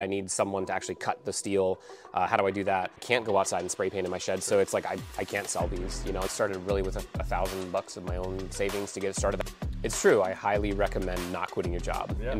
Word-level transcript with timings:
I 0.00 0.06
need 0.06 0.30
someone 0.30 0.64
to 0.66 0.72
actually 0.72 0.94
cut 0.94 1.24
the 1.24 1.32
steel. 1.32 1.80
Uh, 2.14 2.24
how 2.24 2.36
do 2.36 2.46
I 2.46 2.52
do 2.52 2.62
that? 2.64 2.92
Can't 3.00 3.24
go 3.24 3.36
outside 3.36 3.62
and 3.62 3.70
spray 3.70 3.90
paint 3.90 4.04
in 4.04 4.10
my 4.12 4.18
shed, 4.18 4.40
so 4.44 4.60
it's 4.60 4.72
like 4.72 4.86
I, 4.86 4.96
I 5.18 5.24
can't 5.24 5.48
sell 5.48 5.66
these. 5.66 6.04
You 6.06 6.12
know, 6.12 6.20
it 6.20 6.30
started 6.30 6.58
really 6.68 6.82
with 6.82 6.96
a, 6.96 7.20
a 7.20 7.24
thousand 7.24 7.72
bucks 7.72 7.96
of 7.96 8.04
my 8.04 8.16
own 8.16 8.48
savings 8.52 8.92
to 8.92 9.00
get 9.00 9.10
it 9.10 9.16
started. 9.16 9.42
It's 9.82 10.00
true. 10.00 10.22
I 10.22 10.34
highly 10.34 10.72
recommend 10.72 11.20
not 11.32 11.50
quitting 11.50 11.72
your 11.72 11.80
job. 11.80 12.16
Yeah. 12.22 12.38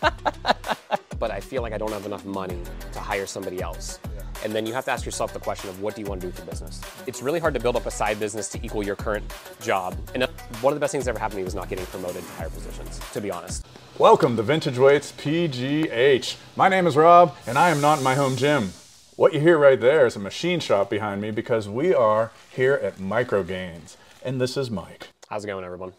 But 1.18 1.32
I 1.32 1.40
feel 1.40 1.62
like 1.62 1.72
I 1.72 1.78
don't 1.78 1.90
have 1.90 2.06
enough 2.06 2.24
money 2.24 2.62
to 2.92 3.00
hire 3.00 3.26
somebody 3.26 3.60
else. 3.60 3.98
And 4.44 4.52
then 4.52 4.66
you 4.66 4.72
have 4.72 4.84
to 4.84 4.92
ask 4.92 5.04
yourself 5.04 5.32
the 5.32 5.40
question 5.40 5.68
of 5.68 5.82
what 5.82 5.96
do 5.96 6.00
you 6.00 6.06
want 6.06 6.20
to 6.20 6.26
do 6.26 6.30
with 6.30 6.38
your 6.38 6.46
business? 6.46 6.80
It's 7.08 7.22
really 7.22 7.40
hard 7.40 7.54
to 7.54 7.60
build 7.60 7.74
up 7.74 7.86
a 7.86 7.90
side 7.90 8.20
business 8.20 8.48
to 8.50 8.64
equal 8.64 8.84
your 8.84 8.94
current 8.94 9.24
job. 9.60 9.98
And 10.14 10.22
one 10.60 10.72
of 10.72 10.76
the 10.76 10.80
best 10.80 10.92
things 10.92 11.06
that 11.06 11.10
ever 11.10 11.18
happened 11.18 11.32
to 11.32 11.38
me 11.38 11.44
was 11.44 11.56
not 11.56 11.68
getting 11.68 11.86
promoted 11.86 12.22
to 12.22 12.32
higher 12.34 12.48
positions, 12.48 13.00
to 13.12 13.20
be 13.20 13.32
honest. 13.32 13.66
Welcome 13.98 14.36
to 14.36 14.44
Vintage 14.44 14.78
Weights 14.78 15.10
PGH. 15.10 16.36
My 16.54 16.68
name 16.68 16.86
is 16.86 16.96
Rob, 16.96 17.34
and 17.48 17.58
I 17.58 17.70
am 17.70 17.80
not 17.80 17.98
in 17.98 18.04
my 18.04 18.14
home 18.14 18.36
gym. 18.36 18.70
What 19.16 19.34
you 19.34 19.40
hear 19.40 19.58
right 19.58 19.80
there 19.80 20.06
is 20.06 20.14
a 20.14 20.20
machine 20.20 20.60
shop 20.60 20.88
behind 20.88 21.20
me 21.20 21.32
because 21.32 21.68
we 21.68 21.92
are 21.92 22.30
here 22.48 22.74
at 22.74 23.00
Micro 23.00 23.42
Gainz, 23.42 23.96
and 24.24 24.40
this 24.40 24.56
is 24.56 24.70
Mike. 24.70 25.08
How's 25.28 25.42
it 25.42 25.48
going, 25.48 25.64
everyone? 25.64 25.94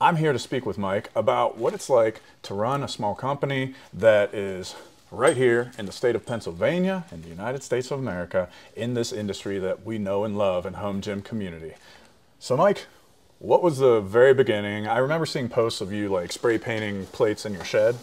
I'm 0.00 0.16
here 0.16 0.32
to 0.32 0.38
speak 0.38 0.64
with 0.64 0.78
Mike 0.78 1.10
about 1.16 1.58
what 1.58 1.74
it's 1.74 1.90
like 1.90 2.20
to 2.42 2.54
run 2.54 2.84
a 2.84 2.88
small 2.88 3.16
company 3.16 3.74
that 3.92 4.32
is 4.32 4.76
right 5.10 5.36
here 5.36 5.70
in 5.78 5.86
the 5.86 5.92
state 5.92 6.16
of 6.16 6.26
Pennsylvania 6.26 7.04
in 7.12 7.22
the 7.22 7.28
United 7.28 7.62
States 7.62 7.90
of 7.90 7.98
America 7.98 8.48
in 8.74 8.94
this 8.94 9.12
industry 9.12 9.58
that 9.58 9.84
we 9.84 9.98
know 9.98 10.24
and 10.24 10.36
love 10.36 10.66
and 10.66 10.76
home 10.76 11.00
gym 11.00 11.22
community. 11.22 11.74
So, 12.38 12.56
Mike, 12.56 12.86
what 13.38 13.62
was 13.62 13.78
the 13.78 14.00
very 14.00 14.34
beginning? 14.34 14.86
I 14.86 14.98
remember 14.98 15.26
seeing 15.26 15.48
posts 15.48 15.80
of 15.80 15.92
you 15.92 16.08
like 16.08 16.32
spray 16.32 16.58
painting 16.58 17.06
plates 17.06 17.46
in 17.46 17.52
your 17.52 17.64
shed. 17.64 17.96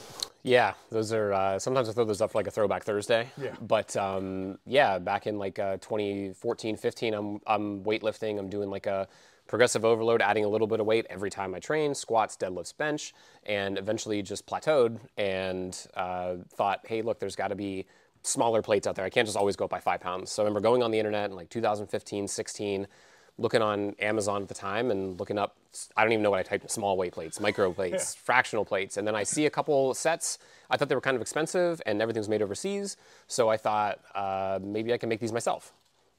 Yeah, 0.44 0.74
those 0.92 1.14
are 1.14 1.32
uh, 1.32 1.58
sometimes 1.60 1.88
I 1.88 1.94
throw 1.94 2.04
those 2.04 2.20
up 2.20 2.32
for 2.32 2.40
like 2.40 2.48
a 2.48 2.52
throwback 2.52 2.84
Thursday. 2.84 3.30
Yeah. 3.42 3.56
But 3.62 3.96
um, 3.96 4.60
yeah, 4.66 5.00
back 5.00 5.26
in 5.26 5.40
like 5.40 5.58
uh, 5.58 5.78
2014, 5.78 6.76
15, 6.76 7.14
I'm 7.14 7.40
I'm 7.48 7.84
weightlifting. 7.84 8.38
I'm 8.38 8.50
doing 8.50 8.70
like 8.70 8.86
a 8.86 9.08
progressive 9.54 9.86
overload, 9.86 10.20
adding 10.20 10.44
a 10.44 10.48
little 10.48 10.66
bit 10.66 10.80
of 10.80 10.88
weight 10.88 11.06
every 11.12 11.30
time 11.30 11.54
I 11.54 11.60
train, 11.60 11.94
squats, 11.94 12.36
deadlifts, 12.36 12.76
bench, 12.76 13.14
and 13.46 13.78
eventually 13.78 14.24
just 14.24 14.48
plateaued 14.48 14.98
and 15.16 15.80
uh, 15.94 16.38
thought, 16.56 16.80
hey, 16.88 17.04
look, 17.04 17.20
there's 17.20 17.36
got 17.36 17.50
to 17.50 17.56
be 17.56 17.86
smaller 18.24 18.64
plates 18.64 18.88
out 18.88 18.96
there. 18.96 19.06
I 19.06 19.12
can't 19.12 19.28
just 19.28 19.38
always 19.38 19.56
go 19.56 19.66
up 19.66 19.70
by 19.70 19.80
five 19.80 20.02
pounds. 20.02 20.32
So 20.32 20.42
I 20.42 20.46
remember 20.46 20.60
going 20.60 20.82
on 20.82 20.90
the 20.90 20.98
internet 20.98 21.30
in 21.30 21.36
like 21.36 21.52
2015, 21.52 22.28
16 22.28 22.88
looking 23.38 23.62
on 23.62 23.92
Amazon 24.00 24.42
at 24.42 24.48
the 24.48 24.56
time 24.56 24.90
and 24.90 25.20
looking 25.20 25.38
up, 25.38 25.56
I 25.96 26.02
don't 26.02 26.14
even 26.14 26.24
know 26.24 26.32
what 26.32 26.40
I 26.40 26.44
typed, 26.44 26.72
small 26.72 26.98
weight 26.98 27.14
plates, 27.14 27.40
micro 27.40 27.72
plates, 27.80 28.16
fractional 28.16 28.66
plates. 28.66 28.98
And 28.98 29.08
then 29.08 29.14
I 29.14 29.22
see 29.22 29.46
a 29.46 29.52
couple 29.52 29.94
sets. 29.94 30.40
I 30.72 30.78
thought 30.78 30.90
they 30.90 30.96
were 30.96 31.02
kind 31.02 31.16
of 31.16 31.22
expensive 31.22 31.80
and 31.86 32.02
everything's 32.02 32.28
made 32.28 32.42
overseas. 32.42 32.98
So 33.28 33.50
I 33.50 33.58
thought 33.58 34.00
uh, 34.16 34.58
maybe 34.64 34.94
I 34.94 34.98
can 34.98 35.10
make 35.10 35.20
these 35.20 35.32
myself. 35.32 35.74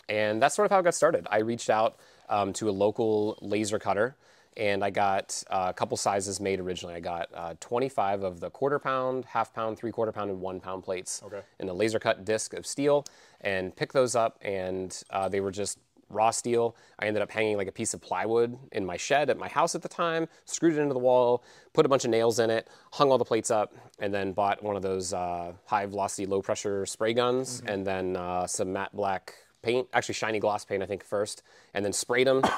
And 0.09 0.41
that's 0.41 0.55
sort 0.55 0.67
of 0.67 0.71
how 0.71 0.79
it 0.79 0.85
got 0.85 0.95
started. 0.95 1.27
I 1.33 1.39
reached 1.39 1.69
out 1.69 1.97
um, 2.29 2.53
to 2.55 2.69
a 2.69 2.73
local 2.73 3.39
laser 3.41 3.79
cutter 3.79 4.17
and 4.57 4.85
I 4.85 4.91
got 4.91 5.43
uh, 5.51 5.67
a 5.71 5.75
couple 5.75 5.97
sizes 5.97 6.39
made 6.39 6.61
originally. 6.61 6.95
I 6.95 7.01
got 7.01 7.29
uh, 7.35 7.55
25 7.59 8.23
of 8.23 8.39
the 8.39 8.51
quarter 8.51 8.79
pound, 8.79 9.25
half 9.25 9.53
pound, 9.53 9.77
three 9.77 9.91
quarter 9.91 10.13
pound, 10.13 10.31
and 10.31 10.41
one 10.41 10.61
pound 10.61 10.85
plates 10.85 11.23
Okay. 11.27 11.41
in 11.59 11.69
a 11.69 11.73
laser 11.75 11.99
cut 11.99 12.25
disc 12.25 12.55
of 12.55 12.65
steel 12.65 13.05
and 13.41 13.75
picked 13.75 13.93
those 13.95 14.15
up 14.15 14.39
and 14.43 15.03
uh, 15.11 15.29
they 15.29 15.41
were 15.41 15.51
just 15.51 15.81
raw 16.09 16.31
steel. 16.31 16.77
I 17.01 17.07
ended 17.07 17.21
up 17.21 17.33
hanging 17.33 17.57
like 17.57 17.67
a 17.67 17.73
piece 17.73 17.95
of 17.95 18.01
plywood 18.01 18.57
in 18.71 18.87
my 18.87 18.97
shed 18.97 19.29
at 19.29 19.39
my 19.39 19.49
house 19.49 19.75
at 19.75 19.83
the 19.83 19.89
time, 19.89 20.29
screwed 20.45 20.75
it 20.75 20.79
into 20.81 20.95
the 20.95 21.01
wall, 21.01 21.43
put 21.73 21.85
a 21.85 21.89
bunch 21.89 22.05
of 22.05 22.11
nails 22.13 22.39
in 22.39 22.49
it, 22.51 22.69
hung 22.93 23.11
all 23.11 23.19
the 23.19 23.25
plates 23.25 23.51
up, 23.51 23.75
and 23.99 24.15
then 24.15 24.33
bought 24.33 24.63
one 24.63 24.77
of 24.77 24.83
those 24.83 25.13
uh, 25.13 25.53
high 25.67 25.87
velocity, 25.87 26.27
low 26.27 26.41
pressure 26.41 26.87
spray 26.87 27.13
guns, 27.13 27.61
and 27.67 27.85
then 27.85 28.15
uh, 28.17 28.47
some 28.47 28.73
matte 28.73 28.95
black 28.95 29.35
paint, 29.65 29.89
actually 29.93 30.15
shiny 30.15 30.39
gloss 30.39 30.65
paint, 30.65 30.83
I 30.83 30.87
think, 30.87 31.03
first, 31.05 31.43
and 31.73 31.85
then 31.85 31.93
sprayed 31.93 32.27
them. 32.27 32.43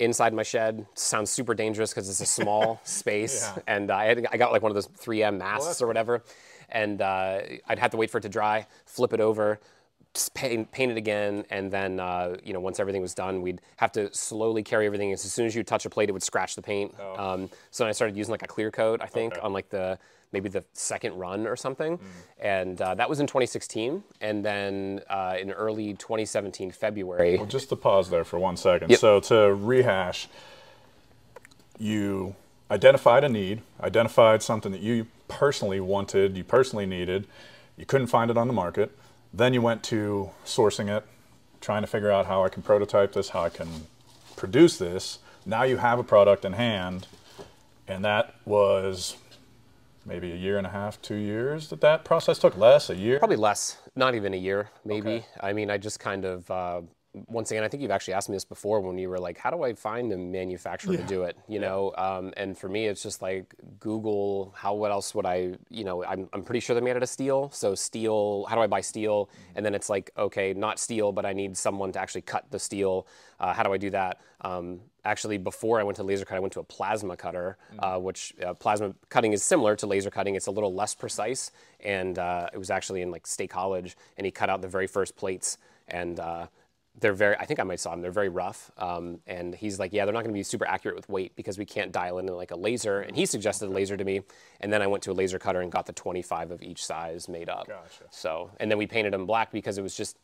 Inside 0.00 0.34
my 0.34 0.42
shed 0.42 0.86
sounds 0.94 1.30
super 1.30 1.54
dangerous 1.54 1.90
because 1.90 2.08
it's 2.08 2.20
a 2.20 2.26
small 2.26 2.80
space, 2.84 3.48
Yeah. 3.56 3.62
and 3.68 3.90
I, 3.92 4.06
had, 4.06 4.26
I 4.32 4.36
got 4.36 4.50
like 4.50 4.60
one 4.62 4.70
of 4.72 4.74
those 4.74 4.88
3M 4.88 5.38
masks 5.38 5.80
or 5.80 5.86
whatever, 5.86 6.24
and 6.68 7.00
uh, 7.00 7.40
I'd 7.68 7.78
have 7.78 7.92
to 7.92 7.96
wait 7.96 8.10
for 8.10 8.18
it 8.18 8.22
to 8.22 8.28
dry, 8.28 8.66
flip 8.86 9.12
it 9.12 9.20
over, 9.20 9.60
just 10.12 10.34
paint, 10.34 10.72
paint 10.72 10.90
it 10.90 10.96
again, 10.98 11.44
and 11.48 11.70
then 11.70 12.00
uh, 12.00 12.36
you 12.42 12.52
know 12.52 12.58
once 12.60 12.80
everything 12.80 13.02
was 13.02 13.14
done, 13.14 13.40
we'd 13.40 13.60
have 13.76 13.92
to 13.92 14.12
slowly 14.12 14.64
carry 14.64 14.86
everything. 14.86 15.12
As 15.12 15.20
soon 15.22 15.46
as 15.46 15.54
you 15.54 15.62
touch 15.62 15.86
a 15.86 15.90
plate, 15.90 16.08
it 16.08 16.12
would 16.12 16.22
scratch 16.24 16.56
the 16.56 16.62
paint. 16.62 16.92
Um, 17.16 17.48
so 17.70 17.86
I 17.86 17.92
started 17.92 18.16
using 18.16 18.32
like 18.32 18.42
a 18.42 18.48
clear 18.48 18.72
coat, 18.72 19.00
I 19.00 19.06
think, 19.06 19.34
Oh. 19.34 19.36
Okay. 19.38 19.46
on 19.46 19.52
like 19.52 19.68
the 19.70 19.98
maybe 20.34 20.50
the 20.50 20.64
second 20.74 21.14
run 21.16 21.46
or 21.46 21.56
something, 21.56 21.96
Mm. 21.96 22.02
and 22.40 22.82
uh, 22.82 22.94
that 22.96 23.08
was 23.08 23.20
in 23.20 23.26
2016. 23.26 24.02
And 24.20 24.44
then 24.44 25.00
uh, 25.08 25.36
in 25.40 25.50
early 25.52 25.94
2017 25.94 26.72
February, 26.72 27.38
Well, 27.38 27.46
just 27.46 27.70
to 27.70 27.76
pause 27.76 28.10
there 28.10 28.24
for 28.24 28.38
one 28.38 28.56
second. 28.58 28.90
Yep. 28.90 28.98
So 28.98 29.20
to 29.20 29.54
rehash, 29.54 30.28
you 31.78 32.34
identified 32.70 33.24
a 33.24 33.28
need, 33.28 33.62
identified 33.80 34.42
something 34.42 34.72
that 34.72 34.80
you 34.82 35.06
personally 35.28 35.80
wanted, 35.80 36.36
you 36.36 36.44
personally 36.44 36.86
needed, 36.86 37.26
you 37.76 37.86
couldn't 37.86 38.08
find 38.08 38.30
it 38.30 38.36
on 38.36 38.46
the 38.46 38.52
market. 38.52 38.90
Then 39.32 39.54
you 39.54 39.62
went 39.62 39.82
to 39.84 40.30
sourcing 40.44 40.94
it, 40.94 41.04
trying 41.60 41.82
to 41.82 41.86
figure 41.88 42.10
out 42.10 42.26
how 42.26 42.44
I 42.44 42.48
can 42.48 42.62
prototype 42.62 43.12
this, 43.14 43.30
how 43.30 43.42
I 43.44 43.48
can 43.48 43.68
produce 44.36 44.76
this. 44.78 45.18
Now 45.46 45.62
you 45.64 45.76
have 45.78 45.98
a 45.98 46.04
product 46.04 46.44
in 46.44 46.52
hand, 46.54 47.06
and 47.88 48.04
that 48.04 48.34
was 48.44 49.16
maybe 50.06 50.32
a 50.32 50.36
year 50.36 50.58
and 50.58 50.66
a 50.66 50.70
half, 50.70 51.00
two 51.02 51.16
years 51.16 51.68
that 51.68 51.80
that 51.80 52.04
process 52.04 52.38
took. 52.38 52.56
Less, 52.56 52.90
a 52.90 52.94
year. 52.94 53.18
Probably 53.18 53.36
less, 53.36 53.78
not 53.96 54.14
even 54.14 54.34
a 54.34 54.36
year, 54.36 54.70
maybe. 54.84 55.10
Okay. 55.10 55.26
I 55.40 55.52
mean, 55.52 55.70
I 55.70 55.78
just 55.78 55.98
kind 56.00 56.24
of, 56.24 56.50
uh, 56.50 56.82
once 57.28 57.50
again, 57.52 57.62
I 57.62 57.68
think 57.68 57.80
you've 57.80 57.92
actually 57.92 58.14
asked 58.14 58.28
me 58.28 58.34
this 58.34 58.44
before 58.44 58.80
when 58.80 58.98
you 58.98 59.08
were 59.08 59.20
like, 59.20 59.38
how 59.38 59.50
do 59.50 59.62
I 59.62 59.74
find 59.74 60.12
a 60.12 60.16
manufacturer 60.16 60.96
to 60.96 61.02
do 61.04 61.22
it? 61.22 61.36
You 61.48 61.60
know, 61.60 61.92
um, 61.96 62.32
and 62.36 62.58
for 62.58 62.68
me, 62.68 62.86
it's 62.86 63.04
just 63.04 63.22
like 63.22 63.54
Google, 63.78 64.52
how, 64.56 64.74
what 64.74 64.90
else 64.90 65.14
would 65.14 65.24
I, 65.24 65.54
you 65.70 65.84
know, 65.84 66.04
I'm, 66.04 66.28
I'm 66.32 66.42
pretty 66.42 66.58
sure 66.58 66.74
they're 66.74 66.82
made 66.82 66.96
out 66.96 67.04
of 67.04 67.08
steel. 67.08 67.50
So 67.50 67.76
steel, 67.76 68.46
how 68.48 68.56
do 68.56 68.62
I 68.62 68.66
buy 68.66 68.80
steel? 68.80 69.30
And 69.54 69.64
then 69.64 69.74
it's 69.74 69.88
like, 69.88 70.10
okay, 70.18 70.54
not 70.54 70.80
steel, 70.80 71.12
but 71.12 71.24
I 71.24 71.32
need 71.32 71.56
someone 71.56 71.92
to 71.92 72.00
actually 72.00 72.22
cut 72.22 72.50
the 72.50 72.58
steel. 72.58 73.06
Uh, 73.38 73.52
how 73.52 73.62
do 73.62 73.72
I 73.72 73.78
do 73.78 73.90
that? 73.90 74.20
Um, 74.40 74.80
actually, 75.04 75.38
before 75.38 75.80
I 75.80 75.82
went 75.82 75.96
to 75.96 76.02
laser 76.02 76.24
cut, 76.24 76.36
I 76.36 76.40
went 76.40 76.52
to 76.54 76.60
a 76.60 76.64
plasma 76.64 77.16
cutter, 77.16 77.56
uh, 77.78 77.98
which 77.98 78.34
uh, 78.44 78.54
plasma 78.54 78.94
cutting 79.08 79.32
is 79.32 79.42
similar 79.42 79.76
to 79.76 79.86
laser 79.86 80.10
cutting. 80.10 80.34
It's 80.34 80.46
a 80.46 80.50
little 80.50 80.74
less 80.74 80.94
precise, 80.94 81.50
and 81.80 82.18
uh, 82.18 82.48
it 82.52 82.58
was 82.58 82.70
actually 82.70 83.02
in 83.02 83.10
like 83.10 83.26
State 83.26 83.50
College, 83.50 83.96
and 84.16 84.24
he 84.24 84.30
cut 84.30 84.48
out 84.50 84.62
the 84.62 84.68
very 84.68 84.86
first 84.86 85.16
plates, 85.16 85.58
and 85.88 86.18
uh, 86.18 86.46
they're 87.00 87.12
very. 87.12 87.36
I 87.36 87.44
think 87.44 87.60
I 87.60 87.64
might 87.64 87.80
saw 87.80 87.90
them. 87.90 88.00
They're 88.00 88.10
very 88.10 88.28
rough, 88.28 88.70
um, 88.78 89.20
and 89.26 89.54
he's 89.54 89.78
like, 89.78 89.92
yeah, 89.92 90.04
they're 90.04 90.14
not 90.14 90.22
going 90.22 90.32
to 90.32 90.38
be 90.38 90.42
super 90.42 90.66
accurate 90.66 90.96
with 90.96 91.08
weight 91.08 91.34
because 91.36 91.58
we 91.58 91.64
can't 91.64 91.92
dial 91.92 92.18
in 92.18 92.26
like 92.26 92.50
a 92.50 92.56
laser. 92.56 93.00
And 93.00 93.16
he 93.16 93.26
suggested 93.26 93.68
a 93.68 93.72
laser 93.72 93.96
to 93.96 94.04
me, 94.04 94.22
and 94.60 94.72
then 94.72 94.80
I 94.80 94.86
went 94.86 95.02
to 95.04 95.12
a 95.12 95.14
laser 95.14 95.38
cutter 95.38 95.60
and 95.60 95.70
got 95.70 95.86
the 95.86 95.92
25 95.92 96.50
of 96.50 96.62
each 96.62 96.84
size 96.84 97.28
made 97.28 97.48
up. 97.48 97.66
Gotcha. 97.66 98.04
So, 98.10 98.50
and 98.58 98.70
then 98.70 98.78
we 98.78 98.86
painted 98.86 99.12
them 99.12 99.26
black 99.26 99.50
because 99.52 99.76
it 99.76 99.82
was 99.82 99.96
just 99.96 100.18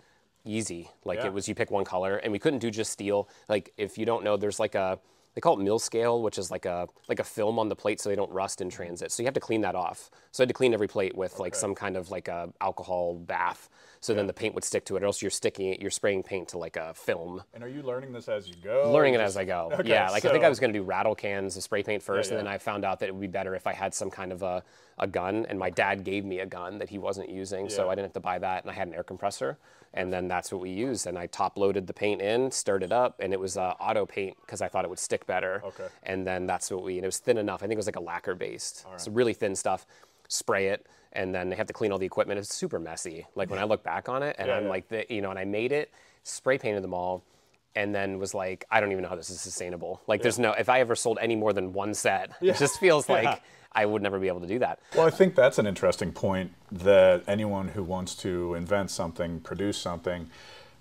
easy. 0.45 0.91
Like 1.05 1.21
Yeah. 1.21 1.27
it 1.27 1.33
was 1.33 1.49
you 1.49 1.55
pick 1.55 1.71
one 1.71 1.85
color, 1.85 2.17
and 2.17 2.33
we 2.33 2.39
couldn't 2.39 2.61
do 2.61 2.71
just 2.71 2.93
steel. 2.93 3.29
Like 3.49 3.73
if 3.77 3.99
you 3.99 4.07
don't 4.07 4.25
know, 4.25 4.37
there's 4.37 4.61
like 4.61 4.75
a 4.75 4.99
they 5.35 5.41
call 5.41 5.55
it 5.61 5.63
mill 5.63 5.79
scale, 5.79 6.23
which 6.23 6.39
is 6.39 6.51
like 6.51 6.65
a 6.67 6.89
like 7.09 7.21
a 7.21 7.25
film 7.25 7.59
on 7.61 7.69
the 7.69 7.77
plate 7.77 8.01
so 8.01 8.09
they 8.09 8.17
don't 8.17 8.33
rust 8.33 8.61
in 8.61 8.69
transit. 8.69 9.13
So 9.13 9.23
you 9.23 9.27
have 9.29 9.35
to 9.35 9.41
clean 9.41 9.61
that 9.61 9.77
off. 9.77 10.11
So 10.33 10.43
I 10.43 10.45
had 10.45 10.49
to 10.49 10.55
clean 10.55 10.75
every 10.75 10.89
plate 10.89 11.17
with 11.17 11.39
like 11.39 11.55
some 11.55 11.73
kind 11.75 11.97
of 11.97 12.11
like 12.11 12.27
a 12.29 12.53
alcohol 12.61 13.15
bath. 13.15 13.69
So 14.03 14.15
then 14.15 14.27
the 14.27 14.33
paint 14.33 14.55
would 14.55 14.65
stick 14.65 14.87
to 14.87 14.97
it, 14.97 15.03
or 15.03 15.07
else 15.07 15.21
you're 15.21 15.31
sticking 15.31 15.69
it, 15.69 15.81
you're 15.81 15.91
spraying 15.91 16.23
paint 16.23 16.49
to 16.49 16.59
like 16.59 16.77
a 16.77 16.95
film. 16.95 17.43
And 17.53 17.63
are 17.63 17.69
you 17.69 17.83
learning 17.83 18.13
this 18.13 18.29
as 18.29 18.49
you 18.49 18.55
go? 18.65 18.91
Learning 18.93 19.13
it 19.15 19.21
as 19.21 19.37
I 19.37 19.45
go. 19.45 19.71
Okay, 19.79 19.91
yeah, 19.91 20.09
like 20.11 20.25
I 20.25 20.33
think 20.33 20.43
I 20.43 20.49
was 20.49 20.59
going 20.59 20.73
to 20.73 20.79
do 20.79 20.83
rattle 20.83 21.15
cans 21.15 21.55
of 21.57 21.63
spray 21.63 21.83
paint 21.83 22.03
first, 22.03 22.31
Yeah, 22.31 22.39
and 22.39 22.47
then. 22.47 22.53
I 22.53 22.57
found 22.59 22.85
out 22.87 22.99
that 23.01 23.09
it 23.11 23.13
would 23.13 23.21
be 23.21 23.27
better 23.27 23.55
if 23.55 23.67
I 23.67 23.75
had 23.75 23.93
some 23.95 24.09
kind 24.11 24.33
of 24.33 24.43
a, 24.43 24.63
a 25.01 25.07
gun. 25.09 25.45
And 25.49 25.59
my 25.59 25.71
dad 25.71 26.05
gave 26.05 26.25
me 26.25 26.39
a 26.39 26.47
gun 26.47 26.79
that 26.79 26.89
he 26.91 26.99
wasn't 26.99 27.29
using, 27.31 27.69
so 27.69 27.89
I 27.91 27.95
didn't 27.95 28.05
have 28.07 28.13
to 28.15 28.21
buy 28.21 28.39
that, 28.39 28.63
and 28.63 28.71
I 28.71 28.75
had 28.75 28.87
an 28.87 28.95
air 28.95 29.03
compressor, 29.03 29.59
and 29.95 30.13
then 30.13 30.29
that's 30.29 30.53
what 30.53 30.61
we 30.61 30.71
used. 30.71 31.07
And 31.09 31.19
I 31.19 31.27
top 31.27 31.59
loaded 31.59 31.87
the 31.89 31.93
paint 31.93 32.21
in, 32.23 32.51
stirred 32.53 32.83
it 32.85 32.93
up, 32.93 33.17
and 33.19 33.33
it 33.33 33.41
was 33.41 33.57
uh, 33.57 33.75
auto 33.81 34.07
paint 34.07 34.37
because 34.43 34.61
I 34.63 34.69
thought 34.69 34.85
it 34.85 34.89
would 34.91 34.99
stick 35.01 35.27
better. 35.27 35.63
Okay. 35.65 35.89
And 36.05 36.25
then 36.27 36.47
that's 36.47 36.71
what 36.71 36.85
we, 36.85 36.97
and 36.97 37.05
it 37.05 37.09
was 37.09 37.19
thin 37.19 37.39
enough. 37.39 37.63
I 37.63 37.67
think 37.67 37.73
it 37.75 37.79
was 37.79 37.87
like 37.87 37.97
a 37.97 38.01
lacquer 38.01 38.35
based, 38.35 38.87
so 38.97 39.11
really 39.11 39.35
thin 39.35 39.57
stuff. 39.57 39.87
Spray 40.29 40.69
it, 40.69 40.87
and 41.13 41.35
then 41.35 41.49
they 41.51 41.57
have 41.57 41.67
to 41.67 41.73
clean 41.73 41.91
all 41.91 41.99
the 41.99 42.07
equipment. 42.07 42.39
It's 42.39 42.55
super 42.55 42.79
messy. 42.79 43.27
Like 43.35 43.51
when 43.51 43.59
I 43.59 43.65
look 43.65 43.83
back 43.83 44.09
on 44.09 44.23
it, 44.23 44.37
and 44.39 44.47
Yeah, 44.47 44.57
I'm 44.59 44.65
yeah. 44.65 44.69
like, 44.69 44.89
the, 44.89 45.05
you 45.13 45.23
know, 45.23 45.31
and 45.31 45.39
I 45.39 45.45
made 45.45 45.73
it, 45.73 45.91
spray 46.23 46.57
painted 46.57 46.85
them 46.85 46.95
all 46.95 47.25
and 47.77 47.95
then 47.95 48.19
was 48.19 48.35
like, 48.35 48.65
I 48.71 48.81
don't 48.81 48.91
even 48.91 49.03
know 49.03 49.09
how 49.09 49.15
this 49.15 49.31
is 49.31 49.41
sustainable. 49.41 50.01
Like, 50.09 50.23
there's 50.23 50.41
no, 50.41 50.51
if 50.53 50.69
I 50.69 50.81
ever 50.81 50.97
sold 50.97 51.19
any 51.23 51.37
more 51.37 51.53
than 51.53 51.73
one 51.73 51.95
set, 51.95 52.31
Yeah. 52.41 52.53
it 52.53 52.59
just 52.59 52.81
feels 52.81 53.05
Yeah. 53.09 53.15
like 53.15 53.43
I 53.73 53.87
would 53.87 54.03
never 54.03 54.19
be 54.19 54.29
able 54.29 54.41
to 54.41 54.47
do 54.47 54.59
that. 54.59 54.81
Well, 54.97 55.07
I 55.07 55.11
think 55.11 55.35
that's 55.35 55.59
an 55.59 55.67
interesting 55.67 56.13
point 56.13 56.53
that 56.73 57.23
anyone 57.27 57.69
who 57.69 57.83
wants 57.85 58.15
to 58.17 58.55
invent 58.55 58.91
something, 58.91 59.41
produce 59.41 59.79
something, 59.79 60.29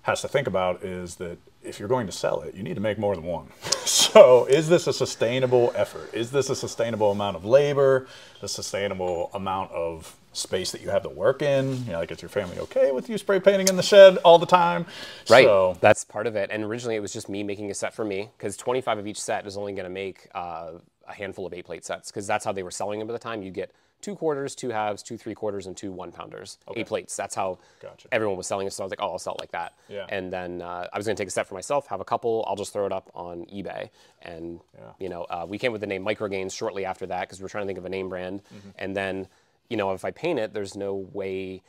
has 0.02 0.22
to 0.22 0.28
think 0.28 0.46
about 0.46 0.82
is 0.82 1.16
that 1.16 1.38
if 1.62 1.78
you're 1.78 1.88
going 1.88 2.06
to 2.06 2.12
sell 2.12 2.40
it, 2.40 2.54
you 2.54 2.62
need 2.62 2.74
to 2.74 2.80
make 2.80 2.98
more 2.98 3.14
than 3.14 3.24
one. 3.24 3.46
so 3.84 4.46
is 4.46 4.68
this 4.68 4.86
a 4.86 4.92
sustainable 4.92 5.72
effort? 5.74 6.12
Is 6.14 6.30
this 6.30 6.48
a 6.48 6.56
sustainable 6.56 7.12
amount 7.12 7.36
of 7.36 7.44
labor? 7.44 8.08
A 8.40 8.48
sustainable 8.48 9.30
amount 9.34 9.70
of 9.72 10.16
space 10.32 10.70
that 10.72 10.80
you 10.80 10.88
have 10.88 11.02
to 11.02 11.08
work 11.08 11.42
in? 11.42 11.84
You 11.84 11.92
know, 11.92 11.98
like, 11.98 12.10
is 12.10 12.22
your 12.22 12.28
family 12.28 12.58
okay 12.60 12.92
with 12.92 13.10
you 13.10 13.18
spray 13.18 13.40
painting 13.40 13.68
in 13.68 13.76
the 13.76 13.82
shed 13.82 14.16
all 14.18 14.38
the 14.38 14.46
time? 14.46 14.86
Right. 15.28 15.44
So, 15.44 15.76
That's 15.80 16.04
part 16.04 16.26
of 16.26 16.34
it. 16.34 16.50
And 16.50 16.64
originally 16.64 16.96
it 16.96 17.00
was 17.00 17.12
just 17.12 17.28
me 17.28 17.42
making 17.42 17.70
a 17.70 17.74
set 17.74 17.94
for 17.94 18.04
me 18.04 18.30
because 18.38 18.56
25 18.56 18.98
of 18.98 19.06
each 19.06 19.20
set 19.20 19.46
is 19.46 19.56
only 19.56 19.72
going 19.72 19.84
to 19.84 19.90
make 19.90 20.28
uh, 20.34 20.72
a 21.10 21.14
handful 21.14 21.46
of 21.46 21.52
eight 21.52 21.66
plate 21.66 21.84
sets 21.84 22.10
because 22.10 22.26
that's 22.26 22.44
how 22.44 22.52
they 22.52 22.62
were 22.62 22.70
selling 22.70 22.98
them 22.98 23.08
at 23.08 23.12
the 23.12 23.18
time. 23.18 23.42
You 23.42 23.50
get 23.50 23.72
two 24.00 24.14
quarters, 24.14 24.54
two 24.54 24.70
halves, 24.70 25.02
two 25.02 25.18
three 25.18 25.34
quarters, 25.34 25.66
and 25.66 25.76
two 25.76 25.92
one 25.92 26.12
pounders. 26.12 26.58
Eight 26.74 26.86
plates. 26.86 27.16
That's 27.16 27.34
how 27.34 27.58
Gotcha. 27.80 28.08
everyone 28.12 28.36
was 28.36 28.46
selling 28.46 28.66
it. 28.66 28.72
So 28.72 28.82
I 28.82 28.86
was 28.86 28.90
like, 28.90 29.00
oh, 29.02 29.12
I'll 29.12 29.18
sell 29.18 29.34
it 29.34 29.40
like 29.40 29.52
that. 29.52 29.74
Yeah. 29.88 30.06
And 30.08 30.32
then 30.32 30.62
uh, 30.62 30.88
I 30.92 30.96
was 30.96 31.06
going 31.06 31.16
to 31.16 31.20
take 31.20 31.28
a 31.28 31.30
set 31.30 31.46
for 31.46 31.54
myself, 31.54 31.86
have 31.88 32.00
a 32.00 32.04
couple. 32.04 32.44
I'll 32.48 32.56
just 32.56 32.72
throw 32.72 32.86
it 32.86 32.92
up 32.92 33.10
on 33.14 33.44
eBay. 33.46 33.90
And, 34.22 34.60
you 34.98 35.08
know, 35.08 35.24
uh, 35.24 35.46
we 35.48 35.58
came 35.58 35.72
with 35.72 35.82
the 35.82 35.86
name 35.86 36.04
Microgainz 36.04 36.56
shortly 36.56 36.84
after 36.84 37.06
that 37.06 37.22
because 37.22 37.40
we 37.40 37.44
were 37.44 37.50
trying 37.50 37.64
to 37.64 37.66
think 37.66 37.78
of 37.78 37.84
a 37.84 37.90
name 37.90 38.08
brand. 38.08 38.42
Mm-hmm. 38.44 38.68
And 38.76 38.96
then, 38.96 39.28
you 39.68 39.76
know, 39.76 39.92
if 39.92 40.04
I 40.04 40.10
paint 40.12 40.38
it, 40.38 40.54
there's 40.54 40.74
no 40.76 40.94
way. 40.94 41.62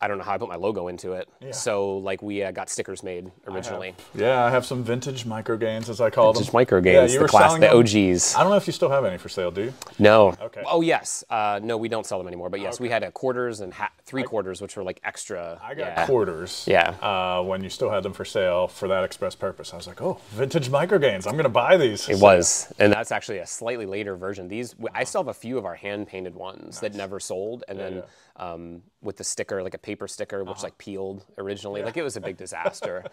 I 0.00 0.08
don't 0.08 0.18
know 0.18 0.24
how 0.24 0.34
I 0.34 0.38
put 0.38 0.48
my 0.48 0.56
logo 0.56 0.88
into 0.88 1.12
it. 1.12 1.28
Yeah. 1.40 1.52
So 1.52 1.96
like 1.98 2.20
we 2.20 2.42
uh, 2.42 2.50
got 2.50 2.68
stickers 2.68 3.02
made 3.02 3.30
originally. 3.46 3.94
yeah, 4.14 4.44
I 4.44 4.50
have 4.50 4.66
some 4.66 4.84
vintage 4.84 5.24
micro 5.24 5.56
gainz, 5.56 5.88
as 5.88 6.00
I 6.02 6.10
call 6.10 6.34
Just 6.34 6.46
them. 6.46 6.58
micro 6.58 6.78
Yeah, 6.78 6.92
gains, 7.00 7.14
you 7.14 7.20
the 7.20 7.28
class, 7.28 7.58
the? 7.58 7.72
OGs. 7.72 8.34
I 8.34 8.42
don't 8.42 8.50
know 8.50 8.56
if 8.56 8.66
you 8.66 8.74
still 8.74 8.90
have 8.90 9.06
any 9.06 9.16
for 9.16 9.30
sale, 9.30 9.50
do 9.50 9.62
you? 9.62 9.74
No. 9.98 10.34
Okay. 10.40 10.62
Oh 10.66 10.82
yes. 10.82 11.24
Uh, 11.30 11.60
no, 11.62 11.78
we 11.78 11.88
don't 11.88 12.04
sell 12.04 12.18
them 12.18 12.26
anymore. 12.26 12.50
But 12.50 12.60
yes, 12.60 12.78
we 12.78 12.90
had 12.90 13.02
a 13.02 13.10
quarters 13.10 13.60
and 13.60 13.72
ha- 13.72 13.90
three 14.04 14.22
quarters, 14.22 14.60
which 14.60 14.76
were 14.76 14.82
like 14.82 15.00
extra. 15.02 15.58
I 15.62 15.74
got 15.74 15.86
yeah. 15.86 16.06
quarters. 16.06 16.64
Yeah. 16.68 16.90
Uh, 17.00 17.42
when 17.42 17.64
you 17.64 17.70
still 17.70 17.90
had 17.90 18.02
them 18.02 18.12
for 18.12 18.24
sale 18.26 18.68
for 18.68 18.88
that 18.88 19.02
express 19.02 19.34
purpose, 19.34 19.72
I 19.72 19.76
was 19.76 19.86
like, 19.86 20.02
oh, 20.02 20.20
vintage 20.30 20.68
micro 20.68 20.98
gainz. 20.98 21.26
I'm 21.26 21.36
gonna 21.36 21.48
buy 21.48 21.78
these. 21.78 22.08
It 22.08 22.18
was, 22.18 22.70
and 22.78 22.92
that's 22.92 23.12
actually 23.12 23.38
a 23.38 23.46
slightly 23.46 23.86
later 23.86 24.14
version. 24.16 24.48
These 24.48 24.74
I 24.94 25.04
still 25.04 25.22
have 25.22 25.28
a 25.28 25.34
few 25.34 25.56
of 25.56 25.64
our 25.64 25.74
hand 25.74 26.06
painted 26.06 26.34
ones 26.34 26.80
that 26.80 26.94
never 26.94 27.18
sold, 27.18 27.64
and 27.68 27.78
then 27.78 28.02
Um, 28.38 28.82
with 29.00 29.16
the 29.16 29.24
sticker, 29.24 29.62
like 29.62 29.72
a 29.72 29.78
paper 29.78 30.06
sticker, 30.06 30.44
which 30.44 30.62
like 30.62 30.76
peeled 30.76 31.24
originally. 31.38 31.82
Like 31.82 31.96
it 31.96 32.02
was 32.02 32.16
a 32.16 32.20
big 32.20 32.36
disaster. 32.44 33.04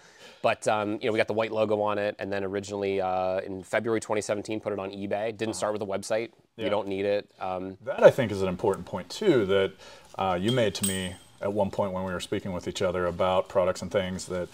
but 0.41 0.67
um, 0.67 0.93
you 1.01 1.05
know, 1.07 1.13
we 1.13 1.17
got 1.17 1.27
the 1.27 1.33
white 1.33 1.51
logo 1.51 1.79
on 1.81 1.97
it, 1.97 2.15
and 2.19 2.29
then 2.31 2.43
originally 2.43 2.99
uh, 2.99 3.39
in 3.39 3.63
February 3.63 4.01
2017, 4.01 4.59
put 4.59 4.73
it 4.73 4.79
on 4.79 4.89
eBay. 4.91 5.35
Didn't 5.37 5.53
start 5.55 5.71
with 5.71 5.81
a 5.81 5.85
website. 5.85 6.31
You 6.57 6.69
don't 6.69 6.87
need 6.87 7.05
it. 7.05 7.29
Um, 7.39 7.77
That 7.85 8.03
I 8.03 8.11
think 8.11 8.31
is 8.31 8.41
an 8.41 8.49
important 8.49 8.85
point 8.85 9.09
too 9.09 9.45
that 9.45 9.71
uh, 10.17 10.37
you 10.39 10.51
made 10.51 10.75
to 10.75 10.87
me 10.87 11.15
at 11.41 11.51
one 11.53 11.71
point 11.71 11.93
when 11.93 12.03
we 12.03 12.11
were 12.13 12.19
speaking 12.19 12.51
with 12.53 12.67
each 12.67 12.81
other 12.81 13.05
about 13.05 13.47
products 13.49 13.81
and 13.81 13.91
things 13.91 14.25
that 14.25 14.49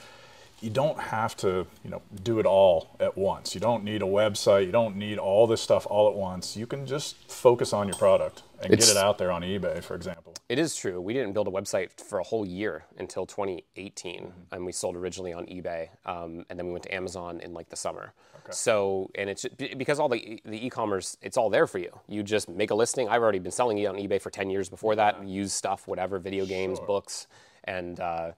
you 0.61 0.69
don't 0.69 0.99
have 0.99 1.35
to 1.37 1.65
you 1.83 1.89
know 1.89 2.01
do 2.23 2.39
it 2.39 2.45
all 2.45 2.95
at 2.99 3.17
once. 3.17 3.53
You 3.55 3.61
don't 3.61 3.83
need 3.83 4.01
a 4.01 4.05
website. 4.05 4.65
You 4.65 4.71
don't 4.71 4.95
need 4.95 5.17
all 5.17 5.47
this 5.47 5.61
stuff 5.61 5.87
all 5.89 6.07
at 6.09 6.15
once. 6.15 6.55
You 6.57 6.67
can 6.67 6.85
just 6.85 7.15
focus 7.31 7.73
on 7.73 7.87
your 7.87 7.97
product 7.97 8.43
and 8.61 8.71
It's- 8.73 8.87
get 8.87 8.97
it 8.97 9.03
out 9.03 9.17
there 9.17 9.31
on 9.31 9.41
eBay, 9.41 9.81
for 9.83 9.95
example. 9.95 10.33
It 10.49 10.57
is 10.59 10.75
true. 10.75 10.99
We 10.99 11.13
didn't 11.13 11.33
build 11.33 11.47
a 11.47 11.51
website 11.51 12.01
for 12.01 12.17
a 12.19 12.23
whole 12.23 12.45
year 12.45 12.85
until 12.97 13.25
2018, 13.27 14.33
and 14.51 14.65
we 14.65 14.71
sold 14.71 14.95
originally 14.95 15.31
on 15.31 15.45
eBay, 15.45 15.89
um, 16.05 16.45
and 16.49 16.57
then 16.57 16.65
we 16.65 16.71
went 16.71 16.83
to 16.85 16.93
Amazon 16.93 17.39
in 17.39 17.53
like 17.53 17.69
the 17.69 17.75
summer. 17.75 18.13
okay. 18.43 18.51
So, 18.51 19.11
and 19.15 19.29
it's 19.29 19.45
because 19.77 19.99
all 19.99 20.09
the 20.09 20.41
the 20.45 20.65
e-commerce, 20.65 21.17
it's 21.21 21.37
all 21.37 21.49
there 21.51 21.67
for 21.67 21.77
you. 21.77 21.91
You 22.07 22.23
just 22.23 22.49
make 22.49 22.71
a 22.71 22.75
listing. 22.75 23.07
I've 23.07 23.21
already 23.21 23.39
been 23.39 23.51
selling 23.51 23.77
it 23.77 23.85
on 23.85 23.95
eBay 23.95 24.19
for 24.19 24.31
10 24.31 24.49
years 24.49 24.69
before 24.69 24.95
that. 24.95 25.23
Used 25.23 25.51
stuff, 25.51 25.87
whatever, 25.87 26.17
video 26.19 26.45
games, 26.45 26.79
books, 26.79 27.27
and 27.65 27.99
uh, 27.99 28.31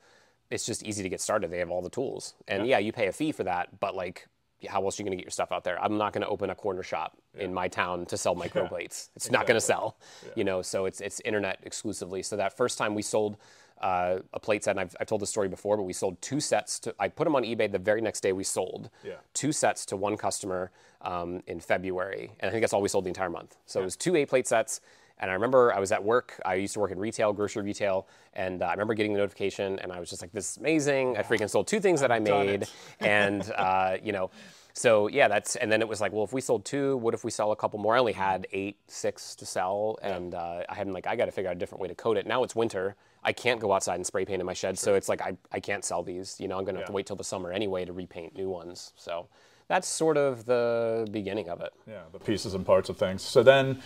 it's 0.51 0.65
just 0.65 0.83
easy 0.83 1.01
to 1.03 1.09
get 1.09 1.21
started. 1.21 1.49
They 1.51 1.59
have 1.59 1.69
all 1.71 1.81
the 1.81 1.89
tools, 1.89 2.33
and 2.47 2.67
yeah, 2.67 2.77
you 2.77 2.91
pay 2.91 3.07
a 3.07 3.11
fee 3.11 3.31
for 3.31 3.43
that, 3.45 3.79
but 3.79 3.95
like. 3.95 4.27
How 4.69 4.85
else 4.85 4.99
are 4.99 5.01
you 5.01 5.05
going 5.05 5.17
to 5.17 5.23
get 5.23 5.25
your 5.25 5.31
stuff 5.31 5.51
out 5.51 5.63
there? 5.63 5.81
I'm 5.83 5.97
not 5.97 6.13
going 6.13 6.21
to 6.21 6.27
open 6.27 6.51
a 6.51 6.53
corner 6.55 6.83
shop 6.83 7.17
in 7.35 7.51
my 7.51 7.67
town 7.67 8.05
to 8.05 8.15
sell 8.15 8.35
microplates. 8.45 9.09
It's 9.15 9.31
not 9.31 9.47
going 9.47 9.55
to 9.55 9.65
sell, 9.73 9.97
you 10.35 10.43
know. 10.43 10.61
So 10.61 10.85
it's 10.85 11.01
it's 11.01 11.19
internet 11.21 11.57
exclusively. 11.63 12.21
So 12.21 12.35
that 12.37 12.55
first 12.55 12.77
time 12.77 12.93
we 12.93 13.01
sold 13.01 13.37
uh, 13.81 14.19
a 14.35 14.39
plate 14.39 14.63
set, 14.63 14.71
and 14.71 14.79
I've, 14.79 14.95
I've 14.99 15.07
told 15.07 15.19
this 15.23 15.31
story 15.31 15.47
before, 15.47 15.77
but 15.77 15.83
we 15.83 15.93
sold 15.93 16.21
two 16.21 16.39
sets. 16.39 16.77
To, 16.81 16.93
I 16.99 17.07
put 17.07 17.23
them 17.23 17.35
on 17.35 17.41
eBay 17.41 17.71
the 17.71 17.79
very 17.79 18.01
next 18.01 18.21
day 18.21 18.33
we 18.33 18.43
sold 18.43 18.91
Yeah. 19.03 19.13
two 19.33 19.51
sets 19.51 19.83
to 19.87 19.97
one 19.97 20.15
customer 20.15 20.69
um, 21.01 21.41
in 21.47 21.59
February, 21.59 22.29
and 22.39 22.47
I 22.47 22.51
think 22.51 22.61
that's 22.61 22.71
all 22.73 22.83
we 22.83 22.87
sold 22.89 23.05
the 23.05 23.09
entire 23.09 23.31
month. 23.31 23.55
So 23.65 23.81
it 23.81 23.83
was 23.85 23.95
two 23.95 24.15
eight 24.15 24.29
plate 24.29 24.45
sets. 24.47 24.79
And 25.21 25.29
I 25.29 25.35
remember 25.35 25.71
I 25.73 25.79
was 25.79 25.91
at 25.91 26.03
work. 26.03 26.41
I 26.43 26.55
used 26.55 26.73
to 26.73 26.79
work 26.79 26.91
in 26.91 26.99
retail, 26.99 27.31
grocery 27.31 27.61
retail, 27.61 28.07
and 28.33 28.63
uh, 28.63 28.65
I 28.65 28.71
remember 28.71 28.95
getting 28.95 29.13
the 29.13 29.19
notification, 29.19 29.77
and 29.79 29.91
I 29.91 29.99
was 29.99 30.09
just 30.09 30.21
like, 30.21 30.31
"This 30.31 30.51
is 30.51 30.57
amazing! 30.57 31.15
I 31.15 31.21
freaking 31.21 31.49
sold 31.49 31.67
two 31.67 31.79
things 31.79 32.01
that 32.01 32.11
I 32.11 32.19
made." 32.19 32.67
and 32.99 33.49
uh, 33.55 33.97
you 34.03 34.11
know, 34.11 34.31
so 34.73 35.07
yeah, 35.07 35.27
that's. 35.27 35.55
And 35.55 35.71
then 35.71 35.81
it 35.81 35.87
was 35.87 36.01
like, 36.01 36.11
well, 36.11 36.23
if 36.23 36.33
we 36.33 36.41
sold 36.41 36.65
two, 36.65 36.97
what 36.97 37.13
if 37.13 37.23
we 37.23 37.29
sell 37.29 37.51
a 37.51 37.55
couple 37.55 37.79
more? 37.79 37.95
I 37.95 37.99
only 37.99 38.13
had 38.13 38.47
eight, 38.51 38.77
six 38.87 39.35
to 39.35 39.45
sell, 39.45 39.99
and 40.01 40.33
uh, 40.33 40.63
I 40.67 40.73
had 40.73 40.87
like, 40.89 41.05
I 41.05 41.15
got 41.15 41.25
to 41.25 41.31
figure 41.31 41.51
out 41.51 41.55
a 41.55 41.59
different 41.59 41.81
way 41.83 41.87
to 41.87 41.95
code 41.95 42.17
it. 42.17 42.25
Now 42.25 42.43
it's 42.43 42.55
winter. 42.55 42.95
I 43.23 43.31
can't 43.33 43.59
go 43.59 43.71
outside 43.73 43.95
and 43.95 44.07
spray 44.07 44.25
paint 44.25 44.39
in 44.39 44.47
my 44.47 44.53
shed, 44.53 44.79
so 44.79 44.95
it's 44.95 45.07
like 45.07 45.21
I, 45.21 45.37
I 45.51 45.59
can't 45.59 45.85
sell 45.85 46.01
these. 46.01 46.39
You 46.39 46.47
know, 46.47 46.57
I'm 46.57 46.65
gonna 46.65 46.79
have 46.79 46.87
to 46.87 46.93
wait 46.93 47.05
till 47.05 47.15
the 47.15 47.23
summer 47.23 47.51
anyway 47.51 47.85
to 47.85 47.93
repaint 47.93 48.35
new 48.35 48.49
ones. 48.49 48.93
So 48.95 49.27
that's 49.67 49.87
sort 49.87 50.17
of 50.17 50.45
the 50.45 51.07
beginning 51.11 51.47
of 51.47 51.61
it. 51.61 51.71
Yeah, 51.87 52.01
the 52.11 52.19
pieces 52.19 52.55
and 52.55 52.65
parts 52.65 52.89
of 52.89 52.97
things. 52.97 53.21
So 53.21 53.43
then 53.43 53.81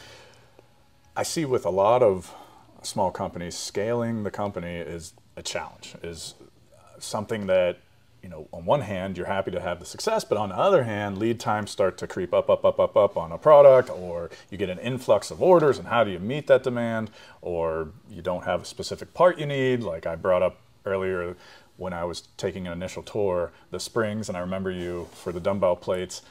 I 1.17 1.23
see 1.23 1.45
with 1.45 1.65
a 1.65 1.69
lot 1.69 2.03
of 2.03 2.33
small 2.81 3.09
companies, 3.09 3.55
scaling 3.57 4.23
the 4.23 4.31
company 4.31 4.75
is 4.75 5.13
a 5.37 5.41
challenge, 5.41 5.95
is 6.03 6.35
something 6.99 7.47
that, 7.47 7.77
you 8.21 8.27
know, 8.27 8.49
on 8.51 8.65
one 8.65 8.81
hand, 8.81 9.15
you're 9.17 9.25
happy 9.25 9.51
to 9.51 9.61
have 9.61 9.79
the 9.79 9.85
success, 9.85 10.25
but 10.25 10.37
on 10.37 10.49
the 10.49 10.57
other 10.57 10.83
hand, 10.83 11.17
lead 11.17 11.39
times 11.39 11.71
start 11.71 11.97
to 11.99 12.07
creep 12.07 12.33
up, 12.33 12.49
up, 12.49 12.65
up, 12.65 12.81
up, 12.81 12.97
up 12.97 13.15
on 13.15 13.31
a 13.31 13.37
product, 13.37 13.89
or 13.89 14.29
you 14.49 14.57
get 14.57 14.69
an 14.69 14.79
influx 14.79 15.31
of 15.31 15.41
orders, 15.41 15.77
and 15.77 15.87
how 15.87 16.03
do 16.03 16.11
you 16.11 16.19
meet 16.19 16.47
that 16.47 16.63
demand? 16.63 17.11
Or 17.41 17.89
you 18.09 18.21
don't 18.21 18.43
have 18.43 18.63
a 18.63 18.65
specific 18.65 19.13
part 19.13 19.39
you 19.39 19.45
need, 19.45 19.83
like 19.83 20.05
I 20.05 20.15
brought 20.15 20.43
up 20.43 20.59
earlier 20.85 21.37
when 21.77 21.93
I 21.93 22.03
was 22.03 22.23
taking 22.35 22.67
an 22.67 22.73
initial 22.73 23.03
tour, 23.03 23.53
the 23.71 23.79
springs, 23.79 24.27
and 24.27 24.37
I 24.37 24.41
remember 24.41 24.69
you 24.69 25.07
for 25.13 25.31
the 25.31 25.39
dumbbell 25.39 25.77
plates, 25.77 26.23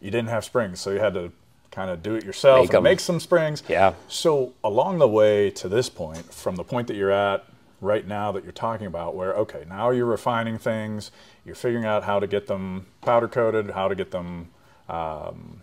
you 0.00 0.10
didn't 0.10 0.30
have 0.30 0.44
springs, 0.44 0.80
so 0.80 0.90
you 0.90 0.98
had 0.98 1.14
to 1.14 1.32
kind 1.72 1.90
of 1.90 2.02
do 2.02 2.14
it 2.14 2.24
yourself 2.24 2.66
Make 2.66 2.74
and 2.74 2.84
make 2.84 3.00
some 3.00 3.18
springs. 3.18 3.62
Yeah. 3.68 3.94
So 4.06 4.52
along 4.62 4.98
the 4.98 5.08
way 5.08 5.50
to 5.50 5.68
this 5.68 5.88
point, 5.88 6.32
from 6.32 6.56
the 6.56 6.64
point 6.64 6.86
that 6.88 6.94
you're 6.94 7.10
at 7.10 7.44
right 7.80 8.06
now 8.06 8.30
that 8.32 8.44
you're 8.44 8.52
talking 8.52 8.86
about, 8.86 9.16
where 9.16 9.34
okay, 9.34 9.64
now 9.68 9.90
you're 9.90 10.06
refining 10.06 10.58
things, 10.58 11.10
you're 11.44 11.56
figuring 11.56 11.84
out 11.84 12.04
how 12.04 12.20
to 12.20 12.26
get 12.26 12.46
them 12.46 12.86
powder 13.00 13.26
coated, 13.26 13.70
how 13.70 13.88
to 13.88 13.94
get 13.94 14.12
them 14.12 14.50
um, 14.88 15.62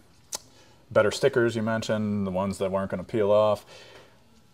better 0.92 1.12
stickers. 1.12 1.56
You 1.56 1.62
mentioned 1.62 2.28
the 2.28 2.32
ones 2.32 2.58
that 2.58 2.72
weren't 2.72 2.92
going 2.92 3.04
to 3.04 3.10
peel 3.10 3.32
off. 3.32 3.66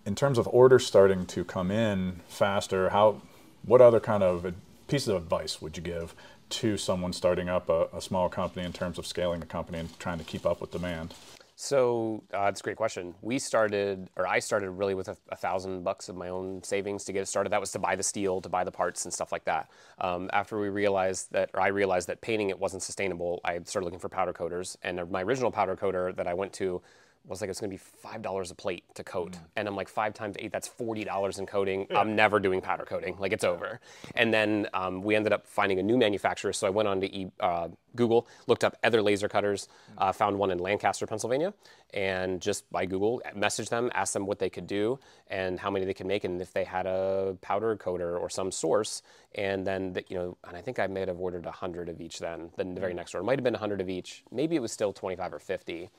In 0.06 0.14
terms 0.14 0.38
of 0.38 0.48
orders 0.50 0.86
starting 0.86 1.26
to 1.28 1.44
come 1.44 1.72
in 1.72 2.20
faster, 2.28 2.90
how, 2.90 3.22
what 3.64 3.82
other 3.82 4.00
kind 4.00 4.22
of 4.22 4.54
pieces 4.88 5.08
of 5.08 5.16
advice 5.16 5.62
would 5.62 5.78
you 5.78 5.82
give 5.82 6.14
to 6.48 6.78
someone 6.78 7.12
starting 7.12 7.50
up 7.50 7.70
a, 7.70 7.88
a 7.92 8.00
small 8.00 8.30
company 8.30 8.64
in 8.64 8.72
terms 8.72 9.00
of 9.00 9.08
scaling 9.08 9.40
the 9.40 9.48
company 9.48 9.80
and 9.80 10.00
trying 10.00 10.20
to 10.20 10.24
keep 10.24 10.46
up 10.46 10.62
with 10.62 10.70
demand? 10.72 11.16
So 11.58 12.22
uh, 12.34 12.46
that's 12.46 12.60
a 12.60 12.64
great 12.64 12.76
question. 12.76 13.16
We 13.22 13.40
started, 13.40 14.10
or 14.18 14.28
I 14.28 14.40
started 14.40 14.72
really 14.72 14.94
with 14.94 15.08
a, 15.08 15.16
a 15.30 15.38
thousand 15.38 15.84
bucks 15.84 16.10
of 16.10 16.18
my 16.18 16.28
own 16.28 16.62
savings 16.64 17.06
to 17.06 17.14
get 17.14 17.22
it 17.22 17.28
started. 17.28 17.52
That 17.52 17.62
was 17.62 17.72
to 17.72 17.80
buy 17.80 17.96
the 17.96 18.04
steel, 18.04 18.42
to 18.42 18.50
buy 18.50 18.66
the 18.66 18.72
parts 18.72 19.06
and 19.06 19.14
stuff 19.14 19.32
like 19.32 19.46
that. 19.46 19.70
Um, 20.00 20.30
after 20.34 20.60
we 20.60 20.68
realized 20.68 21.32
that, 21.32 21.52
or 21.54 21.62
I 21.62 21.68
realized 21.68 22.10
that 22.10 22.20
painting 22.20 22.50
it 22.50 22.60
wasn't 22.60 22.84
sustainable, 22.84 23.40
I 23.46 23.58
started 23.64 23.86
looking 23.86 24.00
for 24.00 24.10
powder 24.10 24.34
coaters. 24.34 24.78
And 24.84 25.10
my 25.10 25.24
original 25.24 25.50
powder 25.50 25.78
coater 25.78 26.12
that 26.12 26.28
I 26.28 26.34
went 26.34 26.52
to 26.54 26.82
was 27.28 27.42
like 27.42 27.50
it's 27.50 27.60
going 27.60 27.70
to 27.72 27.74
be 27.74 27.82
five 28.02 28.22
dollars 28.22 28.52
a 28.52 28.56
plate 28.56 28.84
to 28.96 29.04
coat, 29.04 29.36
and 29.56 29.68
I'm 29.68 29.76
like 29.76 29.90
five 29.90 30.14
times 30.14 30.36
eight, 30.40 30.52
that's 30.52 30.68
forty 30.68 31.04
dollars 31.04 31.40
in 31.40 31.46
coating. 31.46 31.88
I'm 31.96 32.16
never 32.16 32.40
doing 32.40 32.62
powder 32.62 32.86
coating, 32.86 33.18
like 33.20 33.34
it's 33.34 33.44
over. 33.44 33.80
And 34.16 34.34
then 34.34 34.68
um, 34.74 35.02
we 35.02 35.16
ended 35.16 35.34
up 35.34 35.48
finding 35.48 35.80
a 35.80 35.84
new 35.84 35.98
manufacturer, 35.98 36.54
so 36.54 36.68
I 36.68 36.70
went 36.70 36.88
on 36.88 37.02
to 37.02 37.16
e- 37.16 37.32
uh, 37.40 37.70
Google, 37.96 38.28
looked 38.48 38.64
up 38.64 38.78
other 38.84 39.02
laser 39.02 39.28
cutters, 39.30 39.68
uh, 39.98 40.12
found 40.12 40.38
one 40.38 40.52
in 40.52 40.60
Lancaster, 40.60 41.08
Pennsylvania, 41.08 41.54
and 41.94 42.42
just 42.42 42.70
by 42.72 42.86
Google 42.86 43.22
messaged 43.36 43.70
them, 43.70 43.90
asked 43.96 44.14
them 44.14 44.26
what 44.26 44.40
they 44.40 44.50
could 44.50 44.68
do 44.68 45.00
and 45.28 45.60
how 45.60 45.72
many 45.72 45.86
they 45.86 45.94
could 45.94 46.06
make, 46.06 46.24
and 46.26 46.42
if 46.42 46.54
they 46.54 46.64
had 46.64 46.86
a 46.86 47.38
powder 47.42 47.76
coater 47.76 48.18
or 48.18 48.30
some 48.30 48.52
source. 48.52 49.02
And 49.34 49.66
then 49.66 49.94
the, 49.94 50.04
you 50.10 50.16
know, 50.18 50.38
and 50.48 50.56
I 50.56 50.62
think 50.62 50.78
I 50.80 50.88
may 50.88 51.02
have 51.02 51.20
ordered 51.20 51.46
hundred 51.46 51.90
of 51.90 52.00
each. 52.02 52.20
Then, 52.20 52.52
then 52.58 52.76
the 52.76 52.82
very 52.82 52.94
next 52.94 53.16
order 53.16 53.24
might 53.26 53.40
have 53.40 53.44
been 53.44 53.56
hundred 53.56 53.82
of 53.82 53.90
each. 53.90 54.24
Maybe 54.32 54.56
it 54.56 54.62
was 54.62 54.72
still 54.72 54.94
twenty-five 54.94 55.34
or 55.34 55.40
fifty 55.40 55.90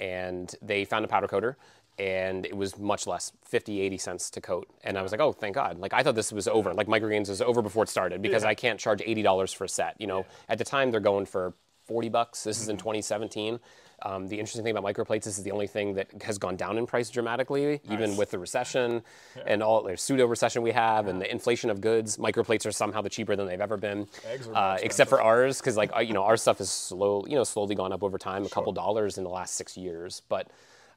and 0.00 0.54
they 0.62 0.84
found 0.84 1.04
a 1.04 1.08
powder 1.08 1.28
coater 1.28 1.56
and 1.98 2.44
it 2.44 2.56
was 2.56 2.76
much 2.76 3.06
less 3.06 3.30
50 3.44 3.80
80 3.80 3.98
cents 3.98 4.30
to 4.30 4.40
coat. 4.40 4.68
And 4.82 4.98
i 4.98 5.02
was 5.02 5.12
like 5.12 5.20
oh 5.20 5.32
thank 5.32 5.54
god. 5.54 5.78
Like 5.78 5.92
i 5.92 6.02
thought 6.02 6.14
this 6.14 6.32
was 6.32 6.48
over. 6.48 6.74
Like 6.74 6.86
microgainz 6.88 7.28
was 7.28 7.40
over 7.40 7.62
before 7.62 7.84
it 7.84 7.88
started 7.88 8.20
because 8.22 8.44
i 8.44 8.54
can't 8.54 8.80
charge 8.80 9.00
$80 9.00 9.54
for 9.54 9.64
a 9.64 9.68
set 9.68 9.96
you 10.00 10.06
know? 10.06 10.26
At 10.48 10.58
the 10.58 10.64
time 10.64 10.90
they're 10.90 11.00
going 11.00 11.26
for 11.26 11.54
40 11.86 12.08
bucks. 12.08 12.44
This 12.44 12.60
is 12.60 12.68
in 12.68 12.76
2017 12.76 13.60
Um, 14.02 14.26
the 14.28 14.38
interesting 14.38 14.64
thing 14.64 14.76
about 14.76 14.84
microplates 14.84 15.22
this 15.24 15.38
is 15.38 15.44
the 15.44 15.52
only 15.52 15.66
thing 15.68 15.94
that 15.94 16.08
has 16.22 16.36
gone 16.36 16.56
down 16.56 16.76
in 16.78 16.84
price 16.86 17.08
dramatically, 17.10 17.80
even 17.90 18.16
with 18.16 18.30
the 18.32 18.38
recession 18.38 19.02
and 19.46 19.62
all 19.62 19.82
the 19.82 19.96
pseudo 19.96 20.26
recession 20.26 20.62
we 20.62 20.72
have 20.72 21.06
and 21.08 21.20
the 21.22 21.30
inflation 21.30 21.70
of 21.70 21.80
goods. 21.80 22.18
Microplates 22.18 22.66
are 22.66 22.72
somehow 22.72 23.00
the 23.00 23.08
cheaper 23.08 23.34
than 23.36 23.46
they've 23.46 23.60
ever 23.60 23.76
been, 23.78 24.06
uh, 24.52 24.76
except 24.82 25.08
for 25.08 25.22
ours, 25.22 25.58
because 25.60 25.76
like 25.76 25.90
you 26.06 26.12
know 26.12 26.24
our 26.24 26.36
stuff 26.36 26.60
is 26.60 26.70
slow, 26.70 27.24
you 27.28 27.36
know, 27.36 27.44
slowly 27.44 27.74
gone 27.74 27.92
up 27.92 28.02
over 28.02 28.18
time, 28.18 28.44
a 28.44 28.48
couple 28.50 28.72
dollars 28.72 29.16
in 29.16 29.24
the 29.24 29.30
last 29.30 29.54
six 29.54 29.76
years, 29.76 30.22
but. 30.28 30.48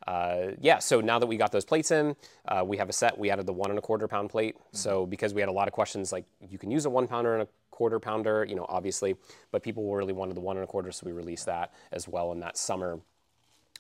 Uh, 0.06 0.54
yeah, 0.62 0.80
so 0.80 1.02
now 1.02 1.20
that 1.20 1.28
we 1.28 1.36
got 1.36 1.52
those 1.52 1.66
plates 1.66 1.92
in, 1.92 2.16
uh, 2.48 2.64
we 2.66 2.78
have 2.78 2.88
a 2.88 2.94
set. 2.94 3.18
We 3.18 3.30
added 3.30 3.46
the 3.46 3.52
one 3.52 3.72
and 3.72 3.78
a 3.78 3.82
quarter 3.82 4.08
pound 4.08 4.30
plate. 4.30 4.56
So 4.72 5.06
because 5.06 5.34
we 5.34 5.42
had 5.42 5.50
a 5.50 5.52
lot 5.52 5.68
of 5.68 5.74
questions, 5.74 6.14
like 6.14 6.24
you 6.40 6.58
can 6.58 6.72
use 6.72 6.86
a 6.86 6.90
one 6.90 7.08
pounder 7.10 7.34
and 7.34 7.44
a 7.44 7.48
quarter 7.78 8.00
pounder, 8.00 8.44
you 8.44 8.56
know, 8.56 8.66
obviously, 8.68 9.16
but 9.52 9.62
people 9.62 9.94
really 9.94 10.12
wanted 10.12 10.36
the 10.36 10.42
one 10.42 10.58
and 10.58 10.64
a 10.64 10.68
quarter, 10.68 10.92
so 10.92 11.06
we 11.06 11.12
released 11.12 11.46
that 11.46 11.72
as 11.92 12.08
well 12.08 12.32
in 12.32 12.40
that 12.40 12.58
summer. 12.58 13.00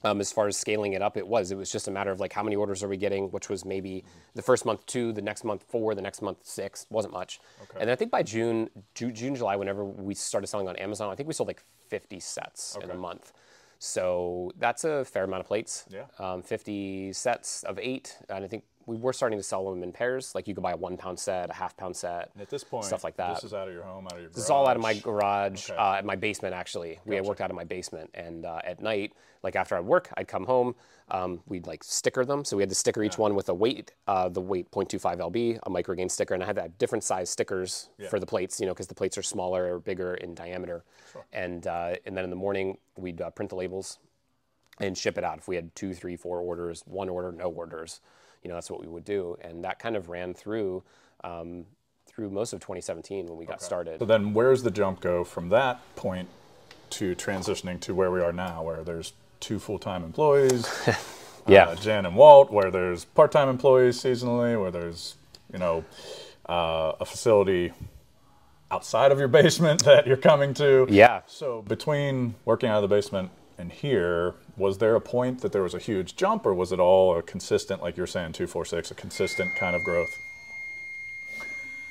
Um, 0.03 0.21
as 0.21 0.31
far 0.31 0.47
as 0.47 0.55
scaling 0.55 0.93
it 0.93 1.01
up, 1.01 1.17
it 1.17 1.27
was. 1.27 1.49
It 1.49 1.57
was 1.57 1.71
just 1.71 1.87
a 1.87 1.91
matter 1.91 2.11
of 2.11 2.19
like 2.19 2.31
how 2.31 2.43
many 2.43 2.55
orders 2.55 2.83
are 2.83 2.87
we 2.87 2.97
getting, 2.97 3.31
which 3.31 3.49
was 3.49 3.65
maybe 3.65 4.03
the 4.35 4.43
first 4.43 4.63
month 4.67 4.85
two, 4.85 5.11
the 5.11 5.23
next 5.23 5.43
month 5.43 5.65
four, 5.67 5.95
the 5.95 6.03
next 6.03 6.21
month 6.21 6.37
six. 6.43 6.85
Wasn't 6.91 7.11
much. 7.11 7.39
And 7.73 7.89
then 7.89 7.89
I 7.89 7.95
think 7.95 8.11
by 8.11 8.21
June, 8.21 8.69
June, 8.93 9.15
June, 9.15 9.35
July, 9.35 9.55
whenever 9.55 9.83
we 9.83 10.13
started 10.13 10.45
selling 10.45 10.67
on 10.67 10.75
Amazon, 10.75 11.11
I 11.11 11.15
think 11.15 11.25
we 11.25 11.33
sold 11.33 11.47
like 11.47 11.63
50 11.87 12.19
sets 12.19 12.77
in 12.83 12.91
a 12.91 12.93
month. 12.93 13.33
So 13.79 14.51
that's 14.59 14.83
a 14.83 15.03
fair 15.05 15.23
amount 15.23 15.41
of 15.41 15.47
plates. 15.47 15.85
Yeah. 15.89 16.05
Um, 16.19 16.43
50 16.43 17.13
sets 17.13 17.63
of 17.63 17.79
eight, 17.79 18.15
and 18.29 18.45
I 18.45 18.47
think 18.47 18.65
we 18.87 18.95
were 18.95 19.11
starting 19.13 19.37
to 19.37 19.43
sell 19.43 19.69
them 19.69 19.83
in 19.83 19.91
pairs. 19.91 20.33
Like 20.33 20.47
you 20.47 20.55
could 20.55 20.63
buy 20.63 20.71
a 20.71 20.77
one 20.77 20.95
pound 20.95 21.19
set, 21.19 21.49
a 21.49 21.53
half 21.53 21.75
pound 21.75 21.95
set. 21.95 22.31
And 22.33 22.41
at 22.41 22.49
this 22.49 22.63
point, 22.63 22.85
stuff 22.85 23.03
like 23.03 23.17
that. 23.17 23.35
This 23.35 23.43
is 23.43 23.53
out 23.53 23.67
of 23.67 23.73
your 23.73 23.83
home, 23.83 24.05
out 24.07 24.13
of 24.13 24.21
your. 24.21 24.29
This 24.29 24.45
is 24.45 24.49
all 24.49 24.65
out 24.65 24.77
of 24.77 24.81
my 24.81 24.93
garage, 24.95 25.69
Okay. 25.69 25.77
uh, 25.77 25.95
at 25.95 26.05
my 26.05 26.15
basement 26.15 26.55
actually. 26.55 26.99
We 27.05 27.15
had 27.15 27.25
worked 27.25 27.41
out 27.41 27.49
of 27.51 27.55
my 27.55 27.65
basement, 27.65 28.09
and 28.13 28.45
uh, 28.45 28.59
at 28.63 28.81
night, 28.81 29.11
like 29.43 29.57
after 29.57 29.75
I'd 29.75 29.85
work, 29.85 30.09
I'd 30.15 30.27
come 30.29 30.45
home. 30.45 30.73
Um, 31.09 31.41
we'd 31.47 31.67
like 31.67 31.83
sticker 31.83 32.25
them, 32.25 32.43
so 32.45 32.57
we 32.57 32.63
had 32.63 32.69
to 32.69 32.75
sticker 32.75 33.03
each 33.03 33.17
one 33.17 33.35
with 33.35 33.49
a 33.49 33.53
weight, 33.53 33.93
uh, 34.07 34.27
the 34.29 34.41
weight 34.41 34.71
0.25 34.71 35.19
lb, 35.19 35.59
a 35.63 35.69
microgain 35.69 36.09
sticker, 36.09 36.33
and 36.33 36.43
I 36.43 36.45
had 36.45 36.55
to 36.55 36.61
have 36.63 36.77
different 36.77 37.03
size 37.03 37.29
stickers 37.29 37.89
for 38.09 38.19
the 38.19 38.25
plates, 38.25 38.59
you 38.59 38.65
know, 38.65 38.73
because 38.73 38.87
the 38.87 38.95
plates 38.95 39.17
are 39.17 39.23
smaller 39.23 39.73
or 39.75 39.79
bigger 39.79 40.15
in 40.15 40.33
diameter. 40.33 40.83
Sure. 41.11 41.25
And 41.33 41.65
uh, 41.67 41.95
and 42.05 42.15
then 42.15 42.23
in 42.23 42.29
the 42.29 42.35
morning, 42.37 42.77
we'd 42.97 43.21
uh, 43.21 43.29
print 43.31 43.49
the 43.49 43.55
labels 43.55 43.99
and 44.79 44.97
ship 44.97 45.17
it 45.17 45.23
out. 45.23 45.39
If 45.39 45.47
we 45.47 45.55
had 45.55 45.73
two, 45.75 45.93
three, 45.93 46.15
four 46.15 46.39
orders, 46.39 46.83
one 46.85 47.09
order, 47.09 47.31
no 47.31 47.49
orders, 47.49 47.99
you 48.43 48.49
know, 48.49 48.55
that's 48.55 48.69
what 48.71 48.81
we 48.81 48.87
would 48.87 49.05
do. 49.05 49.37
And 49.41 49.63
that 49.63 49.79
kind 49.79 49.95
of 49.95 50.09
ran 50.09 50.33
through 50.33 50.83
um, 51.23 51.65
through 52.07 52.29
most 52.29 52.53
of 52.53 52.59
2017 52.59 53.27
when 53.27 53.37
we 53.37 53.45
got 53.45 53.61
started. 53.61 53.99
So 53.99 54.05
then, 54.05 54.33
where's 54.33 54.63
the 54.63 54.71
jump 54.71 55.01
go 55.01 55.23
from 55.23 55.49
that 55.49 55.79
point 55.95 56.29
to 56.91 57.15
transitioning 57.15 57.79
to 57.81 57.93
where 57.93 58.09
we 58.11 58.21
are 58.21 58.31
now, 58.33 58.63
where 58.63 58.83
there's 58.83 59.13
two 59.39 59.59
full-time 59.59 60.03
employees, 60.03 60.65
Yeah. 61.47 61.65
uh, 61.65 61.75
Jan 61.75 62.05
and 62.05 62.15
Walt, 62.15 62.51
where 62.51 62.71
there's 62.71 63.05
part-time 63.05 63.49
employees 63.49 64.01
seasonally, 64.01 64.59
where 64.59 64.71
there's 64.71 65.15
you 65.51 65.59
know 65.59 65.83
uh, 66.49 66.93
a 66.99 67.05
facility 67.05 67.71
outside 68.71 69.11
of 69.11 69.19
your 69.19 69.27
basement 69.39 69.83
that 69.85 70.07
you're 70.07 70.17
coming 70.17 70.53
to. 70.55 70.87
Yeah. 70.89 71.21
So 71.27 71.61
between 71.61 72.35
working 72.45 72.69
out 72.69 72.83
of 72.83 72.89
the 72.89 72.93
basement 72.95 73.29
and 73.57 73.71
here, 73.71 74.35
was 74.55 74.77
there 74.77 74.95
a 74.95 75.01
point 75.01 75.41
that 75.41 75.51
there 75.51 75.63
was 75.63 75.73
a 75.73 75.79
huge 75.79 76.15
jump, 76.15 76.45
or 76.45 76.53
was 76.53 76.71
it 76.71 76.79
all 76.79 77.17
a 77.17 77.21
consistent, 77.23 77.81
like 77.81 77.97
you're 77.97 78.07
saying, 78.07 78.33
two, 78.33 78.47
four, 78.47 78.65
six, 78.65 78.91
a 78.91 78.95
consistent 78.95 79.55
kind 79.55 79.75
of 79.75 79.83
growth? 79.83 80.19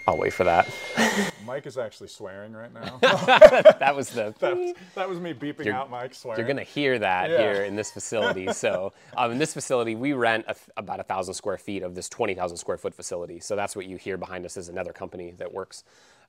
I'll 0.09 0.17
wait 0.17 0.33
for 0.33 0.45
that. 0.45 0.73
Mike 1.45 1.67
is 1.67 1.77
actually 1.77 2.07
swearing 2.07 2.53
right 2.53 2.73
now. 2.73 2.99
that 3.01 3.93
was 3.95 4.11
the. 4.11 4.33
that 4.95 5.09
was 5.09 5.19
me 5.19 5.35
beeping 5.35 5.73
out 5.73 5.91
Mike 5.91 6.15
swearing. 6.15 6.39
You're 6.39 6.47
gonna 6.47 6.63
hear 6.63 6.99
that 7.01 7.29
Yeah. 7.29 7.39
here 7.39 7.65
in 7.65 7.75
this 7.75 7.91
facility. 7.91 8.53
So, 8.53 8.93
um, 9.17 9.33
in 9.33 9.39
this 9.39 9.53
facility, 9.53 9.97
we 9.97 10.13
rent 10.13 10.45
a, 10.47 10.55
about 10.77 11.01
a 11.01 11.03
thousand 11.03 11.35
square 11.35 11.59
feet 11.59 11.83
of 11.83 11.97
this 11.97 12.09
twenty 12.09 12.35
thousand 12.35 12.57
square 12.59 12.77
foot 12.79 12.95
facility. 12.95 13.41
So 13.41 13.57
that's 13.57 13.75
what 13.75 13.87
you 13.87 13.97
hear 13.97 14.17
behind 14.17 14.45
us 14.47 14.57
is 14.57 14.69
another 14.69 14.93
company 14.93 15.33
that 15.39 15.53
works. 15.53 15.83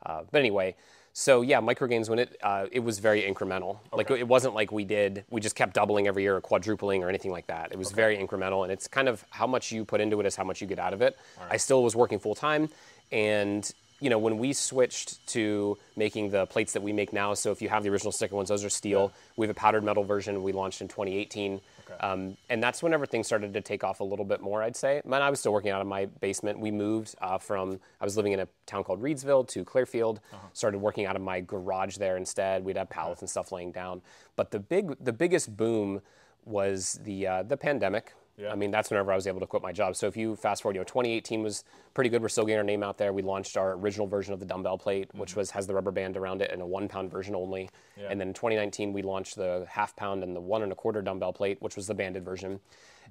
Uh, 0.04 0.24
but 0.32 0.40
anyway, 0.40 0.76
so 1.20 1.42
yeah, 1.42 1.60
microgainz 1.60 2.10
when 2.10 2.20
it 2.20 2.38
uh, 2.44 2.68
it 2.72 2.82
was 2.82 3.00
very 3.00 3.24
incremental. 3.24 3.80
Like 3.92 4.12
it 4.12 4.28
wasn't 4.28 4.54
like 4.54 4.72
we 4.72 4.86
did 4.86 5.26
we 5.32 5.42
just 5.42 5.56
kept 5.56 5.74
doubling 5.74 6.08
every 6.08 6.22
year 6.22 6.36
or 6.36 6.42
quadrupling 6.42 7.04
or 7.04 7.10
anything 7.10 7.32
like 7.32 7.48
that. 7.48 7.72
It 7.72 7.80
was 7.80 7.92
very 7.92 8.16
incremental, 8.18 8.62
and 8.62 8.72
it's 8.72 8.88
kind 8.88 9.10
of 9.10 9.26
how 9.32 9.48
much 9.48 9.72
you 9.72 9.84
put 9.84 10.00
into 10.00 10.20
it 10.20 10.28
is 10.28 10.36
how 10.36 10.44
much 10.44 10.62
you 10.62 10.68
get 10.68 10.78
out 10.78 10.94
of 10.94 11.02
it. 11.02 11.18
I 11.50 11.58
still 11.58 11.82
was 11.82 11.96
working 11.96 12.20
full 12.20 12.36
time, 12.36 12.70
and 13.12 13.68
you 14.00 14.12
know 14.12 14.20
when 14.20 14.38
we 14.38 14.54
switched 14.54 15.26
to 15.30 15.80
making 15.96 16.30
the 16.30 16.46
plates 16.46 16.74
that 16.74 16.84
we 16.84 16.94
make 16.94 17.12
now. 17.12 17.34
So 17.34 17.52
if 17.52 17.64
you 17.64 17.70
have 17.70 17.82
the 17.82 17.90
original 17.90 18.12
sticker 18.12 18.36
ones, 18.36 18.50
those 18.50 18.64
are 18.64 18.70
steel. 18.70 19.12
We 19.38 19.48
have 19.48 19.58
a 19.58 19.60
powdered 19.60 19.84
metal 19.84 20.04
version 20.04 20.44
we 20.44 20.52
launched 20.52 20.82
in 20.82 20.88
2018. 20.88 21.62
Um, 22.00 22.38
and 22.50 22.62
that's 22.62 22.84
whenever 22.84 23.06
things 23.06 23.28
started 23.28 23.54
to 23.54 23.62
take 23.62 23.84
off 23.84 24.00
a 24.00 24.04
little 24.04 24.26
bit 24.26 24.42
more, 24.42 24.62
I'd 24.62 24.76
say. 24.76 25.02
Man, 25.06 25.22
I 25.22 25.30
was 25.30 25.40
still 25.40 25.54
working 25.54 25.72
out 25.72 25.82
of 25.82 25.88
my 25.88 26.06
basement. 26.06 26.60
We 26.60 26.72
moved 26.72 27.16
uh, 27.22 27.38
from, 27.38 27.80
I 28.02 28.06
was 28.06 28.18
living 28.18 28.34
in 28.34 28.40
a 28.42 28.48
town 28.66 28.84
called 28.84 29.02
Reedsville 29.02 29.48
to 29.50 29.64
Clearfield, 29.64 30.20
started 30.54 30.80
working 30.80 31.06
out 31.06 31.16
of 31.16 31.22
my 31.22 31.42
garage 31.42 31.98
there 31.98 32.18
instead. 32.18 32.64
We'd 32.64 32.78
have 32.78 32.90
pallets 32.90 33.22
and 33.22 33.30
stuff 33.30 33.52
laying 33.52 33.72
down. 33.72 34.02
But 34.36 34.52
the 34.52 34.60
big, 34.60 34.96
the 35.04 35.14
biggest 35.14 35.56
boom 35.56 36.02
was 36.46 37.00
the, 37.04 37.28
uh, 37.28 37.44
the 37.44 37.58
pandemic. 37.58 38.14
Yeah. 38.38 38.52
I 38.52 38.56
mean, 38.56 38.70
that's 38.70 38.92
whenever 38.92 39.12
I 39.12 39.16
was 39.16 39.26
able 39.26 39.40
to 39.40 39.48
quit 39.48 39.64
my 39.64 39.72
job. 39.72 39.96
So 39.96 40.06
if 40.08 40.16
you 40.16 40.36
fast 40.36 40.62
forward, 40.62 40.76
you 40.76 40.80
know, 40.80 40.86
2018 40.86 41.42
was 41.42 41.64
pretty 41.96 42.10
good. 42.12 42.22
We're 42.22 42.30
still 42.30 42.46
getting 42.46 42.60
our 42.60 42.64
name 42.64 42.84
out 42.84 42.98
there. 42.98 43.12
We 43.12 43.24
launched 43.24 43.58
our 43.58 43.74
original 43.74 44.06
version 44.06 44.32
of 44.32 44.40
the 44.40 44.46
dumbbell 44.46 44.78
plate, 44.78 45.10
which 45.16 45.36
was 45.36 45.50
has 45.52 45.66
the 45.66 45.74
rubber 45.74 45.92
band 45.92 46.18
around 46.18 46.42
it 46.44 46.52
and 46.52 46.62
a 46.62 46.66
one 46.66 46.88
pound 46.88 47.10
version 47.12 47.36
only. 47.36 47.70
Yeah. 48.00 48.10
And 48.12 48.22
then 48.22 48.30
in 48.30 48.34
2019, 48.36 48.94
we 48.94 49.02
launched 49.02 49.36
the 49.38 49.66
half 49.68 49.96
pound 49.96 50.24
and 50.24 50.36
the 50.36 50.42
one 50.42 50.62
and 50.62 50.72
a 50.72 50.76
quarter 50.76 51.02
dumbbell 51.02 51.34
plate, 51.34 51.58
which 51.62 51.76
was 51.76 51.88
the 51.88 51.96
banded 51.96 52.24
version. 52.24 52.60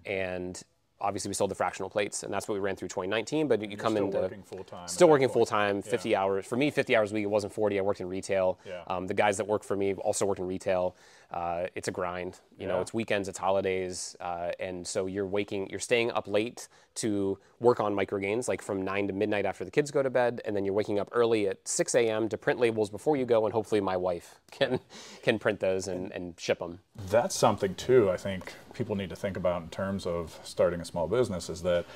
And 0.04 0.62
obviously, 1.00 1.28
we 1.28 1.34
sold 1.34 1.50
the 1.50 1.56
fractional 1.56 1.90
plates, 1.90 2.22
and 2.22 2.32
that's 2.32 2.46
what 2.46 2.54
we 2.54 2.60
ran 2.60 2.76
through 2.76 2.88
2019. 2.88 3.48
But 3.48 3.68
you 3.68 3.76
come 3.76 3.94
still 3.94 4.06
into 4.06 4.18
working 4.18 4.42
full-time 4.44 4.86
Still 4.88 5.08
working 5.08 5.28
full 5.28 5.44
time, 5.44 5.82
50 5.82 6.14
hours. 6.14 6.46
For 6.46 6.56
me, 6.56 6.70
50 6.70 6.94
hours 6.94 7.10
a 7.10 7.14
week. 7.14 7.24
It 7.24 7.30
wasn't 7.30 7.52
40. 7.52 7.78
I 7.78 7.82
worked 7.82 8.00
in 8.00 8.08
retail. 8.08 8.60
Yeah. 8.64 8.82
Um, 8.86 9.08
the 9.08 9.14
guys 9.14 9.38
that 9.38 9.48
work 9.48 9.64
for 9.64 9.76
me 9.76 9.94
also 9.94 10.24
worked 10.24 10.40
in 10.40 10.46
retail. 10.46 10.94
Uh, 11.30 11.66
it's 11.74 11.88
a 11.88 11.90
grind. 11.90 12.40
You 12.58 12.66
know, 12.68 12.80
it's 12.80 12.94
weekends, 12.94 13.28
it's 13.28 13.38
holidays, 13.38 14.16
uh, 14.20 14.52
and 14.60 14.86
so 14.86 15.06
you're 15.06 15.26
waking, 15.26 15.68
you're 15.70 15.80
staying 15.80 16.10
up 16.12 16.28
late 16.28 16.68
to 16.96 17.38
work 17.60 17.80
on 17.80 17.94
microgainz, 17.94 18.48
like 18.48 18.62
from 18.62 18.82
nine 18.82 19.06
to 19.08 19.12
midnight 19.12 19.44
after 19.44 19.64
the 19.64 19.70
kids 19.70 19.90
go 19.90 20.02
to 20.02 20.08
bed, 20.08 20.40
and 20.44 20.54
then 20.54 20.64
you're 20.64 20.72
waking 20.74 20.98
up 20.98 21.08
early 21.12 21.48
at 21.48 21.66
6 21.66 21.94
a.m. 21.96 22.28
to 22.28 22.38
print 22.38 22.60
labels 22.60 22.90
before 22.90 23.16
you 23.16 23.26
go, 23.26 23.44
and 23.44 23.52
hopefully 23.52 23.80
my 23.80 23.96
wife 23.96 24.40
can 24.50 24.80
can 25.22 25.38
print 25.38 25.60
those 25.60 25.88
and, 25.88 26.12
and 26.12 26.38
ship 26.38 26.60
them. 26.60 26.78
That's 27.10 27.34
something 27.34 27.74
too. 27.74 28.10
I 28.10 28.16
think 28.16 28.54
people 28.72 28.94
need 28.94 29.10
to 29.10 29.16
think 29.16 29.36
about 29.36 29.62
in 29.62 29.68
terms 29.68 30.06
of 30.06 30.38
starting 30.44 30.80
a 30.80 30.84
small 30.84 31.08
business 31.08 31.50
is 31.50 31.62
that 31.62 31.86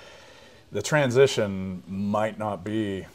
the 0.72 0.82
transition 0.82 1.82
might 1.86 2.38
not 2.38 2.64
be, 2.64 3.06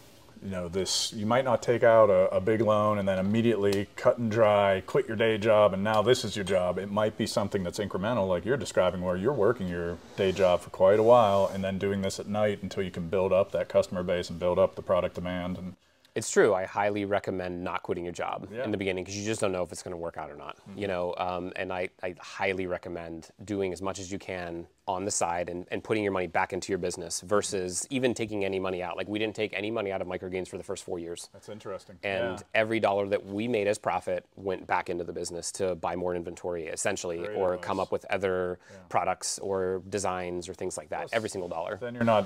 you 0.46 0.52
know, 0.52 0.68
this. 0.68 1.12
You 1.12 1.26
might 1.26 1.44
not 1.44 1.64
take 1.64 1.84
out 1.84 2.12
a, 2.12 2.34
a 2.36 2.40
big 2.40 2.62
loan 2.62 3.00
and 3.00 3.08
then 3.08 3.18
immediately 3.18 3.88
cut 3.96 4.20
and 4.20 4.30
dry, 4.30 4.84
quit 4.86 5.08
your 5.08 5.18
day 5.18 5.40
job, 5.40 5.74
and 5.74 5.84
now 5.84 6.04
this 6.04 6.24
is 6.24 6.36
your 6.36 6.46
job. 6.46 6.78
It 6.78 6.92
might 6.92 7.18
be 7.18 7.26
something 7.26 7.64
that's 7.64 7.80
incremental, 7.80 8.28
like 8.28 8.46
you're 8.46 8.56
describing, 8.56 9.02
where 9.02 9.18
you're 9.18 9.34
working 9.34 9.68
your 9.68 9.98
day 10.18 10.32
job 10.32 10.62
for 10.62 10.70
quite 10.70 11.00
a 11.00 11.04
while 11.04 11.50
and 11.52 11.64
then 11.64 11.80
doing 11.80 12.04
this 12.04 12.20
at 12.20 12.28
night 12.28 12.60
until 12.62 12.84
you 12.84 12.92
can 12.92 13.08
build 13.08 13.34
up 13.34 13.52
that 13.54 13.70
customer 13.70 14.04
base 14.04 14.30
and 14.30 14.40
build 14.40 14.60
up 14.60 14.76
the 14.76 14.84
product 14.84 15.16
demand. 15.16 15.58
And 15.58 15.76
It's 16.16 16.32
true. 16.32 16.54
I 16.54 16.64
highly 16.66 17.04
recommend 17.04 17.62
not 17.64 17.84
quitting 17.84 18.06
your 18.06 18.14
job 18.14 18.48
Yeah. 18.52 18.64
in 18.64 18.72
the 18.72 18.78
beginning 18.78 19.04
because 19.04 19.18
you 19.18 19.26
just 19.26 19.42
don't 19.42 19.52
know 19.52 19.64
if 19.64 19.72
it's 19.74 19.84
going 19.84 19.92
to 19.92 19.98
work 19.98 20.16
out 20.18 20.32
or 20.32 20.36
not. 20.38 20.58
You 20.76 20.88
know, 20.88 21.14
um, 21.18 21.52
and 21.58 21.74
I, 21.74 21.90
I 22.02 22.16
highly 22.20 22.68
recommend 22.68 23.28
doing 23.44 23.74
as 23.74 23.82
much 23.82 24.00
as 24.00 24.10
you 24.12 24.18
can 24.18 24.66
on 24.88 25.04
the 25.04 25.12
side 25.12 25.50
and, 25.50 25.66
and 25.72 25.84
putting 25.84 26.04
your 26.04 26.14
money 26.14 26.28
back 26.28 26.54
into 26.54 26.72
your 26.72 26.78
business 26.78 27.20
versus 27.22 27.86
even 27.90 28.14
taking 28.14 28.46
any 28.46 28.60
money 28.60 28.82
out. 28.82 28.96
Like 28.96 29.10
we 29.10 29.20
didn't 29.20 29.36
take 29.36 29.52
any 29.54 29.70
money 29.72 29.92
out 29.92 30.02
of 30.02 30.08
microgainz 30.08 30.48
for 30.48 30.58
the 30.58 30.64
first 30.64 30.86
four 30.86 31.00
years. 31.00 31.28
that's 31.34 31.50
interesting. 31.50 31.98
And 32.04 32.38
yeah. 32.40 32.46
every 32.54 32.80
dollar 32.80 33.08
that 33.10 33.26
we 33.26 33.48
made 33.50 33.68
as 33.68 33.78
profit 33.78 34.26
went 34.38 34.66
back 34.68 34.90
into 34.90 35.04
the 35.04 35.12
business 35.14 35.52
to 35.54 35.76
buy 35.76 35.98
more 35.98 36.16
inventory, 36.16 36.68
essentially, 36.68 37.18
Great 37.18 37.36
or 37.36 37.56
advice. 37.56 37.66
come 37.68 37.80
up 37.82 37.92
with 37.92 38.06
other 38.10 38.58
products 38.88 39.38
or 39.40 39.82
designs 39.90 40.48
or 40.48 40.54
things 40.54 40.78
like 40.78 40.90
that. 40.90 41.10
Every 41.12 41.30
single 41.30 41.50
dollar. 41.50 41.78
then 41.82 41.94
you're 41.96 42.04
not 42.06 42.26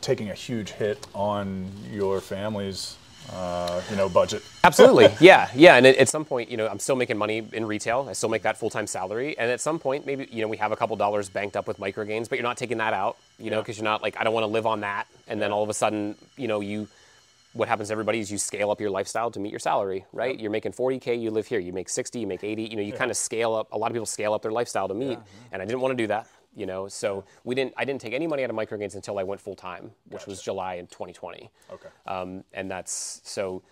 taking 0.00 0.30
a 0.30 0.34
huge 0.34 0.70
hit 0.70 1.06
on 1.14 1.66
your 1.90 2.20
family's, 2.20 2.96
uh, 3.32 3.80
you 3.90 3.96
know, 3.96 4.08
budget. 4.08 4.42
Absolutely, 4.64 5.08
yeah, 5.20 5.48
yeah. 5.54 5.76
And 5.76 5.86
at, 5.86 6.08
some 6.08 6.24
point, 6.24 6.50
you 6.50 6.56
know, 6.56 6.66
I'm 6.66 6.78
still 6.78 6.96
making 6.96 7.16
money 7.18 7.46
in 7.52 7.66
retail. 7.66 8.06
I 8.08 8.12
still 8.12 8.28
make 8.28 8.42
that 8.42 8.56
full 8.56 8.70
time 8.70 8.86
salary. 8.86 9.36
And 9.38 9.50
at 9.50 9.60
some 9.60 9.78
point, 9.78 10.06
maybe 10.06 10.28
you 10.30 10.42
know, 10.42 10.48
we 10.48 10.56
have 10.56 10.72
a 10.72 10.76
couple 10.76 10.96
dollars 10.96 11.28
banked 11.28 11.56
up 11.56 11.66
with 11.66 11.78
microgainz, 11.78 12.28
but 12.28 12.38
you're 12.38 12.42
not 12.44 12.56
taking 12.56 12.78
that 12.78 12.94
out, 12.94 13.16
you 13.38 13.50
know, 13.50 13.56
Yeah. 13.56 13.62
because 13.62 13.78
you're 13.78 13.84
not 13.84 14.02
like 14.02 14.16
I 14.18 14.24
don't 14.24 14.34
want 14.34 14.44
to 14.44 14.48
live 14.48 14.66
on 14.66 14.80
that. 14.80 15.06
And 15.26 15.40
then 15.40 15.52
all 15.52 15.62
of 15.62 15.68
a 15.68 15.74
sudden, 15.74 16.16
you 16.36 16.48
know, 16.48 16.60
you 16.60 16.88
what 17.54 17.66
happens 17.68 17.88
to 17.88 17.92
everybody 17.92 18.20
is 18.20 18.30
you 18.30 18.38
scale 18.38 18.70
up 18.70 18.80
your 18.80 18.90
lifestyle 18.90 19.30
to 19.30 19.40
meet 19.40 19.50
your 19.50 19.58
salary, 19.58 20.04
right? 20.12 20.38
You're 20.38 20.50
making 20.50 20.72
40k, 20.72 21.20
you 21.20 21.30
live 21.30 21.46
here. 21.46 21.58
You 21.58 21.72
make 21.72 21.88
60, 21.88 22.20
you 22.20 22.26
make 22.26 22.44
80. 22.44 22.64
You 22.64 22.76
know, 22.76 22.82
you 22.82 22.92
kind 22.92 23.10
of 23.10 23.16
scale 23.16 23.54
up. 23.54 23.72
A 23.72 23.78
lot 23.78 23.90
of 23.90 23.94
people 23.94 24.06
scale 24.06 24.34
up 24.34 24.42
their 24.42 24.52
lifestyle 24.52 24.86
to 24.86 24.94
meet, 24.94 25.18
and 25.50 25.60
I 25.62 25.64
didn't 25.64 25.80
want 25.80 25.92
to 25.92 25.96
do 25.96 26.06
that. 26.08 26.26
You 26.54 26.66
know, 26.66 26.88
so 26.88 27.24
we 27.44 27.54
didn't. 27.54 27.74
I 27.76 27.84
didn't 27.84 28.00
take 28.00 28.14
any 28.14 28.26
money 28.26 28.42
out 28.42 28.50
of 28.50 28.56
microgainz 28.56 28.94
until 28.94 29.18
I 29.18 29.22
went 29.22 29.40
full 29.40 29.54
time, 29.54 29.92
which 30.08 30.26
was 30.26 30.42
July 30.42 30.74
in 30.74 30.86
2020. 30.88 31.50
Okay. 31.70 31.88
Um, 32.06 32.42
and 32.52 32.70
that's 32.70 33.20
so 33.24 33.62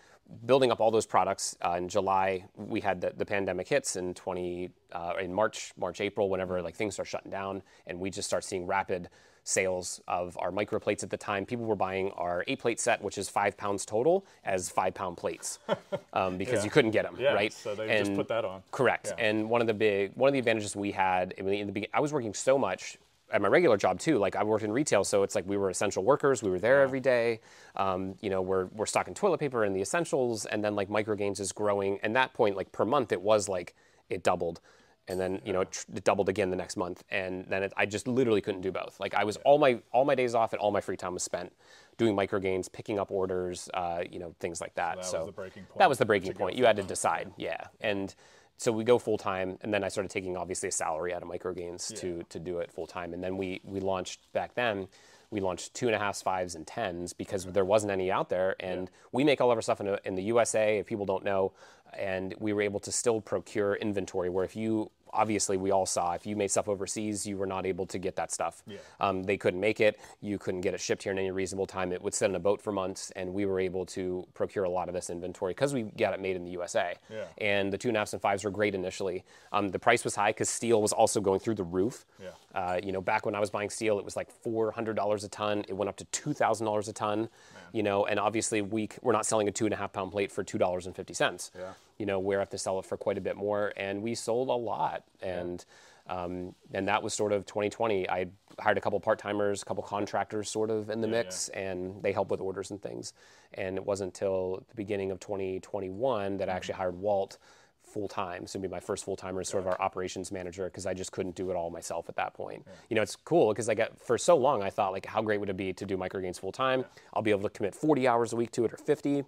building 0.44 0.70
up 0.70 0.80
all 0.80 0.90
those 0.90 1.06
products 1.06 1.56
uh, 1.64 1.72
in 1.78 1.88
July, 1.88 2.44
we 2.56 2.80
had 2.80 3.00
the, 3.00 3.12
the 3.16 3.24
pandemic 3.24 3.68
hits 3.68 3.96
in 3.96 4.12
20 4.14 4.70
uh, 4.92 5.14
in 5.20 5.32
March, 5.32 5.72
March, 5.76 6.00
April, 6.00 6.28
whenever 6.28 6.60
like 6.62 6.74
things 6.74 6.94
start 6.94 7.08
shutting 7.08 7.30
down, 7.30 7.62
and 7.86 7.98
we 7.98 8.10
just 8.10 8.28
start 8.28 8.44
seeing 8.44 8.66
rapid 8.66 9.08
sales 9.56 10.00
of 10.08 10.36
our 10.40 10.50
micro 10.50 10.78
plates 10.80 11.04
at 11.04 11.08
the 11.10 11.16
time. 11.16 11.46
People 11.46 11.64
were 11.66 11.76
buying 11.76 12.10
our 12.12 12.42
eight 12.48 12.58
plate 12.58 12.80
set, 12.80 13.00
which 13.00 13.16
is 13.16 13.28
five 13.28 13.56
pounds 13.56 13.86
total, 13.86 14.26
as 14.44 14.68
five 14.68 14.92
pound 14.92 15.16
plates 15.16 15.60
um, 16.12 16.36
because 16.36 16.58
Yeah. 16.60 16.64
you 16.64 16.70
couldn't 16.70 16.90
get 16.90 17.04
them, 17.04 17.14
Yeah, 17.18 17.32
right? 17.32 17.52
so 17.52 17.74
they 17.76 17.86
just 17.98 18.14
put 18.14 18.26
that 18.28 18.44
on. 18.44 18.64
Correct. 18.72 19.14
Yeah. 19.16 19.24
And 19.24 19.48
one 19.48 19.60
of 19.60 19.68
the 19.68 19.74
big 19.74 20.10
one 20.16 20.28
of 20.28 20.32
the 20.32 20.40
advantages 20.40 20.74
we 20.74 20.90
had 20.90 21.32
I 21.38 21.42
mean, 21.42 21.60
in 21.60 21.66
the 21.68 21.72
beginning, 21.72 21.92
I 21.94 22.00
was 22.00 22.12
working 22.12 22.34
so 22.34 22.58
much 22.58 22.98
at 23.32 23.40
my 23.40 23.46
regular 23.48 23.76
job 23.76 24.00
too. 24.00 24.18
Like 24.18 24.34
I 24.34 24.42
worked 24.42 24.64
in 24.64 24.72
retail, 24.72 25.04
so 25.04 25.22
it's 25.22 25.36
like 25.36 25.46
we 25.46 25.56
were 25.56 25.70
essential 25.70 26.02
workers. 26.02 26.42
We 26.42 26.50
were 26.50 26.58
there 26.58 26.82
every 26.82 27.00
day. 27.00 27.40
Um, 27.76 28.16
you 28.20 28.30
know, 28.30 28.42
we're 28.42 28.66
we're 28.66 28.86
stocking 28.86 29.14
toilet 29.14 29.38
paper 29.38 29.62
and 29.62 29.76
the 29.76 29.80
essentials, 29.80 30.44
and 30.46 30.62
then 30.64 30.74
like 30.74 30.90
micro 30.90 31.14
gainz 31.14 31.38
is 31.38 31.52
growing. 31.52 32.00
And 32.02 32.16
that 32.16 32.34
point, 32.34 32.56
like 32.56 32.72
per 32.72 32.84
month, 32.84 33.12
it 33.12 33.20
was 33.22 33.48
like 33.48 33.74
it 34.10 34.24
doubled. 34.24 34.60
And 35.08 35.20
then 35.20 35.40
you 35.44 35.52
know 35.52 35.60
it, 35.60 35.70
tr- 35.70 35.84
it 35.94 36.04
doubled 36.04 36.28
again 36.28 36.50
the 36.50 36.56
next 36.56 36.76
month, 36.76 37.04
and 37.10 37.44
then 37.48 37.62
it, 37.62 37.72
I 37.76 37.86
just 37.86 38.08
literally 38.08 38.40
couldn't 38.40 38.62
do 38.62 38.72
both. 38.72 38.98
Like 38.98 39.14
I 39.14 39.22
was 39.24 39.36
all 39.44 39.58
my 39.58 39.78
all 39.92 40.04
my 40.04 40.14
days 40.16 40.34
off 40.34 40.52
and 40.52 40.60
all 40.60 40.72
my 40.72 40.80
free 40.80 40.96
time 40.96 41.14
was 41.14 41.22
spent 41.22 41.52
doing 41.96 42.14
micro 42.14 42.40
gainz, 42.40 42.70
picking 42.70 42.98
up 42.98 43.10
orders, 43.10 43.70
uh, 43.72 44.02
you 44.10 44.18
know 44.18 44.34
things 44.40 44.60
like 44.60 44.74
that. 44.74 45.04
so 45.04 45.12
that 45.12 45.18
was 45.18 45.22
so 45.22 45.26
the 45.26 45.32
breaking 45.32 45.62
point 45.64 45.78
That 45.78 45.88
was 45.88 45.98
the 45.98 46.04
breaking 46.06 46.34
point. 46.34 46.56
You 46.56 46.66
had 46.66 46.76
to 46.76 46.82
decide, 46.82 47.32
yeah. 47.36 47.68
And 47.80 48.14
so 48.58 48.72
we 48.72 48.84
go 48.84 48.98
full 48.98 49.18
time, 49.18 49.58
and 49.60 49.72
then 49.72 49.84
I 49.84 49.88
started 49.88 50.10
taking 50.10 50.36
obviously 50.36 50.70
a 50.70 50.72
salary 50.72 51.14
out 51.14 51.22
of 51.22 51.28
micro 51.28 51.54
gainz 51.54 51.94
to 52.00 52.24
to 52.28 52.38
do 52.40 52.58
it 52.58 52.72
full 52.72 52.86
time. 52.86 53.14
And 53.14 53.22
then 53.22 53.36
we 53.36 53.60
we 53.64 53.78
launched 53.80 54.32
back 54.32 54.54
then. 54.54 54.88
We 55.30 55.40
launched 55.40 55.74
two 55.74 55.86
and 55.86 55.94
a 55.94 55.98
half, 55.98 56.16
fives, 56.18 56.54
and 56.54 56.64
tens 56.66 57.12
because 57.12 57.44
there 57.46 57.64
wasn't 57.64 57.90
any 57.92 58.12
out 58.12 58.28
there, 58.28 58.54
and 58.60 58.90
we 59.12 59.24
make 59.24 59.40
all 59.40 59.50
of 59.50 59.58
our 59.58 59.62
stuff 59.62 59.80
in, 59.80 59.98
in 60.04 60.14
the 60.14 60.22
USA. 60.24 60.78
If 60.78 60.86
people 60.86 61.04
don't 61.04 61.24
know, 61.24 61.52
and 61.98 62.34
we 62.38 62.52
were 62.52 62.62
able 62.62 62.80
to 62.80 62.92
still 62.92 63.20
procure 63.20 63.74
inventory. 63.76 64.28
Where 64.30 64.44
if 64.44 64.56
you 64.56 64.90
obviously 65.12 65.56
we 65.56 65.70
all 65.70 65.86
saw 65.86 66.12
if 66.12 66.26
you 66.26 66.36
made 66.36 66.50
stuff 66.50 66.68
overseas, 66.68 67.26
you 67.26 67.36
were 67.38 67.46
not 67.46 67.64
able 67.66 67.86
to 67.86 67.98
get 67.98 68.16
that 68.16 68.30
stuff. 68.30 68.62
Um, 69.00 69.22
they 69.22 69.36
couldn't 69.36 69.60
make 69.60 69.80
it. 69.80 69.98
You 70.20 70.38
couldn't 70.38 70.60
get 70.60 70.74
it 70.74 70.80
shipped 70.80 71.02
here 71.02 71.12
in 71.12 71.18
any 71.18 71.30
reasonable 71.30 71.66
time. 71.66 71.92
It 71.92 72.02
would 72.02 72.14
sit 72.14 72.28
on 72.28 72.36
a 72.36 72.40
boat 72.40 72.60
for 72.60 72.72
months, 72.72 73.10
and 73.16 73.32
we 73.32 73.46
were 73.46 73.58
able 73.58 73.86
to 73.86 74.26
procure 74.34 74.64
a 74.64 74.68
lot 74.68 74.88
of 74.88 74.94
this 74.94 75.08
inventory 75.08 75.52
because 75.52 75.72
we 75.72 75.84
got 75.84 76.12
it 76.12 76.20
made 76.20 76.36
in 76.36 76.44
the 76.44 76.50
USA. 76.50 76.94
Yeah. 77.10 77.24
And 77.38 77.72
the 77.72 77.78
two 77.78 77.88
and 77.88 77.96
a 77.96 78.00
halfs 78.00 78.12
and 78.12 78.20
fives 78.20 78.44
were 78.44 78.50
great 78.50 78.74
initially. 78.74 79.24
Um, 79.52 79.68
the 79.68 79.78
price 79.78 80.04
was 80.04 80.14
high 80.14 80.30
because 80.30 80.48
steel 80.50 80.82
was 80.82 80.92
also 80.92 81.20
going 81.20 81.40
through 81.40 81.54
the 81.54 81.64
roof. 81.64 82.04
Yeah. 82.20 82.28
Uh, 82.54 82.80
you 82.82 82.92
know, 82.92 83.00
back 83.00 83.26
when 83.26 83.34
I 83.34 83.40
was 83.40 83.50
buying 83.50 83.70
steel, 83.70 83.98
it 83.98 84.04
was 84.04 84.16
like 84.16 84.30
four 84.30 84.70
hundred 84.70 84.96
dollars 84.96 85.24
a 85.24 85.28
ton. 85.28 85.64
It 85.68 85.74
went 85.74 85.88
up 85.88 85.96
to 85.96 86.04
two 86.06 86.34
thousand 86.34 86.66
dollars 86.66 86.88
a 86.88 86.92
ton. 86.92 87.28
You 87.72 87.82
know, 87.82 88.06
and 88.06 88.18
obviously 88.18 88.62
we, 88.62 88.88
we're 89.02 89.12
not 89.12 89.26
selling 89.26 89.48
a 89.48 89.52
two 89.52 89.66
and 89.66 89.74
a 89.74 89.76
half 89.76 89.92
pound 89.92 90.12
plate 90.12 90.32
for 90.32 90.42
two 90.44 90.58
dollars 90.58 90.86
and 90.86 90.94
fifty 90.94 91.14
cents. 91.14 91.50
Yeah. 91.54 91.72
You 91.98 92.06
know, 92.06 92.18
we 92.18 92.34
have 92.34 92.50
to 92.50 92.58
sell 92.58 92.78
it 92.78 92.86
for 92.86 92.96
quite 92.96 93.18
a 93.18 93.20
bit 93.20 93.36
more, 93.36 93.72
and 93.76 94.02
we 94.02 94.14
sold 94.14 94.48
a 94.48 94.52
lot. 94.52 95.04
And 95.22 95.64
um, 96.08 96.54
and 96.72 96.86
that 96.88 97.02
was 97.02 97.14
sort 97.14 97.32
of 97.32 97.46
2020. 97.46 98.08
I 98.08 98.26
hired 98.60 98.78
a 98.78 98.80
couple 98.80 99.00
part 99.00 99.18
timers, 99.18 99.62
a 99.62 99.64
couple 99.64 99.82
contractors, 99.82 100.48
sort 100.48 100.70
of 100.70 100.88
in 100.88 101.00
the 101.00 101.08
mix, 101.08 101.48
and 101.48 102.00
they 102.02 102.12
help 102.12 102.30
with 102.30 102.40
orders 102.40 102.70
and 102.70 102.80
things. 102.80 103.12
And 103.54 103.76
it 103.76 103.84
wasn't 103.84 104.14
until 104.14 104.64
the 104.68 104.74
beginning 104.74 105.10
of 105.10 105.18
2021 105.20 106.36
that 106.36 106.48
I 106.48 106.52
actually 106.52 106.74
hired 106.74 106.96
Walt 106.96 107.38
full 107.82 108.08
time. 108.08 108.46
So 108.46 108.58
be 108.58 108.68
my 108.68 108.80
first 108.80 109.04
full 109.04 109.16
timer 109.16 109.42
sort 109.44 109.62
of 109.62 109.68
our 109.68 109.80
operations 109.80 110.30
manager 110.30 110.64
because 110.66 110.86
I 110.86 110.94
just 110.94 111.12
couldn't 111.12 111.34
do 111.34 111.50
it 111.50 111.56
all 111.56 111.70
myself 111.70 112.08
at 112.08 112.16
that 112.16 112.34
point. 112.34 112.66
You 112.90 112.96
know, 112.96 113.02
it's 113.02 113.16
cool 113.16 113.52
because 113.52 113.68
I 113.68 113.74
got 113.74 113.98
for 113.98 114.18
so 114.18 114.36
long 114.36 114.62
I 114.62 114.70
thought 114.70 114.92
like 114.92 115.06
how 115.06 115.22
great 115.22 115.40
would 115.40 115.48
it 115.48 115.56
be 115.56 115.72
to 115.72 115.86
do 115.86 115.96
micro 115.96 116.20
gainz 116.20 116.38
full 116.38 116.52
time? 116.52 116.84
I'll 117.14 117.22
be 117.22 117.30
able 117.30 117.42
to 117.42 117.48
commit 117.48 117.74
40 117.74 118.06
hours 118.06 118.32
a 118.32 118.36
week 118.36 118.50
to 118.52 118.64
it 118.64 118.72
or 118.72 118.76
50 118.76 119.24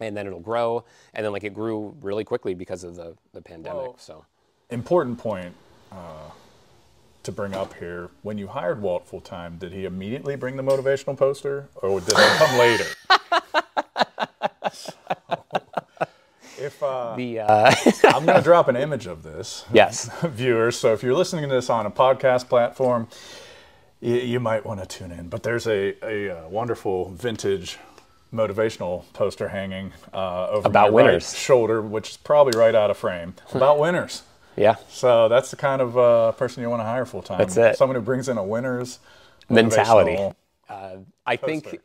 and 0.00 0.16
then 0.16 0.26
it'll 0.26 0.40
grow 0.40 0.84
and 1.14 1.24
then 1.24 1.32
like 1.32 1.44
it 1.44 1.54
grew 1.54 1.94
really 2.00 2.24
quickly 2.24 2.54
because 2.54 2.84
of 2.84 2.96
the, 2.96 3.16
the 3.32 3.42
pandemic. 3.42 3.82
Well- 3.82 3.98
so 3.98 4.24
important 4.70 5.18
point 5.18 5.54
uh, 5.92 6.30
to 7.22 7.32
bring 7.32 7.54
up 7.54 7.74
here. 7.74 8.10
When 8.22 8.38
you 8.38 8.46
hired 8.46 8.80
Walt 8.80 9.06
full 9.06 9.20
time, 9.20 9.58
did 9.58 9.72
he 9.72 9.84
immediately 9.84 10.36
bring 10.36 10.56
the 10.56 10.62
motivational 10.62 11.16
poster, 11.16 11.68
or 11.82 12.00
did 12.00 12.14
it 12.16 12.38
come 12.38 12.58
later? 12.58 12.86
if 16.58 16.82
uh, 16.82 17.16
the 17.16 17.40
uh, 17.40 17.74
I'm 18.04 18.24
going 18.24 18.38
to 18.38 18.42
drop 18.42 18.68
an 18.68 18.76
image 18.76 19.06
of 19.06 19.22
this, 19.22 19.64
yes. 19.72 20.10
viewers. 20.22 20.78
So 20.78 20.92
if 20.92 21.02
you're 21.02 21.14
listening 21.14 21.48
to 21.48 21.54
this 21.54 21.70
on 21.70 21.86
a 21.86 21.90
podcast 21.90 22.48
platform, 22.48 23.08
you, 24.00 24.14
you 24.16 24.40
might 24.40 24.64
want 24.64 24.80
to 24.80 24.86
tune 24.86 25.10
in. 25.10 25.28
But 25.28 25.42
there's 25.42 25.66
a, 25.66 25.94
a, 26.04 26.30
uh 26.30 26.48
wonderful 26.48 27.10
vintage 27.10 27.78
motivational 28.32 29.04
poster 29.12 29.48
hanging 29.48 29.92
uh, 30.14 30.48
over 30.48 30.68
About 30.68 30.92
my 30.92 30.98
right 30.98 31.06
winners. 31.06 31.36
shoulder, 31.36 31.82
which 31.82 32.10
is 32.10 32.16
probably 32.16 32.58
right 32.58 32.74
out 32.74 32.90
of 32.90 32.96
frame, 32.96 33.34
about 33.54 33.78
winners. 33.78 34.22
Yeah. 34.56 34.76
So 34.88 35.28
that's 35.28 35.50
the 35.50 35.56
kind 35.56 35.80
of 35.82 35.96
uh, 35.98 36.32
person 36.32 36.62
you 36.62 36.70
want 36.70 36.80
to 36.80 36.84
hire 36.84 37.06
full 37.06 37.22
time. 37.22 37.38
That's 37.38 37.56
it. 37.56 37.76
Someone 37.76 37.96
who 37.96 38.02
brings 38.02 38.28
in 38.28 38.36
a 38.38 38.44
winner's 38.44 38.98
Mentality. 39.48 40.12
motivational- 40.68 41.04
I 41.26 41.36
think 41.36 41.78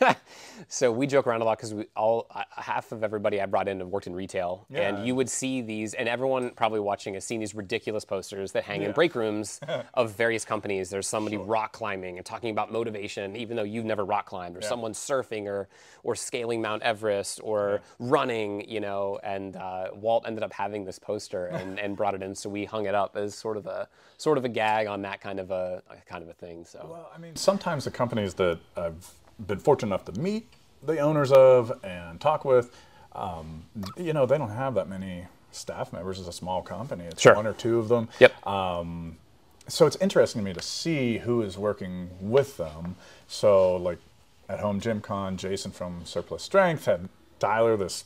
so. 0.68 0.92
We 0.92 1.06
joke 1.06 1.26
around 1.26 1.40
a 1.40 1.44
lot 1.44 1.58
because 1.58 1.74
we 1.74 1.86
all 1.96 2.26
uh, 2.30 2.42
half 2.50 2.92
of 2.92 3.02
everybody 3.02 3.40
I 3.40 3.46
brought 3.46 3.66
in 3.68 3.80
have 3.80 3.88
worked 3.88 4.06
in 4.06 4.14
retail, 4.14 4.66
Yeah. 4.68 4.88
and 4.88 5.06
you 5.06 5.14
would 5.14 5.28
see 5.28 5.62
these, 5.62 5.94
and 5.94 6.08
everyone 6.08 6.50
probably 6.50 6.80
watching 6.80 7.14
has 7.14 7.24
seen 7.24 7.40
these 7.40 7.54
ridiculous 7.54 8.04
posters 8.04 8.52
that 8.52 8.64
hang 8.64 8.82
in 8.82 8.92
break 8.92 9.14
rooms 9.14 9.60
of 9.94 10.12
various 10.12 10.44
companies. 10.44 10.90
There's 10.90 11.08
somebody 11.08 11.36
rock 11.36 11.72
climbing 11.72 12.18
and 12.18 12.26
talking 12.26 12.50
about 12.50 12.70
motivation, 12.70 13.34
even 13.36 13.56
though 13.56 13.62
you've 13.62 13.84
never 13.84 14.04
rock 14.04 14.26
climbed, 14.26 14.56
or 14.56 14.62
someone 14.62 14.92
surfing, 14.92 15.46
or 15.46 15.68
or 16.02 16.14
scaling 16.14 16.60
Mount 16.60 16.82
Everest, 16.82 17.40
or 17.42 17.80
running, 17.98 18.68
you 18.68 18.80
know. 18.80 19.18
And 19.22 19.56
uh, 19.56 19.88
Walt 19.94 20.24
ended 20.26 20.42
up 20.44 20.52
having 20.52 20.84
this 20.84 20.98
poster 20.98 21.46
and, 21.46 21.78
and 21.82 21.96
brought 21.96 22.14
it 22.14 22.22
in, 22.22 22.34
so 22.34 22.50
we 22.50 22.64
hung 22.66 22.86
it 22.86 22.94
up 22.94 23.16
as 23.16 23.34
sort 23.34 23.56
of 23.56 23.66
a 23.66 23.88
sort 24.18 24.38
of 24.38 24.44
a 24.44 24.48
gag 24.48 24.86
on 24.86 25.02
that 25.02 25.20
kind 25.20 25.40
of 25.40 25.50
a 25.50 25.82
kind 26.06 26.22
of 26.22 26.28
a 26.28 26.34
thing. 26.34 26.64
So. 26.64 26.86
Well, 26.88 27.10
I 27.14 27.18
mean, 27.18 27.34
sometimes 27.36 27.84
the 27.84 27.90
companies 27.90 28.34
that 28.34 28.58
I've 28.92 29.46
been 29.46 29.58
fortunate 29.58 29.88
enough 29.88 30.04
to 30.06 30.20
meet 30.20 30.48
the 30.82 30.98
owners 30.98 31.32
of 31.32 31.72
and 31.84 32.20
talk 32.20 32.44
with, 32.44 32.74
um, 33.14 33.64
you 33.96 34.12
know, 34.12 34.26
they 34.26 34.38
don't 34.38 34.50
have 34.50 34.74
that 34.74 34.88
many 34.88 35.26
staff 35.52 35.92
members. 35.92 36.18
It's 36.18 36.28
a 36.28 36.32
small 36.32 36.62
company. 36.62 37.04
It's 37.04 37.22
Sure. 37.22 37.34
one 37.34 37.46
or 37.46 37.52
two 37.52 37.78
of 37.78 37.88
them. 37.88 38.08
Yep. 38.18 38.32
so 39.68 39.86
it's 39.86 39.96
interesting 39.96 40.40
to 40.42 40.44
me 40.44 40.52
to 40.52 40.60
see 40.62 41.18
who 41.18 41.42
is 41.42 41.56
working 41.56 42.10
with 42.20 42.56
them. 42.56 42.96
So, 43.28 43.76
like 43.76 43.98
at 44.48 44.58
home, 44.60 44.80
Gym 44.80 45.00
Con, 45.00 45.36
Jason 45.36 45.70
from 45.70 46.04
Surplus 46.04 46.42
Strength 46.42 46.86
had 46.86 47.08
Tyler, 47.38 47.76
this 47.76 48.04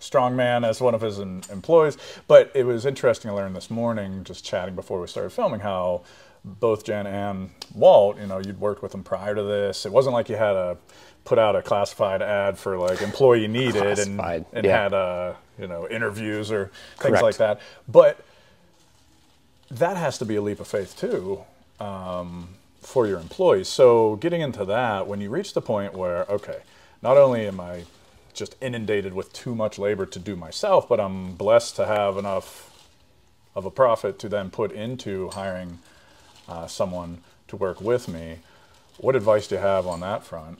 strong 0.00 0.36
man, 0.36 0.64
as 0.64 0.80
one 0.80 0.94
of 0.94 1.00
his 1.00 1.18
employees. 1.18 1.96
But 2.28 2.52
it 2.54 2.64
was 2.64 2.84
interesting 2.84 3.30
to 3.30 3.34
learn 3.34 3.54
this 3.54 3.70
morning, 3.70 4.22
just 4.22 4.44
chatting 4.44 4.74
before 4.74 5.00
we 5.00 5.06
started 5.06 5.30
filming, 5.30 5.60
how 5.60 6.02
both 6.44 6.84
Jen 6.84 7.06
and 7.06 7.50
Walt, 7.74 8.18
you 8.18 8.26
know, 8.26 8.38
you'd 8.38 8.60
worked 8.60 8.82
with 8.82 8.92
them 8.92 9.02
prior 9.02 9.34
to 9.34 9.42
this. 9.42 9.86
It 9.86 9.92
wasn't 9.92 10.14
like 10.14 10.28
you 10.28 10.36
had 10.36 10.52
to 10.52 10.76
put 11.24 11.38
out 11.38 11.54
a 11.54 11.62
classified 11.62 12.22
ad 12.22 12.58
for 12.58 12.78
like 12.78 13.02
employee 13.02 13.48
needed 13.48 13.98
and, 13.98 14.18
and 14.52 14.64
yeah. 14.64 14.82
had 14.82 14.94
uh, 14.94 15.34
you 15.58 15.66
know 15.66 15.86
interviews 15.88 16.50
or 16.50 16.70
things 16.96 17.18
Correct. 17.18 17.22
like 17.22 17.36
that. 17.36 17.60
But 17.86 18.24
that 19.70 19.98
has 19.98 20.16
to 20.18 20.24
be 20.24 20.36
a 20.36 20.42
leap 20.42 20.60
of 20.60 20.66
faith 20.66 20.96
too 20.98 21.42
um, 21.80 22.48
for 22.80 23.06
your 23.06 23.20
employees. 23.20 23.68
So 23.68 24.16
getting 24.16 24.40
into 24.40 24.64
that, 24.64 25.06
when 25.06 25.20
you 25.20 25.28
reach 25.28 25.52
the 25.52 25.60
point 25.60 25.92
where 25.92 26.24
okay, 26.24 26.60
not 27.02 27.18
only 27.18 27.46
am 27.46 27.60
I 27.60 27.84
just 28.32 28.56
inundated 28.62 29.12
with 29.12 29.32
too 29.32 29.54
much 29.54 29.78
labor 29.78 30.06
to 30.06 30.18
do 30.18 30.34
myself, 30.34 30.88
but 30.88 30.98
I'm 30.98 31.34
blessed 31.34 31.76
to 31.76 31.86
have 31.86 32.16
enough 32.16 32.70
of 33.54 33.66
a 33.66 33.70
profit 33.70 34.18
to 34.20 34.28
then 34.28 34.48
put 34.50 34.72
into 34.72 35.28
hiring 35.30 35.80
uh, 36.48 36.66
someone 36.66 37.18
to 37.48 37.56
work 37.56 37.80
with 37.80 38.08
me. 38.08 38.38
What 38.98 39.14
advice 39.16 39.46
do 39.46 39.56
you 39.56 39.60
have 39.60 39.86
on 39.86 40.00
that 40.00 40.24
front? 40.24 40.58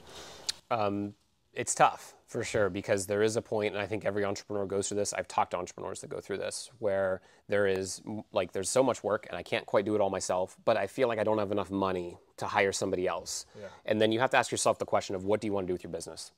it's 1.53 1.73
tough 1.73 2.13
for 2.27 2.43
sure 2.43 2.69
because 2.69 3.07
there 3.07 3.23
is 3.23 3.35
a 3.35 3.41
point 3.41 3.73
and 3.73 3.81
i 3.81 3.87
think 3.87 4.05
every 4.05 4.23
entrepreneur 4.23 4.65
goes 4.65 4.87
through 4.87 4.97
this. 4.97 5.13
I've 5.13 5.27
talked 5.27 5.51
to 5.51 5.57
entrepreneurs 5.57 6.01
that 6.01 6.09
go 6.09 6.19
through 6.21 6.37
this 6.37 6.69
where 6.77 7.21
there 7.47 7.65
is 7.65 8.01
like 8.31 8.51
there's 8.51 8.69
so 8.69 8.83
much 8.83 9.03
work 9.03 9.25
and 9.29 9.37
i 9.37 9.41
can't 9.41 9.65
quite 9.65 9.83
do 9.83 9.95
it 9.95 10.01
all 10.01 10.11
myself 10.11 10.55
but 10.63 10.77
i 10.77 10.85
feel 10.85 11.07
like 11.07 11.17
i 11.17 11.23
don't 11.23 11.39
have 11.39 11.51
enough 11.51 11.71
money 11.71 12.17
to 12.37 12.45
hire 12.45 12.71
somebody 12.71 13.07
else. 13.07 13.45
And 13.85 13.99
then 13.99 14.11
you 14.11 14.19
have 14.19 14.29
to 14.29 14.37
ask 14.37 14.51
yourself 14.51 14.79
the 14.79 14.85
question 14.85 15.15
of 15.15 15.25
what 15.25 15.41
do 15.41 15.47
you 15.47 15.53
want 15.53 15.65
to 15.65 15.67
do 15.67 15.73
with 15.73 15.83
your 15.83 15.91
business? 15.91 16.31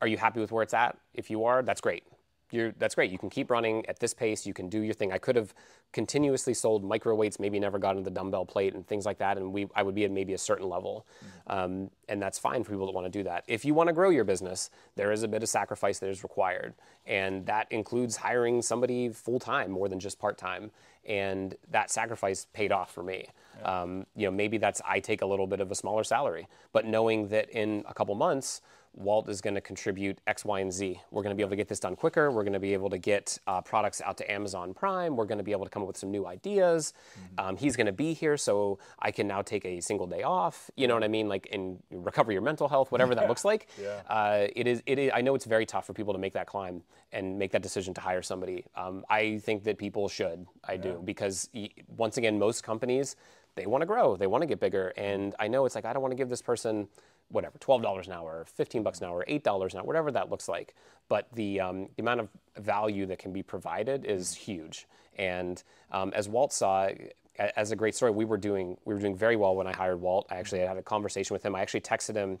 Are 0.00 0.06
you 0.06 0.16
happy 0.16 0.40
with 0.40 0.50
where 0.50 0.62
it's 0.62 0.72
at? 0.72 0.96
If 1.12 1.28
you 1.28 1.44
are 1.44 1.62
that's 1.62 1.80
great 1.80 2.04
you're, 2.52 2.72
that's 2.78 2.94
great. 2.94 3.10
You 3.10 3.18
can 3.18 3.30
keep 3.30 3.50
running 3.50 3.86
at 3.86 3.98
this 3.98 4.14
pace. 4.14 4.46
You 4.46 4.54
can 4.54 4.68
do 4.68 4.80
your 4.80 4.94
thing. 4.94 5.12
I 5.12 5.18
could 5.18 5.36
have 5.36 5.54
continuously 5.92 6.54
sold 6.54 6.84
micro 6.84 7.14
weights, 7.14 7.38
maybe 7.38 7.60
never 7.60 7.78
gotten 7.78 8.02
to 8.02 8.04
the 8.04 8.14
dumbbell 8.14 8.46
plate 8.46 8.74
and 8.74 8.86
things 8.86 9.04
like 9.04 9.18
that, 9.18 9.36
and 9.36 9.52
we 9.52 9.68
I 9.74 9.82
would 9.82 9.94
be 9.94 10.04
at 10.04 10.10
maybe 10.10 10.32
a 10.32 10.38
certain 10.38 10.68
level. 10.68 11.06
Um, 11.46 11.90
and 12.08 12.20
that's 12.20 12.38
fine 12.38 12.64
for 12.64 12.70
people 12.70 12.86
that 12.86 12.92
want 12.92 13.06
to 13.06 13.10
do 13.10 13.22
that. 13.24 13.44
If 13.46 13.64
you 13.64 13.74
want 13.74 13.88
to 13.88 13.92
grow 13.92 14.10
your 14.10 14.24
business, 14.24 14.70
there 14.96 15.12
is 15.12 15.22
a 15.22 15.28
bit 15.28 15.42
of 15.42 15.48
sacrifice 15.48 15.98
that 16.00 16.08
is 16.08 16.22
required, 16.22 16.74
and 17.06 17.46
that 17.46 17.70
includes 17.70 18.16
hiring 18.16 18.62
somebody 18.62 19.08
full 19.10 19.38
time 19.38 19.70
more 19.70 19.88
than 19.88 20.00
just 20.00 20.18
part 20.18 20.38
time. 20.38 20.70
And 21.04 21.56
that 21.70 21.90
sacrifice 21.90 22.46
paid 22.52 22.70
off 22.70 22.92
for 22.92 23.02
me. 23.02 23.26
Yeah. 23.58 23.82
Um, 23.82 24.06
you 24.14 24.26
know, 24.26 24.30
maybe 24.30 24.56
that's 24.56 24.80
I 24.86 25.00
take 25.00 25.20
a 25.22 25.26
little 25.26 25.46
bit 25.48 25.60
of 25.60 25.70
a 25.70 25.74
smaller 25.74 26.04
salary, 26.04 26.46
but 26.72 26.86
knowing 26.86 27.28
that 27.28 27.50
in 27.50 27.84
a 27.88 27.94
couple 27.94 28.14
months 28.14 28.62
Walt 28.94 29.28
is 29.28 29.40
going 29.40 29.54
to 29.54 29.60
contribute 29.60 30.18
X, 30.26 30.44
Y, 30.44 30.60
and 30.60 30.72
Z. 30.72 31.00
We're 31.10 31.22
going 31.22 31.34
to 31.34 31.36
be 31.36 31.42
able 31.42 31.50
to 31.50 31.56
get 31.56 31.68
this 31.68 31.80
done 31.80 31.96
quicker. 31.96 32.30
We're 32.30 32.42
going 32.42 32.52
to 32.52 32.60
be 32.60 32.74
able 32.74 32.90
to 32.90 32.98
get 32.98 33.38
uh, 33.46 33.60
products 33.60 34.00
out 34.02 34.18
to 34.18 34.30
Amazon 34.30 34.74
Prime. 34.74 35.16
We're 35.16 35.24
going 35.24 35.38
to 35.38 35.44
be 35.44 35.52
able 35.52 35.64
to 35.64 35.70
come 35.70 35.82
up 35.82 35.88
with 35.88 35.96
some 35.96 36.10
new 36.10 36.26
ideas. 36.26 36.92
Mm-hmm. 37.14 37.48
Um, 37.48 37.56
he's 37.56 37.76
going 37.76 37.86
to 37.86 37.92
be 37.92 38.12
here, 38.12 38.36
so 38.36 38.78
I 38.98 39.10
can 39.10 39.26
now 39.26 39.42
take 39.42 39.64
a 39.64 39.80
single 39.80 40.06
day 40.06 40.22
off. 40.22 40.70
You 40.76 40.88
know 40.88 40.94
what 40.94 41.04
I 41.04 41.08
mean? 41.08 41.28
Like, 41.28 41.48
and 41.52 41.82
recover 41.90 42.32
your 42.32 42.42
mental 42.42 42.68
health, 42.68 42.92
whatever 42.92 43.14
that 43.14 43.28
looks 43.28 43.44
like. 43.44 43.68
Yeah. 43.80 44.02
Uh, 44.08 44.48
it 44.54 44.66
is. 44.66 44.82
It 44.86 44.98
is. 44.98 45.10
I 45.14 45.22
know 45.22 45.34
it's 45.34 45.46
very 45.46 45.66
tough 45.66 45.86
for 45.86 45.94
people 45.94 46.12
to 46.12 46.18
make 46.18 46.34
that 46.34 46.46
climb 46.46 46.82
and 47.12 47.38
make 47.38 47.52
that 47.52 47.62
decision 47.62 47.94
to 47.94 48.00
hire 48.00 48.22
somebody. 48.22 48.64
Um, 48.74 49.04
I 49.08 49.38
think 49.38 49.64
that 49.64 49.78
people 49.78 50.08
should. 50.08 50.46
I 50.64 50.74
yeah. 50.74 50.82
do 50.82 51.02
because 51.04 51.48
once 51.96 52.16
again, 52.18 52.38
most 52.38 52.62
companies 52.62 53.16
they 53.54 53.66
want 53.66 53.82
to 53.82 53.86
grow, 53.86 54.16
they 54.16 54.26
want 54.26 54.42
to 54.42 54.46
get 54.46 54.60
bigger, 54.60 54.92
and 54.96 55.34
I 55.38 55.48
know 55.48 55.66
it's 55.66 55.74
like 55.74 55.84
I 55.84 55.92
don't 55.92 56.02
want 56.02 56.12
to 56.12 56.16
give 56.16 56.28
this 56.28 56.42
person 56.42 56.88
whatever, 57.32 57.58
$12 57.58 58.06
an 58.06 58.12
hour, 58.12 58.44
15 58.54 58.82
bucks 58.82 59.00
an 59.00 59.06
hour, 59.06 59.24
$8 59.28 59.72
an 59.72 59.78
hour, 59.78 59.84
whatever 59.84 60.10
that 60.12 60.30
looks 60.30 60.48
like. 60.48 60.74
But 61.08 61.28
the, 61.32 61.60
um, 61.60 61.88
the 61.96 62.02
amount 62.02 62.20
of 62.20 62.28
value 62.58 63.06
that 63.06 63.18
can 63.18 63.32
be 63.32 63.42
provided 63.42 64.04
is 64.04 64.34
huge. 64.34 64.86
And 65.16 65.62
um, 65.90 66.12
as 66.14 66.28
Walt 66.28 66.52
saw, 66.52 66.90
as 67.38 67.72
a 67.72 67.76
great 67.76 67.94
story, 67.94 68.12
we 68.12 68.24
were 68.24 68.38
doing 68.38 68.76
we 68.84 68.94
were 68.94 69.00
doing 69.00 69.16
very 69.16 69.36
well 69.36 69.54
when 69.56 69.66
I 69.66 69.72
hired 69.72 70.00
Walt. 70.00 70.26
I 70.30 70.36
actually 70.36 70.60
had 70.60 70.76
a 70.76 70.82
conversation 70.82 71.34
with 71.34 71.44
him. 71.44 71.54
I 71.54 71.60
actually 71.60 71.80
texted 71.80 72.14
him 72.14 72.38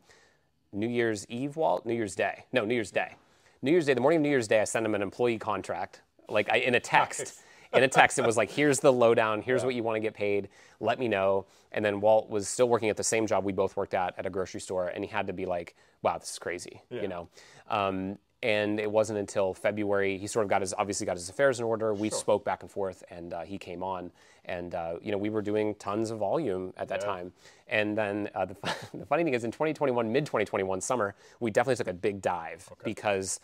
New 0.72 0.88
Year's 0.88 1.26
Eve, 1.28 1.56
Walt, 1.56 1.84
New 1.84 1.94
Year's 1.94 2.14
Day. 2.14 2.44
No, 2.52 2.64
New 2.64 2.74
Year's 2.74 2.90
Day. 2.90 3.16
New 3.60 3.70
Year's 3.70 3.86
Day, 3.86 3.94
the 3.94 4.00
morning 4.00 4.18
of 4.18 4.22
New 4.22 4.30
Year's 4.30 4.48
Day, 4.48 4.60
I 4.60 4.64
sent 4.64 4.84
him 4.84 4.94
an 4.94 5.02
employee 5.02 5.38
contract, 5.38 6.00
like 6.28 6.50
I, 6.50 6.56
in 6.56 6.74
a 6.74 6.80
text. 6.80 7.20
Nice 7.20 7.42
in 7.74 7.82
a 7.82 7.88
text. 7.88 8.18
It 8.18 8.26
was 8.26 8.36
like, 8.36 8.50
here's 8.50 8.80
the 8.80 8.92
lowdown. 8.92 9.42
Here's 9.42 9.62
yeah. 9.62 9.66
what 9.66 9.74
you 9.74 9.82
want 9.82 9.96
to 9.96 10.00
get 10.00 10.14
paid. 10.14 10.48
Let 10.80 10.98
me 10.98 11.08
know. 11.08 11.46
And 11.72 11.84
then 11.84 12.00
Walt 12.00 12.28
was 12.28 12.48
still 12.48 12.68
working 12.68 12.90
at 12.90 12.96
the 12.96 13.04
same 13.04 13.26
job 13.26 13.44
we 13.44 13.52
both 13.52 13.76
worked 13.76 13.94
at 13.94 14.18
at 14.18 14.26
a 14.26 14.30
grocery 14.30 14.60
store, 14.60 14.88
and 14.88 15.04
he 15.04 15.10
had 15.10 15.26
to 15.26 15.32
be 15.32 15.46
like, 15.46 15.74
wow, 16.02 16.18
this 16.18 16.30
is 16.30 16.38
crazy, 16.38 16.82
yeah. 16.90 17.02
you 17.02 17.08
know. 17.08 17.28
Um, 17.68 18.18
and 18.42 18.80
it 18.80 18.90
wasn't 18.90 19.18
until 19.18 19.54
February 19.54 20.18
he 20.18 20.26
sort 20.26 20.44
of 20.44 20.50
got 20.50 20.62
his 20.62 20.74
obviously 20.76 21.06
got 21.06 21.16
his 21.16 21.28
affairs 21.28 21.60
in 21.60 21.64
order. 21.64 21.94
We 21.94 22.10
sure. 22.10 22.18
spoke 22.18 22.44
back 22.44 22.62
and 22.62 22.70
forth, 22.70 23.04
and 23.08 23.32
uh, 23.32 23.42
he 23.42 23.56
came 23.56 23.82
on, 23.82 24.10
and 24.44 24.74
uh, 24.74 24.94
you 25.00 25.12
know 25.12 25.18
we 25.18 25.30
were 25.30 25.42
doing 25.42 25.74
tons 25.76 26.10
of 26.10 26.18
volume 26.18 26.74
at 26.76 26.88
that 26.88 27.00
yeah. 27.00 27.06
time. 27.06 27.32
And 27.68 27.96
then 27.96 28.28
uh, 28.34 28.46
the, 28.46 28.54
the, 28.94 29.06
funny 29.06 29.24
thing 29.24 29.34
is, 29.34 29.44
in 29.44 29.52
2021, 29.52 30.12
mid 30.12 30.26
2021 30.26 30.80
summer, 30.80 31.14
we 31.40 31.50
definitely 31.50 31.76
took 31.76 31.88
a 31.88 31.94
big 31.94 32.20
dive 32.20 32.68
okay. 32.72 32.82
because 32.84 33.40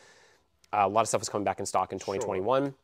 uh, 0.73 0.81
a 0.83 0.89
lot 0.89 1.03
of 1.03 1.09
stuff 1.09 1.21
was 1.21 1.29
coming 1.29 1.45
back 1.45 1.61
in 1.61 1.67
stock 1.67 1.93
in 1.93 1.99
2021. 1.99 2.65
Sure 2.65 2.75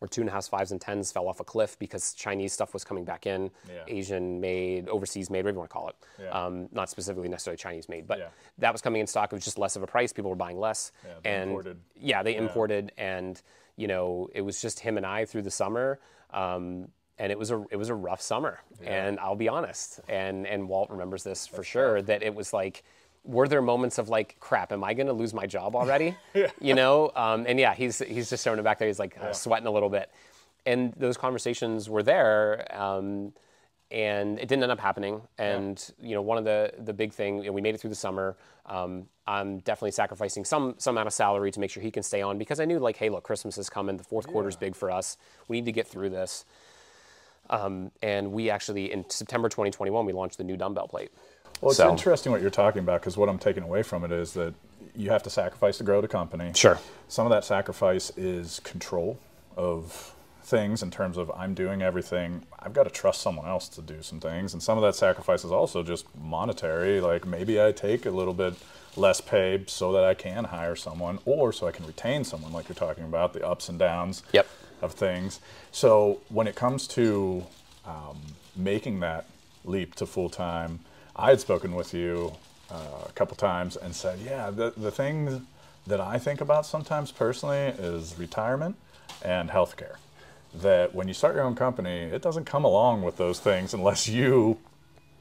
or 0.00 0.08
two 0.08 0.20
and 0.20 0.28
a 0.28 0.32
half 0.32 0.46
fives 0.46 0.72
and 0.72 0.80
tens 0.80 1.10
fell 1.10 1.28
off 1.28 1.40
a 1.40 1.44
cliff 1.44 1.78
because 1.78 2.12
Chinese 2.12 2.52
stuff 2.52 2.74
was 2.74 2.84
coming 2.84 3.04
back 3.04 3.26
in, 3.26 3.50
yeah. 3.68 3.82
Asian 3.88 4.40
made, 4.40 4.88
overseas 4.88 5.30
made, 5.30 5.38
whatever 5.38 5.54
you 5.54 5.58
want 5.60 5.70
to 5.70 5.74
call 5.74 5.88
it. 5.88 5.96
Yeah. 6.20 6.28
Um, 6.30 6.68
not 6.72 6.90
specifically 6.90 7.28
necessarily 7.28 7.56
Chinese 7.56 7.88
made, 7.88 8.06
but 8.06 8.18
yeah. 8.18 8.28
that 8.58 8.72
was 8.72 8.82
coming 8.82 9.00
in 9.00 9.06
stock. 9.06 9.32
It 9.32 9.36
was 9.36 9.44
just 9.44 9.58
less 9.58 9.76
of 9.76 9.82
a 9.82 9.86
price. 9.86 10.12
People 10.12 10.30
were 10.30 10.36
buying 10.36 10.58
less. 10.58 10.92
and 11.24 11.50
imported. 11.50 11.78
yeah, 11.98 12.22
they 12.22 12.36
imported, 12.36 12.92
and 12.98 13.40
you 13.76 13.86
know, 13.86 14.28
it 14.34 14.42
was 14.42 14.60
just 14.60 14.80
him 14.80 14.96
and 14.96 15.06
I 15.06 15.24
through 15.24 15.42
the 15.42 15.50
summer. 15.50 15.98
Um, 16.30 16.88
and 17.18 17.32
it 17.32 17.38
was 17.38 17.50
a 17.50 17.64
it 17.70 17.76
was 17.76 17.88
a 17.88 17.94
rough 17.94 18.20
summer, 18.20 18.60
and 18.82 19.18
I'll 19.20 19.36
be 19.36 19.48
honest. 19.48 20.00
And 20.08 20.46
and 20.46 20.68
Walt 20.68 20.90
remembers 20.90 21.22
this 21.22 21.46
for 21.46 21.64
sure. 21.64 22.02
That 22.02 22.22
it 22.22 22.34
was 22.34 22.52
like 22.52 22.84
were 23.26 23.48
there 23.48 23.60
moments 23.60 23.98
of 23.98 24.08
like, 24.08 24.36
crap, 24.40 24.72
am 24.72 24.84
I 24.84 24.94
going 24.94 25.08
to 25.08 25.12
lose 25.12 25.34
my 25.34 25.46
job 25.46 25.74
already? 25.74 26.16
yeah. 26.34 26.50
You 26.60 26.74
know? 26.74 27.10
Um, 27.14 27.44
and 27.46 27.58
yeah, 27.58 27.74
he's, 27.74 27.98
he's 27.98 28.30
just 28.30 28.44
showing 28.44 28.58
it 28.58 28.62
back 28.62 28.78
there. 28.78 28.88
He's 28.88 28.98
like 28.98 29.18
uh, 29.20 29.32
sweating 29.32 29.66
a 29.66 29.70
little 29.70 29.90
bit. 29.90 30.10
And 30.64 30.92
those 30.96 31.16
conversations 31.16 31.88
were 31.90 32.02
there. 32.02 32.66
Um, 32.76 33.32
and 33.90 34.38
it 34.38 34.48
didn't 34.48 34.62
end 34.62 34.72
up 34.72 34.80
happening. 34.80 35.22
And 35.38 35.92
yeah. 35.98 36.08
you 36.08 36.14
know, 36.14 36.22
one 36.22 36.38
of 36.38 36.44
the 36.44 36.72
the 36.78 36.92
big 36.92 37.12
thing, 37.12 37.38
you 37.38 37.44
know, 37.44 37.52
we 37.52 37.60
made 37.60 37.74
it 37.74 37.78
through 37.78 37.90
the 37.90 37.96
summer. 37.96 38.36
Um, 38.66 39.06
I'm 39.26 39.58
definitely 39.58 39.92
sacrificing 39.92 40.44
some 40.44 40.74
some 40.78 40.94
amount 40.94 41.06
of 41.06 41.12
salary 41.12 41.52
to 41.52 41.60
make 41.60 41.70
sure 41.70 41.82
he 41.82 41.90
can 41.90 42.02
stay 42.02 42.22
on 42.22 42.38
because 42.38 42.58
I 42.58 42.64
knew 42.64 42.78
like, 42.78 42.96
hey, 42.96 43.08
look, 43.08 43.22
Christmas 43.22 43.58
is 43.58 43.70
coming. 43.70 43.96
The 43.96 44.04
fourth 44.04 44.26
yeah. 44.26 44.32
quarter 44.32 44.48
is 44.48 44.56
big 44.56 44.74
for 44.74 44.90
us. 44.90 45.16
We 45.48 45.58
need 45.58 45.66
to 45.66 45.72
get 45.72 45.86
through 45.86 46.10
this. 46.10 46.44
Um, 47.48 47.92
and 48.02 48.32
we 48.32 48.50
actually 48.50 48.92
in 48.92 49.08
September 49.08 49.48
2021 49.48 50.04
we 50.04 50.12
launched 50.12 50.38
the 50.38 50.44
new 50.44 50.56
dumbbell 50.56 50.88
plate. 50.88 51.12
Well, 51.60 51.70
it's 51.70 51.78
so. 51.78 51.90
interesting 51.90 52.32
what 52.32 52.40
you're 52.40 52.50
talking 52.50 52.80
about 52.80 53.00
because 53.00 53.16
what 53.16 53.28
I'm 53.28 53.38
taking 53.38 53.62
away 53.62 53.82
from 53.82 54.04
it 54.04 54.12
is 54.12 54.32
that 54.34 54.54
you 54.94 55.10
have 55.10 55.22
to 55.24 55.30
sacrifice 55.30 55.78
to 55.78 55.84
grow 55.84 56.00
the 56.00 56.08
company. 56.08 56.52
Sure. 56.54 56.78
Some 57.08 57.26
of 57.26 57.30
that 57.30 57.44
sacrifice 57.44 58.10
is 58.16 58.60
control 58.60 59.18
of 59.56 60.14
things 60.42 60.82
in 60.82 60.90
terms 60.90 61.16
of 61.16 61.30
I'm 61.32 61.54
doing 61.54 61.82
everything. 61.82 62.44
I've 62.58 62.72
got 62.72 62.84
to 62.84 62.90
trust 62.90 63.20
someone 63.20 63.46
else 63.46 63.68
to 63.70 63.82
do 63.82 64.00
some 64.00 64.20
things. 64.20 64.52
And 64.52 64.62
some 64.62 64.78
of 64.78 64.82
that 64.82 64.94
sacrifice 64.94 65.44
is 65.44 65.50
also 65.50 65.82
just 65.82 66.06
monetary. 66.16 67.00
Like 67.00 67.26
maybe 67.26 67.60
I 67.62 67.72
take 67.72 68.06
a 68.06 68.10
little 68.10 68.34
bit 68.34 68.54
less 68.96 69.20
pay 69.20 69.62
so 69.66 69.92
that 69.92 70.04
I 70.04 70.14
can 70.14 70.44
hire 70.44 70.76
someone 70.76 71.18
or 71.24 71.52
so 71.52 71.66
I 71.66 71.72
can 71.72 71.86
retain 71.86 72.24
someone, 72.24 72.52
like 72.52 72.68
you're 72.68 72.76
talking 72.76 73.04
about, 73.04 73.32
the 73.32 73.46
ups 73.46 73.68
and 73.68 73.78
downs 73.78 74.22
yep. 74.32 74.46
of 74.80 74.92
things. 74.92 75.40
So 75.72 76.20
when 76.28 76.46
it 76.46 76.54
comes 76.54 76.86
to 76.88 77.44
um, 77.84 78.20
making 78.54 79.00
that 79.00 79.26
leap 79.64 79.94
to 79.96 80.06
full 80.06 80.30
time, 80.30 80.80
I 81.18 81.30
had 81.30 81.40
spoken 81.40 81.74
with 81.74 81.94
you 81.94 82.32
uh, 82.70 83.06
a 83.08 83.12
couple 83.12 83.36
times 83.36 83.76
and 83.76 83.94
said, 83.94 84.18
yeah, 84.24 84.50
the, 84.50 84.74
the 84.76 84.90
thing 84.90 85.46
that 85.86 86.00
I 86.00 86.18
think 86.18 86.42
about 86.42 86.66
sometimes 86.66 87.10
personally 87.10 87.58
is 87.78 88.14
retirement 88.18 88.76
and 89.24 89.48
healthcare. 89.48 89.96
That 90.54 90.94
when 90.94 91.08
you 91.08 91.14
start 91.14 91.34
your 91.34 91.44
own 91.44 91.54
company, 91.54 92.00
it 92.02 92.20
doesn't 92.20 92.44
come 92.44 92.64
along 92.64 93.02
with 93.02 93.16
those 93.16 93.40
things 93.40 93.72
unless 93.72 94.08
you 94.08 94.58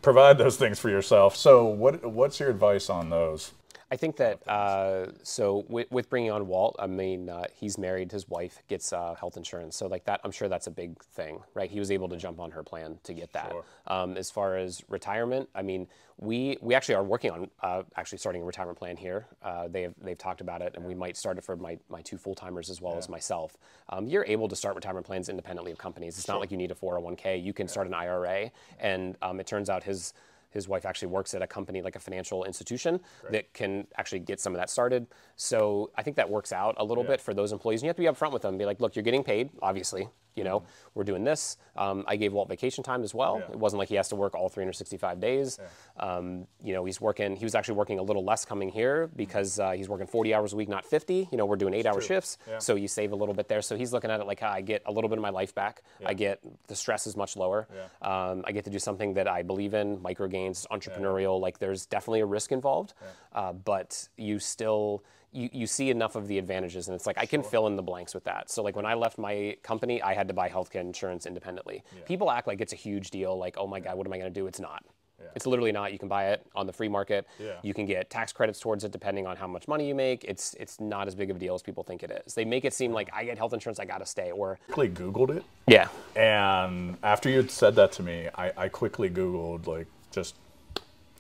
provide 0.01 0.37
those 0.37 0.57
things 0.57 0.79
for 0.79 0.89
yourself. 0.89 1.35
So, 1.35 1.65
what 1.65 2.05
what's 2.05 2.39
your 2.39 2.49
advice 2.49 2.89
on 2.89 3.09
those? 3.09 3.51
I 3.91 3.97
think 3.97 4.17
that 4.17 4.47
uh, 4.47 5.11
so 5.23 5.63
with, 5.69 5.91
with, 5.91 6.09
bringing 6.09 6.31
on 6.31 6.47
Walt, 6.47 6.75
I 6.79 6.87
mean 6.87 7.29
uh, 7.29 7.45
he's 7.53 7.77
married, 7.77 8.11
his 8.11 8.27
wife 8.27 8.63
gets 8.67 8.91
uh, 8.91 9.13
health 9.13 9.37
insurance, 9.37 9.75
so 9.75 9.87
like 9.87 10.05
that, 10.05 10.21
I'm 10.23 10.31
sure 10.31 10.49
that's 10.49 10.67
a 10.67 10.71
big 10.71 11.01
thing, 11.03 11.39
right? 11.53 11.69
He 11.69 11.79
was 11.79 11.91
able 11.91 12.09
to 12.09 12.17
jump 12.17 12.39
on 12.39 12.51
her 12.51 12.63
plan 12.63 12.97
to 13.03 13.13
get 13.13 13.31
that. 13.33 13.51
Sure. 13.51 13.63
Um, 13.87 14.17
as 14.17 14.31
far 14.31 14.57
as 14.57 14.83
retirement, 14.89 15.49
I 15.53 15.61
mean 15.61 15.87
we 16.17 16.57
we 16.61 16.73
actually 16.73 16.95
are 16.95 17.03
working 17.03 17.31
on 17.31 17.49
uh, 17.61 17.83
actually 17.97 18.17
starting 18.17 18.41
a 18.41 18.45
retirement 18.45 18.77
plan 18.77 18.95
here. 18.95 19.27
Uh, 19.43 19.67
they 19.67 19.81
have 19.83 19.93
they've 20.01 20.17
talked 20.17 20.41
about 20.41 20.61
it, 20.61 20.73
and 20.75 20.85
we 20.85 20.95
might 20.95 21.17
start 21.17 21.37
it 21.37 21.43
for 21.43 21.55
my, 21.57 21.77
my 21.89 22.01
two 22.01 22.17
full 22.17 22.35
timers 22.35 22.69
as 22.69 22.81
well 22.81 22.93
yeah. 22.93 22.99
as 22.99 23.09
myself. 23.09 23.57
Um, 23.89 24.07
you're 24.07 24.25
able 24.25 24.47
to 24.47 24.55
start 24.55 24.75
retirement 24.75 25.05
plans 25.05 25.27
independently 25.27 25.71
of 25.71 25.77
companies. 25.77 26.17
It's 26.17 26.25
sure. 26.25 26.35
not 26.35 26.39
like 26.39 26.51
you 26.51 26.57
need 26.57 26.71
a 26.71 26.75
401k. 26.75 27.43
You 27.43 27.53
can 27.53 27.65
yeah. 27.65 27.71
start 27.71 27.87
an 27.87 27.93
IRA, 27.93 28.51
and 28.79 29.17
um, 29.21 29.39
it 29.39 29.47
turns 29.47 29.69
out 29.69 29.83
his 29.83 30.13
his 30.55 30.67
wife 30.67 30.85
actually 30.85 31.09
works 31.09 31.35
at 31.35 31.43
a 31.43 31.47
company 31.47 31.83
like 31.83 31.95
a 31.95 31.99
financial 31.99 32.45
institution 32.45 32.99
that 33.29 33.53
can 33.53 33.85
actually 33.97 34.19
get 34.19 34.39
some 34.39 34.55
of 34.55 34.59
that 34.59 34.71
started. 34.71 35.05
So 35.35 35.91
I 35.95 36.01
think 36.01 36.15
that 36.15 36.29
works 36.29 36.51
out 36.51 36.73
a 36.77 36.83
little 36.83 37.03
yeah. 37.03 37.11
bit 37.11 37.21
for 37.21 37.35
those 37.35 37.51
employees. 37.51 37.81
And 37.81 37.85
you 37.85 37.89
have 37.89 37.97
to 37.97 38.01
be 38.01 38.07
upfront 38.07 38.31
with 38.31 38.41
them, 38.41 38.57
be 38.57 38.65
like, 38.65 38.81
look, 38.81 38.95
you're 38.95 39.03
getting 39.03 39.23
paid, 39.23 39.51
obviously 39.61 40.07
you 40.35 40.43
know, 40.43 40.59
mm-hmm. 40.59 40.89
we're 40.93 41.03
doing 41.03 41.23
this. 41.23 41.57
Um, 41.75 42.03
I 42.07 42.15
gave 42.15 42.33
Walt 42.33 42.49
vacation 42.49 42.83
time 42.83 43.03
as 43.03 43.13
well. 43.13 43.39
Yeah. 43.39 43.53
It 43.53 43.59
wasn't 43.59 43.79
like 43.79 43.89
he 43.89 43.95
has 43.95 44.09
to 44.09 44.15
work 44.15 44.35
all 44.35 44.49
365 44.49 45.19
days. 45.19 45.59
Yeah. 45.59 46.15
Um, 46.15 46.47
you 46.63 46.73
know, 46.73 46.85
he's 46.85 46.99
working, 46.99 47.35
he 47.35 47.45
was 47.45 47.55
actually 47.55 47.75
working 47.75 47.99
a 47.99 48.03
little 48.03 48.23
less 48.23 48.45
coming 48.45 48.69
here 48.69 49.09
because 49.15 49.59
uh, 49.59 49.71
he's 49.71 49.89
working 49.89 50.07
40 50.07 50.33
hours 50.33 50.53
a 50.53 50.55
week, 50.55 50.69
not 50.69 50.85
50. 50.85 51.29
You 51.31 51.37
know, 51.37 51.45
we're 51.45 51.55
doing 51.55 51.73
eight 51.73 51.85
hour 51.85 52.01
shifts. 52.01 52.37
Yeah. 52.47 52.59
So 52.59 52.75
you 52.75 52.87
save 52.87 53.11
a 53.11 53.15
little 53.15 53.33
bit 53.33 53.47
there. 53.47 53.61
So 53.61 53.75
he's 53.75 53.93
looking 53.93 54.11
at 54.11 54.19
it 54.19 54.27
like, 54.27 54.43
I 54.43 54.61
get 54.61 54.83
a 54.85 54.91
little 54.91 55.09
bit 55.09 55.17
of 55.17 55.21
my 55.21 55.29
life 55.29 55.55
back. 55.55 55.81
I 56.05 56.13
get 56.13 56.39
the 56.67 56.75
stress 56.75 57.07
is 57.07 57.15
much 57.15 57.35
lower. 57.35 57.67
Um, 58.01 58.43
I 58.45 58.51
get 58.51 58.65
to 58.65 58.69
do 58.69 58.79
something 58.79 59.13
that 59.15 59.27
I 59.27 59.41
believe 59.41 59.73
in, 59.73 60.01
micro 60.01 60.27
gainz, 60.27 60.65
entrepreneurial. 60.67 61.39
Like 61.39 61.59
there's 61.59 61.85
definitely 61.85 62.21
a 62.21 62.25
risk 62.25 62.51
involved, 62.51 62.93
uh, 63.33 63.53
but 63.53 64.07
you 64.17 64.39
still, 64.39 65.03
you, 65.31 65.49
you 65.51 65.67
see 65.67 65.89
enough 65.89 66.15
of 66.15 66.27
the 66.27 66.37
advantages 66.37 66.87
and 66.87 66.95
it's 66.95 67.05
like 67.05 67.17
i 67.17 67.25
can 67.25 67.43
fill 67.43 67.67
in 67.67 67.75
the 67.75 67.83
blanks 67.83 68.13
with 68.13 68.23
that 68.23 68.49
so 68.49 68.63
like 68.63 68.75
when 68.75 68.85
i 68.85 68.93
left 68.93 69.17
my 69.17 69.55
company 69.63 70.01
i 70.01 70.13
had 70.13 70.27
to 70.27 70.33
buy 70.33 70.49
healthcare 70.49 70.81
insurance 70.81 71.25
independently 71.25 71.83
yeah. 71.95 72.03
people 72.05 72.31
act 72.31 72.47
like 72.47 72.61
it's 72.61 72.73
a 72.73 72.77
huge 72.77 73.09
deal 73.09 73.37
like 73.37 73.55
oh 73.57 73.67
my 73.67 73.79
god 73.79 73.97
what 73.97 74.07
am 74.07 74.13
i 74.13 74.17
going 74.17 74.31
to 74.31 74.39
do 74.39 74.47
it's 74.47 74.59
not 74.59 74.83
yeah. 75.19 75.27
It's 75.35 75.45
literally 75.45 75.71
not. 75.71 75.93
You 75.93 75.99
can 75.99 76.07
buy 76.07 76.29
it 76.29 76.45
on 76.55 76.67
the 76.67 76.73
free 76.73 76.89
market. 76.89 77.25
Yeah. 77.39 77.53
You 77.63 77.73
can 77.73 77.85
get 77.85 78.09
tax 78.09 78.33
credits 78.33 78.59
towards 78.59 78.83
it 78.83 78.91
depending 78.91 79.25
on 79.25 79.35
how 79.35 79.47
much 79.47 79.67
money 79.67 79.87
you 79.87 79.95
make. 79.95 80.23
It's 80.25 80.55
it's 80.59 80.79
not 80.79 81.07
as 81.07 81.15
big 81.15 81.29
of 81.29 81.37
a 81.37 81.39
deal 81.39 81.55
as 81.55 81.61
people 81.61 81.83
think 81.83 82.03
it 82.03 82.23
is. 82.25 82.33
They 82.33 82.45
make 82.45 82.65
it 82.65 82.73
seem 82.73 82.91
like 82.91 83.09
I 83.13 83.23
get 83.23 83.37
health 83.37 83.53
insurance, 83.53 83.79
I 83.79 83.85
gotta 83.85 84.05
stay. 84.05 84.31
Or 84.31 84.59
quickly 84.69 84.89
Googled 84.89 85.37
it. 85.37 85.43
Yeah. 85.67 85.87
And 86.15 86.97
after 87.03 87.29
you 87.29 87.47
said 87.47 87.75
that 87.75 87.91
to 87.93 88.03
me, 88.03 88.29
I, 88.35 88.51
I 88.57 88.69
quickly 88.69 89.09
Googled 89.09 89.67
like 89.67 89.87
just 90.11 90.35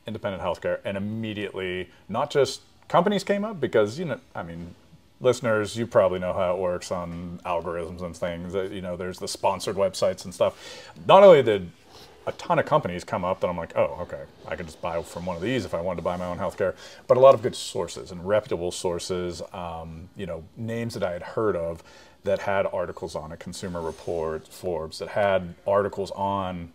independent 0.07 0.43
healthcare 0.43 0.79
and 0.85 0.97
immediately 0.97 1.89
not 2.09 2.29
just 2.29 2.61
companies 2.87 3.23
came 3.23 3.43
up 3.43 3.59
because 3.59 3.97
you 3.99 4.05
know 4.05 4.19
i 4.33 4.43
mean 4.43 4.75
listeners 5.21 5.75
you 5.75 5.87
probably 5.87 6.19
know 6.19 6.33
how 6.33 6.53
it 6.53 6.59
works 6.59 6.91
on 6.91 7.39
algorithms 7.45 8.01
and 8.01 8.15
things 8.15 8.53
you 8.71 8.81
know 8.81 8.95
there's 8.95 9.19
the 9.19 9.27
sponsored 9.27 9.75
websites 9.75 10.25
and 10.25 10.33
stuff 10.33 10.91
not 11.07 11.23
only 11.23 11.41
did 11.41 11.69
a 12.27 12.31
ton 12.33 12.59
of 12.59 12.65
companies 12.65 13.03
come 13.03 13.23
up 13.23 13.39
that 13.39 13.47
I'm 13.47 13.57
like, 13.57 13.75
oh, 13.75 13.97
okay, 14.01 14.23
I 14.47 14.55
could 14.55 14.65
just 14.65 14.81
buy 14.81 15.01
from 15.03 15.25
one 15.25 15.35
of 15.35 15.41
these 15.41 15.65
if 15.65 15.73
I 15.73 15.81
wanted 15.81 15.97
to 15.97 16.01
buy 16.01 16.17
my 16.17 16.25
own 16.25 16.37
healthcare. 16.37 16.75
But 17.07 17.17
a 17.17 17.19
lot 17.19 17.35
of 17.35 17.41
good 17.41 17.55
sources 17.55 18.11
and 18.11 18.27
reputable 18.27 18.71
sources, 18.71 19.41
um, 19.53 20.09
you 20.15 20.25
know, 20.25 20.43
names 20.57 20.95
that 20.95 21.03
I 21.03 21.11
had 21.11 21.21
heard 21.21 21.55
of 21.55 21.83
that 22.23 22.39
had 22.39 22.65
articles 22.65 23.15
on 23.15 23.31
it, 23.31 23.39
Consumer 23.39 23.81
Report, 23.81 24.47
Forbes, 24.47 24.99
that 24.99 25.09
had 25.09 25.53
articles 25.67 26.11
on 26.11 26.71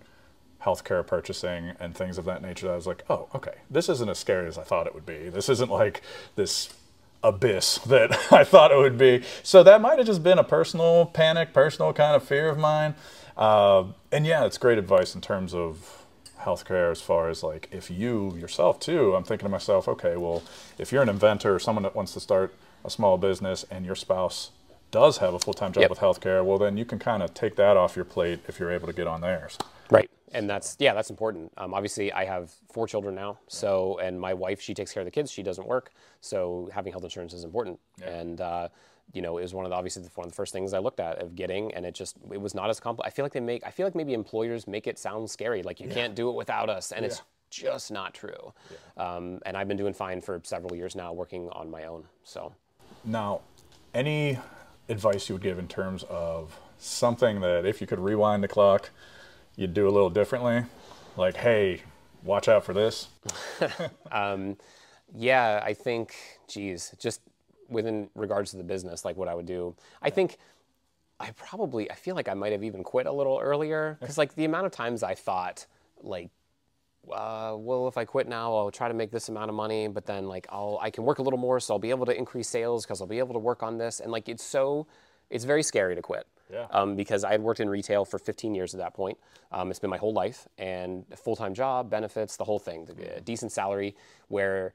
healthcare 0.64 1.06
purchasing 1.06 1.72
and 1.80 1.94
things 1.94 2.18
of 2.18 2.24
that 2.26 2.42
nature. 2.42 2.66
That 2.66 2.72
I 2.72 2.76
was 2.76 2.86
like, 2.86 3.04
oh, 3.08 3.28
okay, 3.34 3.54
this 3.70 3.88
isn't 3.88 4.08
as 4.08 4.18
scary 4.18 4.46
as 4.46 4.58
I 4.58 4.62
thought 4.62 4.86
it 4.86 4.94
would 4.94 5.06
be. 5.06 5.28
This 5.28 5.48
isn't 5.48 5.70
like 5.70 6.02
this 6.36 6.70
abyss 7.22 7.78
that 7.86 8.12
I 8.32 8.44
thought 8.44 8.70
it 8.72 8.78
would 8.78 8.98
be. 8.98 9.22
So 9.42 9.62
that 9.62 9.80
might 9.80 9.98
have 9.98 10.06
just 10.06 10.22
been 10.22 10.38
a 10.38 10.44
personal 10.44 11.06
panic, 11.06 11.52
personal 11.52 11.92
kind 11.92 12.14
of 12.16 12.22
fear 12.22 12.48
of 12.48 12.58
mine. 12.58 12.94
Uh, 13.36 13.84
and 14.12 14.26
yeah, 14.26 14.44
it's 14.44 14.58
great 14.58 14.78
advice 14.78 15.14
in 15.14 15.20
terms 15.20 15.54
of 15.54 16.04
healthcare 16.40 16.90
as 16.90 17.02
far 17.02 17.28
as 17.28 17.42
like 17.42 17.68
if 17.70 17.90
you 17.90 18.34
yourself 18.36 18.80
too, 18.80 19.14
I'm 19.14 19.24
thinking 19.24 19.46
to 19.46 19.50
myself, 19.50 19.88
okay, 19.88 20.16
well, 20.16 20.42
if 20.78 20.92
you're 20.92 21.02
an 21.02 21.08
inventor 21.08 21.54
or 21.54 21.58
someone 21.58 21.82
that 21.82 21.94
wants 21.94 22.12
to 22.14 22.20
start 22.20 22.54
a 22.84 22.90
small 22.90 23.18
business 23.18 23.64
and 23.70 23.84
your 23.84 23.94
spouse 23.94 24.50
does 24.90 25.18
have 25.18 25.34
a 25.34 25.38
full-time 25.38 25.72
job 25.72 25.82
Yep. 25.82 25.90
with 25.90 25.98
healthcare, 26.00 26.44
well 26.44 26.58
then 26.58 26.76
you 26.76 26.84
can 26.84 26.98
kind 26.98 27.22
of 27.22 27.32
take 27.34 27.56
that 27.56 27.76
off 27.76 27.94
your 27.94 28.04
plate 28.04 28.40
if 28.48 28.58
you're 28.58 28.72
able 28.72 28.86
to 28.86 28.92
get 28.92 29.06
on 29.06 29.20
theirs. 29.20 29.56
Right. 29.90 30.10
And 30.32 30.48
that's 30.48 30.76
yeah, 30.78 30.94
that's 30.94 31.10
important. 31.10 31.52
Um, 31.56 31.74
obviously, 31.74 32.12
I 32.12 32.24
have 32.24 32.52
four 32.72 32.86
children 32.86 33.14
now, 33.14 33.38
so 33.48 33.98
and 33.98 34.20
my 34.20 34.32
wife 34.32 34.60
she 34.60 34.74
takes 34.74 34.92
care 34.92 35.00
of 35.00 35.04
the 35.06 35.10
kids. 35.10 35.30
She 35.30 35.42
doesn't 35.42 35.66
work, 35.66 35.92
so 36.20 36.70
having 36.72 36.92
health 36.92 37.04
insurance 37.04 37.32
is 37.32 37.44
important. 37.44 37.80
And 38.04 38.40
uh, 38.40 38.68
you 39.12 39.22
know, 39.22 39.38
it 39.38 39.42
was 39.42 39.54
one 39.54 39.64
of 39.64 39.70
the 39.70 39.76
obviously 39.76 40.02
the, 40.02 40.10
one 40.14 40.26
of 40.26 40.32
the 40.32 40.36
first 40.36 40.52
things 40.52 40.72
I 40.72 40.78
looked 40.78 41.00
at 41.00 41.20
of 41.20 41.34
getting, 41.34 41.74
and 41.74 41.84
it 41.84 41.94
just 41.94 42.16
it 42.30 42.40
was 42.40 42.54
not 42.54 42.70
as 42.70 42.78
complex. 42.78 43.08
I 43.08 43.10
feel 43.10 43.24
like 43.24 43.32
they 43.32 43.40
make 43.40 43.66
I 43.66 43.70
feel 43.70 43.86
like 43.86 43.96
maybe 43.96 44.14
employers 44.14 44.68
make 44.68 44.86
it 44.86 44.98
sound 44.98 45.28
scary, 45.28 45.62
like 45.62 45.80
you 45.80 45.88
can't 45.88 46.14
do 46.14 46.28
it 46.28 46.36
without 46.36 46.70
us, 46.70 46.92
and 46.92 47.04
it's 47.04 47.22
just 47.50 47.90
not 47.90 48.14
true. 48.14 48.52
Um, 48.96 49.40
and 49.44 49.56
I've 49.56 49.66
been 49.66 49.76
doing 49.76 49.92
fine 49.92 50.20
for 50.20 50.40
several 50.44 50.76
years 50.76 50.94
now, 50.94 51.12
working 51.12 51.48
on 51.50 51.68
my 51.70 51.84
own. 51.86 52.04
So 52.22 52.52
Now, 53.04 53.40
any 53.92 54.38
advice 54.88 55.28
you 55.28 55.34
would 55.34 55.42
give 55.42 55.58
in 55.58 55.66
terms 55.66 56.04
of 56.04 56.56
something 56.78 57.40
that 57.40 57.66
if 57.66 57.80
you 57.80 57.86
could 57.88 57.98
rewind 57.98 58.42
the 58.44 58.48
clock, 58.48 58.90
you'd 59.60 59.74
do 59.74 59.86
a 59.86 59.90
little 59.90 60.08
differently? 60.08 60.64
Like, 61.16 61.36
hey, 61.36 61.82
watch 62.24 62.48
out 62.48 62.64
for 62.64 62.72
this. 62.72 63.08
Yeah, 65.14 65.60
I 65.62 65.74
think, 65.74 66.14
geez, 66.48 66.94
just 66.98 67.20
within 67.68 68.08
regards 68.14 68.52
to 68.52 68.56
the 68.56 68.64
business, 68.64 69.04
like 69.04 69.16
what 69.16 69.28
I 69.28 69.34
would 69.34 69.46
do, 69.46 69.74
I 70.00 70.08
think 70.10 70.38
I 71.18 71.32
probably, 71.32 71.90
I 71.90 71.94
feel 71.94 72.14
like 72.14 72.28
I 72.28 72.34
might 72.34 72.52
have 72.52 72.64
even 72.64 72.82
quit 72.82 73.06
a 73.06 73.12
little 73.12 73.38
earlier 73.38 73.98
because, 74.00 74.16
like, 74.16 74.34
the 74.34 74.46
amount 74.46 74.66
of 74.66 74.72
times 74.72 75.02
I 75.02 75.14
thought, 75.14 75.66
like, 76.02 76.30
uh, 77.12 77.54
well, 77.58 77.88
if 77.88 77.98
I 77.98 78.04
quit 78.04 78.28
now, 78.28 78.54
I'll 78.54 78.70
try 78.70 78.88
to 78.88 78.94
make 78.94 79.10
this 79.10 79.28
amount 79.28 79.50
of 79.50 79.54
money, 79.54 79.88
but 79.88 80.06
then 80.06 80.28
like 80.28 80.46
I'll 80.50 80.78
I 80.82 80.90
can 80.90 81.04
work 81.04 81.18
a 81.18 81.22
little 81.22 81.38
more, 81.38 81.58
so 81.58 81.74
I'll 81.74 81.78
be 81.78 81.90
able 81.90 82.06
to 82.06 82.16
increase 82.16 82.48
sales 82.48 82.84
because 82.84 83.00
I'll 83.00 83.06
be 83.06 83.18
able 83.18 83.32
to 83.32 83.38
work 83.38 83.62
on 83.62 83.78
this, 83.78 84.00
and 84.00 84.12
like 84.12 84.28
it's 84.28 84.44
so, 84.44 84.86
it's 85.30 85.44
very 85.44 85.62
scary 85.62 85.94
to 85.94 86.02
quit. 86.02 86.26
Yeah. 86.52 86.66
Um, 86.70 86.96
because 86.96 87.24
I 87.24 87.32
had 87.32 87.42
worked 87.42 87.60
in 87.60 87.68
retail 87.68 88.04
for 88.04 88.18
15 88.18 88.54
years 88.54 88.74
at 88.74 88.78
that 88.80 88.94
point. 88.94 89.18
Um, 89.52 89.70
it's 89.70 89.78
been 89.80 89.90
my 89.90 89.98
whole 89.98 90.12
life, 90.12 90.48
and 90.58 91.04
a 91.12 91.16
full-time 91.16 91.54
job, 91.54 91.90
benefits, 91.90 92.36
the 92.36 92.44
whole 92.44 92.58
thing, 92.58 92.84
the, 92.86 93.16
a 93.16 93.20
decent 93.20 93.52
salary, 93.52 93.96
where 94.28 94.72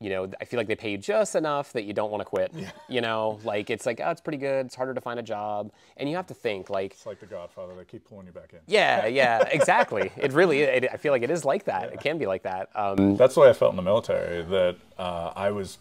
you 0.00 0.10
know, 0.10 0.30
I 0.40 0.44
feel 0.44 0.58
like 0.58 0.68
they 0.68 0.76
pay 0.76 0.92
you 0.92 0.98
just 0.98 1.34
enough 1.34 1.72
that 1.72 1.82
you 1.82 1.92
don't 1.92 2.10
want 2.10 2.20
to 2.20 2.24
quit. 2.24 2.52
You 2.88 3.00
know, 3.00 3.40
like 3.42 3.68
it's 3.68 3.84
like, 3.84 4.00
oh, 4.02 4.10
it's 4.10 4.20
pretty 4.20 4.38
good. 4.38 4.66
It's 4.66 4.76
harder 4.76 4.94
to 4.94 5.00
find 5.00 5.18
a 5.18 5.22
job, 5.24 5.72
and 5.96 6.08
you 6.08 6.14
have 6.16 6.28
to 6.28 6.34
think 6.34 6.70
like, 6.70 6.92
It's 6.92 7.04
like 7.06 7.18
The 7.18 7.26
Godfather, 7.26 7.74
they 7.74 7.84
keep 7.84 8.08
pulling 8.08 8.26
you 8.26 8.32
back 8.32 8.52
in. 8.52 8.60
yeah, 8.66 9.06
yeah, 9.06 9.42
exactly. 9.50 10.12
It 10.16 10.32
really, 10.32 10.60
it, 10.60 10.88
I 10.92 10.96
feel 10.98 11.12
like 11.12 11.22
it 11.22 11.30
is 11.30 11.44
like 11.44 11.64
that. 11.64 11.92
It 11.92 12.00
can 12.00 12.16
be 12.16 12.26
like 12.26 12.44
that. 12.44 12.68
Um, 12.76 13.16
That's 13.16 13.34
the 13.34 13.40
way 13.40 13.50
I 13.50 13.52
felt 13.52 13.72
in 13.72 13.76
the 13.76 13.82
military, 13.82 14.42
that 14.42 14.76
uh, 14.98 15.32
I 15.34 15.50
was 15.50 15.78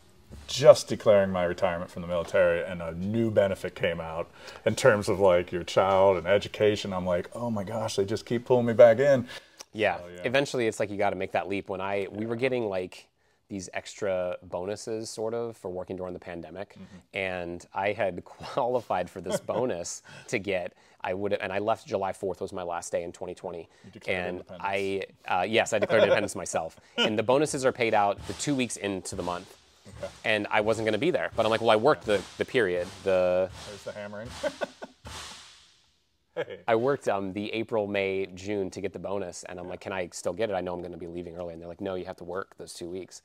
just 0.47 0.87
declaring 0.87 1.31
my 1.31 1.43
retirement 1.43 1.91
from 1.91 2.01
the 2.01 2.07
military 2.07 2.63
and 2.63 2.81
a 2.81 2.93
new 2.93 3.29
benefit 3.29 3.75
came 3.75 3.99
out 3.99 4.29
in 4.65 4.75
terms 4.75 5.09
of 5.09 5.19
like 5.19 5.51
your 5.51 5.63
child 5.63 6.17
and 6.17 6.27
education. 6.27 6.93
I'm 6.93 7.05
like, 7.05 7.29
oh 7.33 7.49
my 7.49 7.63
gosh, 7.63 7.95
they 7.95 8.05
just 8.05 8.25
keep 8.25 8.45
pulling 8.45 8.65
me 8.65 8.73
back 8.73 8.99
in. 8.99 9.27
yeah. 9.73 9.99
yeah. 10.13 10.21
Eventually, 10.23 10.67
it's 10.67 10.79
like 10.79 10.89
you 10.89 10.97
got 10.97 11.11
to 11.11 11.15
make 11.15 11.33
that 11.33 11.47
leap. 11.47 11.69
When 11.69 11.81
I 11.81 12.07
we 12.11 12.25
were 12.25 12.35
getting 12.35 12.67
like 12.67 13.07
these 13.49 13.69
extra 13.73 14.35
bonuses, 14.43 15.09
sort 15.09 15.33
of, 15.33 15.55
for 15.55 15.69
working 15.71 15.95
during 15.95 16.13
the 16.13 16.19
pandemic, 16.19 16.75
and 17.13 17.65
I 17.73 17.93
had 17.93 18.23
qualified 18.25 19.09
for 19.09 19.21
this 19.21 19.39
bonus 19.39 20.01
to 20.27 20.39
get. 20.39 20.73
I 20.99 21.13
would, 21.13 21.31
and 21.33 21.53
I 21.53 21.59
left 21.59 21.87
July 21.87 22.11
4th 22.11 22.41
was 22.41 22.51
my 22.51 22.63
last 22.63 22.91
day 22.91 23.03
in 23.03 23.11
2020, 23.11 23.69
declared 23.93 24.25
and 24.27 24.43
I 24.59 25.03
uh, 25.27 25.45
yes, 25.47 25.71
I 25.71 25.79
declared 25.79 26.03
independence 26.03 26.35
myself. 26.35 26.79
And 26.97 27.17
the 27.17 27.23
bonuses 27.23 27.65
are 27.65 27.71
paid 27.71 27.93
out 27.93 28.25
the 28.27 28.33
two 28.33 28.55
weeks 28.55 28.77
into 28.77 29.15
the 29.15 29.23
month. 29.23 29.55
And 30.23 30.47
I 30.51 30.61
wasn't 30.61 30.85
going 30.85 30.93
to 30.93 30.99
be 30.99 31.11
there, 31.11 31.31
but 31.35 31.45
I'm 31.45 31.49
like, 31.49 31.61
well, 31.61 31.69
I 31.69 31.75
worked 31.75 32.05
the, 32.05 32.21
the 32.37 32.45
period, 32.45 32.87
the 33.03 33.49
There's 33.67 33.83
the 33.83 33.91
hammering. 33.91 34.29
hey. 36.35 36.59
I 36.67 36.75
worked 36.75 37.07
um, 37.07 37.33
the 37.33 37.51
April, 37.53 37.87
May, 37.87 38.27
June 38.27 38.69
to 38.71 38.81
get 38.81 38.93
the 38.93 38.99
bonus, 38.99 39.43
and 39.45 39.59
I'm 39.59 39.67
like, 39.67 39.81
can 39.81 39.93
I 39.93 40.09
still 40.11 40.33
get 40.33 40.49
it? 40.49 40.53
I 40.53 40.61
know 40.61 40.73
I'm 40.73 40.81
going 40.81 40.91
to 40.91 40.97
be 40.97 41.07
leaving 41.07 41.35
early, 41.35 41.53
and 41.53 41.61
they're 41.61 41.69
like, 41.69 41.81
no, 41.81 41.95
you 41.95 42.05
have 42.05 42.17
to 42.17 42.23
work 42.23 42.55
those 42.57 42.73
two 42.73 42.89
weeks. 42.89 43.21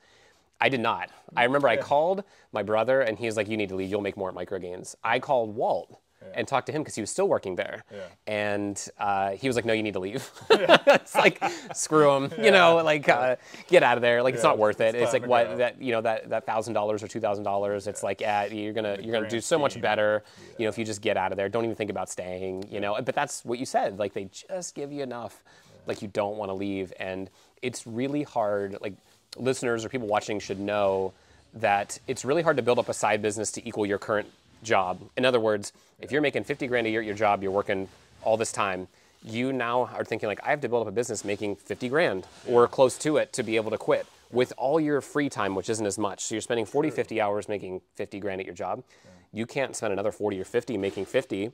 I 0.61 0.69
did 0.69 0.79
not. 0.79 1.09
I 1.35 1.43
remember 1.43 1.67
I 1.67 1.77
called 1.77 2.23
my 2.53 2.63
brother, 2.63 3.01
and 3.01 3.17
he's 3.17 3.35
like, 3.35 3.49
you 3.49 3.57
need 3.57 3.69
to 3.69 3.75
leave. 3.75 3.89
You'll 3.89 4.01
make 4.01 4.15
more 4.15 4.29
at 4.29 4.35
Microgainz. 4.35 4.95
I 5.03 5.19
called 5.19 5.55
Walt 5.55 5.99
and 6.35 6.47
talked 6.47 6.65
to 6.67 6.71
him 6.71 6.81
because 6.81 6.95
he 6.95 7.01
was 7.01 7.09
still 7.09 7.27
working 7.27 7.55
there, 7.55 7.83
Yeah. 7.91 7.99
and 8.27 8.87
uh, 8.99 9.31
he 9.31 9.47
was 9.47 9.55
like, 9.55 9.65
no, 9.65 9.73
you 9.73 9.83
need 9.83 9.93
to 9.93 9.99
leave. 9.99 10.29
it's 10.49 11.15
like, 11.15 11.41
screw 11.73 12.15
him, 12.15 12.31
you 12.43 12.51
know, 12.51 12.77
like 12.77 13.07
uh, 13.09 13.35
get 13.67 13.83
out 13.83 13.97
of 13.97 14.01
there. 14.01 14.23
Like 14.23 14.33
it's 14.33 14.43
not 14.43 14.57
worth 14.57 14.81
it. 14.81 14.95
it's 14.95 15.03
It's 15.05 15.13
like 15.13 15.27
what 15.27 15.47
go. 15.47 15.57
that 15.57 15.81
you 15.81 15.91
know 15.91 16.01
that 16.01 16.29
that 16.29 16.45
thousand 16.45 16.73
dollars 16.73 17.03
or 17.03 17.07
two 17.07 17.19
thousand 17.19 17.43
dollars. 17.43 17.87
It's 17.87 18.03
like, 18.03 18.21
yeah, 18.21 18.45
you're 18.45 18.73
gonna 18.73 18.97
you're 19.01 19.13
gonna 19.13 19.29
do 19.29 19.41
so 19.41 19.57
much 19.59 19.79
better. 19.81 20.23
You 20.57 20.65
know, 20.65 20.69
if 20.69 20.77
you 20.77 20.85
just 20.85 21.01
get 21.01 21.17
out 21.17 21.31
of 21.31 21.37
there, 21.37 21.49
don't 21.49 21.63
even 21.65 21.75
think 21.75 21.89
about 21.89 22.09
staying. 22.09 22.65
You 22.71 22.79
know, 22.79 22.97
but 23.03 23.15
that's 23.15 23.43
what 23.45 23.59
you 23.59 23.65
said. 23.65 23.99
Like 23.99 24.13
they 24.13 24.25
just 24.31 24.75
give 24.75 24.91
you 24.91 25.03
enough, 25.03 25.43
like 25.87 26.01
you 26.01 26.07
don't 26.07 26.37
want 26.37 26.49
to 26.49 26.53
leave, 26.53 26.93
and 26.99 27.29
it's 27.61 27.85
really 27.87 28.23
hard. 28.23 28.77
Like 28.81 28.93
listeners 29.37 29.83
or 29.85 29.89
people 29.89 30.07
watching 30.07 30.39
should 30.39 30.59
know 30.59 31.13
that 31.55 31.99
it's 32.07 32.25
really 32.25 32.41
hard 32.41 32.57
to 32.57 32.63
build 32.63 32.79
up 32.79 32.89
a 32.89 32.93
side 32.93 33.21
business 33.21 33.51
to 33.51 33.67
equal 33.67 33.85
your 33.85 33.97
current 33.99 34.27
job. 34.63 35.01
In 35.17 35.25
other 35.25 35.39
words, 35.39 35.73
if 35.99 36.11
you're 36.11 36.21
making 36.21 36.43
50 36.43 36.67
grand 36.67 36.87
a 36.87 36.89
year 36.89 37.01
at 37.01 37.05
your 37.05 37.15
job, 37.15 37.43
you're 37.43 37.51
working 37.51 37.87
all 38.23 38.37
this 38.37 38.51
time. 38.51 38.87
You 39.23 39.53
now 39.53 39.89
are 39.93 40.03
thinking 40.03 40.27
like 40.27 40.39
I 40.43 40.49
have 40.49 40.61
to 40.61 40.69
build 40.69 40.81
up 40.81 40.87
a 40.87 40.95
business 40.95 41.23
making 41.23 41.55
50 41.55 41.89
grand 41.89 42.27
or 42.47 42.67
close 42.67 42.97
to 42.99 43.17
it 43.17 43.31
to 43.33 43.43
be 43.43 43.55
able 43.55 43.71
to 43.71 43.77
quit 43.77 44.05
with 44.31 44.51
all 44.57 44.79
your 44.79 44.99
free 44.99 45.29
time, 45.29 45.55
which 45.55 45.69
isn't 45.69 45.85
as 45.85 45.97
much. 45.97 46.23
So 46.23 46.35
you're 46.35 46.41
spending 46.41 46.65
40, 46.65 46.89
50 46.89 47.21
hours 47.21 47.47
making 47.47 47.81
50 47.95 48.19
grand 48.19 48.41
at 48.41 48.45
your 48.45 48.55
job. 48.55 48.83
You 49.31 49.45
can't 49.45 49.75
spend 49.75 49.93
another 49.93 50.11
40 50.11 50.39
or 50.39 50.45
50 50.45 50.77
making 50.77 51.05
50. 51.05 51.51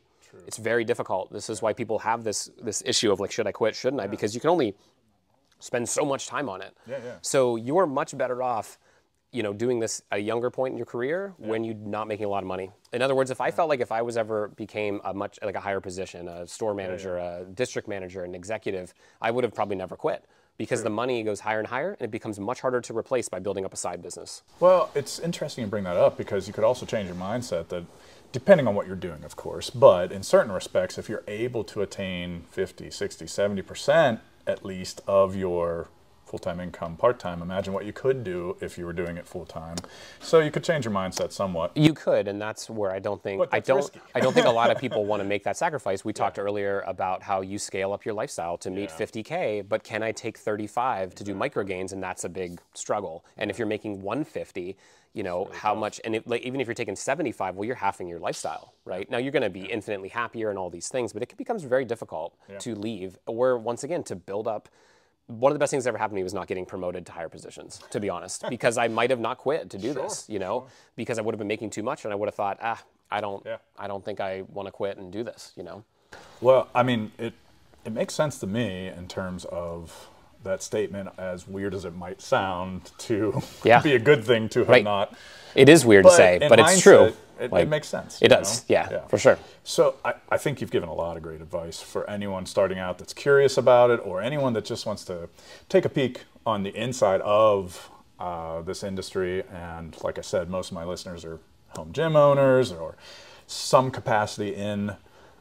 It's 0.48 0.58
very 0.58 0.84
difficult. 0.84 1.32
This 1.32 1.50
is 1.50 1.62
why 1.62 1.74
people 1.74 2.00
have 2.00 2.24
this 2.24 2.50
this 2.62 2.84
issue 2.86 3.12
of 3.12 3.20
like, 3.20 3.32
should 3.32 3.48
I 3.48 3.52
quit? 3.52 3.76
Shouldn't 3.76 4.02
I? 4.02 4.08
Because 4.08 4.36
you 4.36 4.42
can 4.42 4.50
only 4.50 4.76
spend 5.60 5.90
so 5.90 6.06
much 6.06 6.28
time 6.28 6.50
on 6.50 6.62
it. 6.62 6.76
Yeah, 6.88 6.98
yeah. 7.04 7.14
So 7.22 7.56
you're 7.56 7.86
much 7.86 8.18
better 8.18 8.42
off, 8.42 8.78
you 9.32 9.44
know, 9.44 9.54
doing 9.54 9.80
this 9.80 10.02
at 10.12 10.20
a 10.20 10.22
younger 10.22 10.50
point 10.50 10.72
in 10.72 10.78
your 10.78 10.86
career 10.86 11.34
when 11.38 11.64
you're 11.64 11.76
not 11.76 12.08
making 12.08 12.26
a 12.26 12.30
lot 12.30 12.42
of 12.44 12.48
money. 12.48 12.72
In 12.92 13.02
other 13.02 13.16
words, 13.16 13.30
if 13.30 13.42
I 13.42 13.52
felt 13.52 13.70
like 13.70 13.80
if 13.80 13.92
I 13.92 14.02
was 14.02 14.18
ever 14.18 14.50
became 14.50 15.02
a 15.04 15.14
much 15.14 15.38
like 15.44 15.56
a 15.56 15.60
higher 15.60 15.80
position, 15.80 16.28
a 16.28 16.48
store 16.48 16.74
manager, 16.74 17.18
a 17.18 17.46
district 17.54 17.88
manager, 17.88 18.24
an 18.24 18.34
executive, 18.34 18.94
I 19.22 19.32
would 19.32 19.44
have 19.44 19.54
probably 19.54 19.76
never 19.76 19.96
quit 19.96 20.26
because 20.58 20.84
the 20.84 20.90
money 20.90 21.24
goes 21.24 21.40
higher 21.40 21.60
and 21.60 21.68
higher 21.68 21.94
and 21.94 22.02
it 22.02 22.12
becomes 22.12 22.40
much 22.40 22.60
harder 22.60 22.82
to 22.82 22.98
replace 22.98 23.30
by 23.30 23.40
building 23.40 23.66
up 23.66 23.74
a 23.74 23.78
side 23.78 24.02
business. 24.02 24.44
Well, 24.60 24.90
it's 24.94 25.20
interesting 25.20 25.64
you 25.64 25.70
bring 25.70 25.86
that 25.86 25.98
up 25.98 26.18
because 26.18 26.48
you 26.48 26.54
could 26.54 26.64
also 26.64 26.86
change 26.86 27.08
your 27.08 27.16
mindset 27.16 27.70
that 27.70 27.86
depending 28.32 28.68
on 28.68 28.76
what 28.76 28.88
you're 28.88 28.96
doing, 28.96 29.24
of 29.24 29.36
course, 29.36 29.70
but 29.70 30.12
in 30.12 30.22
certain 30.22 30.52
respects, 30.52 30.98
if 30.98 31.08
you're 31.08 31.24
able 31.28 31.64
to 31.64 31.82
attain 31.82 32.44
50, 32.52 32.92
60, 32.92 33.26
70% 33.26 34.20
at 34.46 34.66
least 34.66 35.02
of 35.08 35.36
your 35.36 35.88
full-time 36.30 36.60
income 36.60 36.96
part-time, 36.96 37.42
imagine 37.42 37.74
what 37.74 37.86
you 37.86 37.92
could 37.92 38.24
do 38.24 38.56
if 38.62 38.78
you 38.78 38.86
were 38.86 38.94
doing 38.94 39.18
it 39.18 39.26
full-time. 39.26 39.76
So 40.22 40.40
you 40.40 40.52
could 40.52 40.64
change 40.64 40.86
your 40.86 40.94
mindset 40.94 41.32
somewhat. 41.32 41.76
You 41.76 41.94
could, 41.94 42.28
and 42.28 42.40
that's 42.40 42.70
where 42.70 42.92
I 42.92 43.00
don't 43.00 43.22
think 43.22 43.42
I 43.52 43.60
don't. 43.60 43.90
I 44.14 44.20
don't 44.20 44.34
think 44.34 44.46
a 44.46 44.52
lot 44.52 44.70
of 44.70 44.78
people 44.86 45.06
want 45.06 45.22
to 45.22 45.28
make 45.28 45.44
that 45.46 45.58
sacrifice. 45.58 46.06
We 46.06 46.14
talked 46.14 46.38
earlier 46.38 46.82
about 46.86 47.24
how 47.24 47.42
you 47.42 47.58
scale 47.58 47.94
up 47.94 48.06
your 48.06 48.14
lifestyle 48.14 48.58
to 48.60 48.70
meet 48.70 48.92
Yeah. 48.92 49.06
50k, 49.06 49.68
but 49.68 49.84
can 49.84 50.04
I 50.04 50.12
take 50.12 50.38
35 50.38 51.16
to 51.16 51.24
do 51.24 51.34
micro 51.34 51.64
gainz? 51.64 51.94
And 51.94 52.02
that's 52.04 52.24
a 52.24 52.30
big 52.30 52.62
struggle. 52.74 53.26
And 53.38 53.50
if 53.50 53.58
you're 53.58 53.68
making 53.68 54.02
150, 54.04 54.78
you 55.14 55.24
know 55.24 55.50
how 55.52 55.74
much? 55.74 56.00
And 56.06 56.16
it, 56.16 56.28
like, 56.28 56.44
even 56.44 56.62
if 56.62 56.68
you're 56.68 56.76
taking 56.76 56.96
75, 56.96 57.56
well, 57.56 57.66
you're 57.66 57.76
halving 57.76 58.08
your 58.08 58.20
lifestyle, 58.20 58.74
right? 58.86 59.10
Now 59.10 59.18
you're 59.18 59.32
going 59.32 59.42
to 59.44 59.50
be 59.50 59.62
infinitely 59.62 60.10
happier 60.10 60.52
and 60.52 60.60
all 60.60 60.70
these 60.70 60.90
things, 60.90 61.12
but 61.14 61.24
it 61.24 61.36
becomes 61.36 61.64
very 61.64 61.86
difficult 61.86 62.38
to 62.60 62.76
leave, 62.76 63.18
or 63.26 63.58
once 63.58 63.84
again 63.84 64.04
to 64.04 64.16
build 64.16 64.48
up 64.48 64.70
one 65.30 65.52
of 65.52 65.54
the 65.54 65.60
best 65.60 65.70
things 65.70 65.84
that 65.84 65.90
ever 65.90 65.98
happened 66.00 66.16
to 66.16 66.20
me 66.20 66.24
was 66.24 66.34
not 66.34 66.48
getting 66.48 66.66
promoted 66.66 67.06
to 67.06 67.12
higher 67.12 67.30
positions, 67.30 67.80
to 67.92 68.00
be 68.00 68.10
honest, 68.10 68.44
because 68.50 68.78
I 68.80 68.88
might 68.88 69.12
have 69.12 69.20
not 69.20 69.38
quit 69.38 69.70
to 69.70 69.78
do 69.78 69.94
this, 69.94 70.26
you 70.28 70.40
know, 70.40 70.66
because 70.96 71.20
I 71.20 71.22
would 71.22 71.34
have 71.34 71.40
been 71.40 71.48
making 71.48 71.70
too 71.70 71.84
much 71.84 72.04
and 72.04 72.12
I 72.12 72.16
would 72.16 72.28
have 72.28 72.36
thought, 72.36 72.58
ah, 72.62 72.82
I 73.12 73.22
don't, 73.22 73.46
Yeah. 73.46 73.58
I 73.78 73.88
don't 73.88 74.04
think 74.04 74.20
I 74.20 74.42
want 74.52 74.68
to 74.68 74.72
quit 74.72 74.98
and 74.98 75.12
do 75.12 75.24
this, 75.24 75.54
you 75.56 75.64
know. 75.64 75.84
Well, 76.42 76.68
I 76.74 76.84
mean, 76.84 77.12
it 77.20 77.34
it 77.86 77.94
makes 77.94 78.14
sense 78.14 78.40
to 78.40 78.48
me 78.48 78.88
in 78.88 79.08
terms 79.08 79.46
of 79.46 80.10
that 80.44 80.64
statement, 80.64 81.10
as 81.18 81.48
weird 81.48 81.74
as 81.74 81.86
it 81.86 81.96
might 81.96 82.22
sound, 82.22 82.92
to 83.00 83.42
Yeah. 83.64 83.82
be 83.82 83.94
a 83.96 84.00
good 84.00 84.24
thing 84.24 84.50
to 84.50 84.60
have 84.60 84.70
Right. 84.70 84.84
not. 84.84 85.14
It 85.56 85.68
is 85.70 85.86
weird 85.86 86.06
to 86.06 86.12
say, 86.12 86.38
but 86.48 86.60
it's 86.60 86.80
true. 86.82 87.14
It, 87.40 87.52
Like, 87.54 87.64
it 87.64 87.70
makes 87.70 87.88
sense. 87.88 88.20
It 88.22 88.28
does. 88.30 88.68
know? 88.70 88.76
Yeah, 88.76 89.08
for 89.08 89.18
sure. 89.18 89.38
So 89.64 89.96
I, 90.04 90.14
I 90.30 90.38
think 90.38 90.60
you've 90.62 90.72
given 90.72 90.90
a 90.90 90.94
lot 90.94 91.16
of 91.18 91.24
great 91.24 91.40
advice 91.42 91.82
for 91.82 92.08
anyone 92.10 92.46
starting 92.46 92.78
out 92.80 92.98
that's 92.98 93.14
curious 93.14 93.58
about 93.58 93.90
it, 93.92 94.00
or 94.04 94.22
anyone 94.22 94.52
that 94.54 94.66
just 94.66 94.86
wants 94.86 95.06
to 95.06 95.30
take 95.70 95.86
a 95.86 95.90
peek 95.90 96.26
on 96.46 96.64
the 96.64 96.76
inside 96.76 97.22
of 97.22 97.90
uh, 98.20 98.62
this 98.62 98.84
industry. 98.84 99.44
And 99.54 99.96
like 100.04 100.18
I 100.18 100.22
said, 100.22 100.50
most 100.50 100.70
of 100.72 100.76
my 100.76 100.84
listeners 100.84 101.24
are 101.24 101.40
home 101.70 101.94
gym 101.94 102.16
owners 102.18 102.72
or 102.74 102.96
some 103.48 103.90
capacity 103.90 104.54
in 104.56 104.92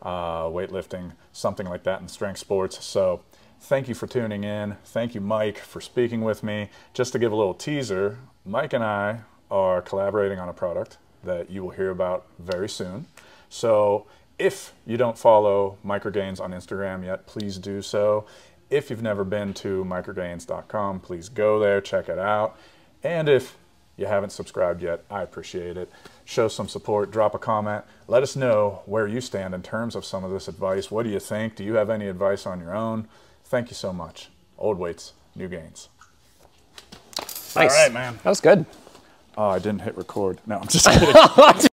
uh, 0.03 0.45
weightlifting, 0.45 1.13
something 1.33 1.67
like 1.67 1.83
that 1.83 2.01
in 2.01 2.07
strength 2.09 2.39
sports. 2.39 2.85
So 2.85 3.23
thank 3.61 3.89
you 3.89 3.95
for 3.95 4.07
tuning 4.07 4.45
in. 4.45 4.77
Thank 4.85 5.15
you, 5.15 5.21
Mike, 5.21 5.59
for 5.59 5.81
speaking 5.81 6.23
with 6.23 6.43
me. 6.43 6.71
Just 6.95 7.13
to 7.13 7.19
give 7.19 7.33
a 7.33 7.37
little 7.37 7.55
teaser, 7.55 8.19
Mike 8.45 8.73
and 8.73 8.85
I 8.85 9.21
are 9.51 9.83
collaborating 9.83 10.39
on 10.39 10.49
a 10.49 10.53
product 10.53 10.99
that 11.25 11.51
you 11.51 11.63
will 11.63 11.71
hear 11.71 11.91
about 11.91 12.27
very 12.39 12.69
soon. 12.69 13.07
So 13.49 14.07
if 14.39 14.73
you 14.87 14.97
don't 14.97 15.19
follow 15.19 15.79
Microgainz 15.85 16.41
on 16.41 16.53
Instagram 16.53 17.05
yet, 17.05 17.27
please 17.27 17.59
do 17.59 17.83
so. 17.83 18.27
If 18.71 18.91
you've 18.91 19.03
never 19.03 19.25
been 19.25 19.55
to 19.55 19.85
microgainz.com, 19.85 21.01
please 21.01 21.29
go 21.29 21.59
there, 21.59 21.81
check 21.81 22.09
it 22.09 22.19
out. 22.19 22.57
And 23.03 23.29
if 23.29 23.57
you 23.97 24.07
haven't 24.07 24.31
subscribed 24.31 24.83
yet, 24.83 25.05
I 25.11 25.23
appreciate 25.23 25.77
it. 25.77 25.91
Show 26.25 26.49
some 26.49 26.69
support, 26.69 27.11
drop 27.11 27.35
a 27.35 27.39
comment. 27.39 27.85
Let 28.07 28.23
us 28.23 28.37
know 28.37 28.83
where 28.87 29.09
you 29.09 29.21
stand 29.21 29.55
in 29.55 29.63
terms 29.63 29.97
of 29.97 30.05
some 30.05 30.23
of 30.23 30.31
this 30.31 30.47
advice. 30.47 30.91
What 30.91 31.03
do 31.03 31.11
you 31.11 31.19
think? 31.19 31.57
Do 31.57 31.65
you 31.65 31.75
have 31.75 31.91
any 31.91 32.07
advice 32.07 32.47
on 32.47 32.61
your 32.61 32.75
own? 32.75 33.09
Thank 33.49 33.71
you 33.71 33.75
so 33.75 33.95
much. 33.95 34.29
Old 34.59 34.79
weights, 34.79 35.15
new 35.35 35.49
gains. 35.49 35.89
Nice. 37.57 37.71
right, 37.73 37.93
man. 37.93 38.19
That 38.23 38.29
was 38.29 38.43
good. 38.43 38.67
Oh, 39.39 39.49
I 39.49 39.59
didn't 39.59 39.81
hit 39.81 39.97
record. 39.97 40.39
No, 40.47 40.59
I'm 40.59 40.69
just 40.69 40.87
kidding. 40.87 41.69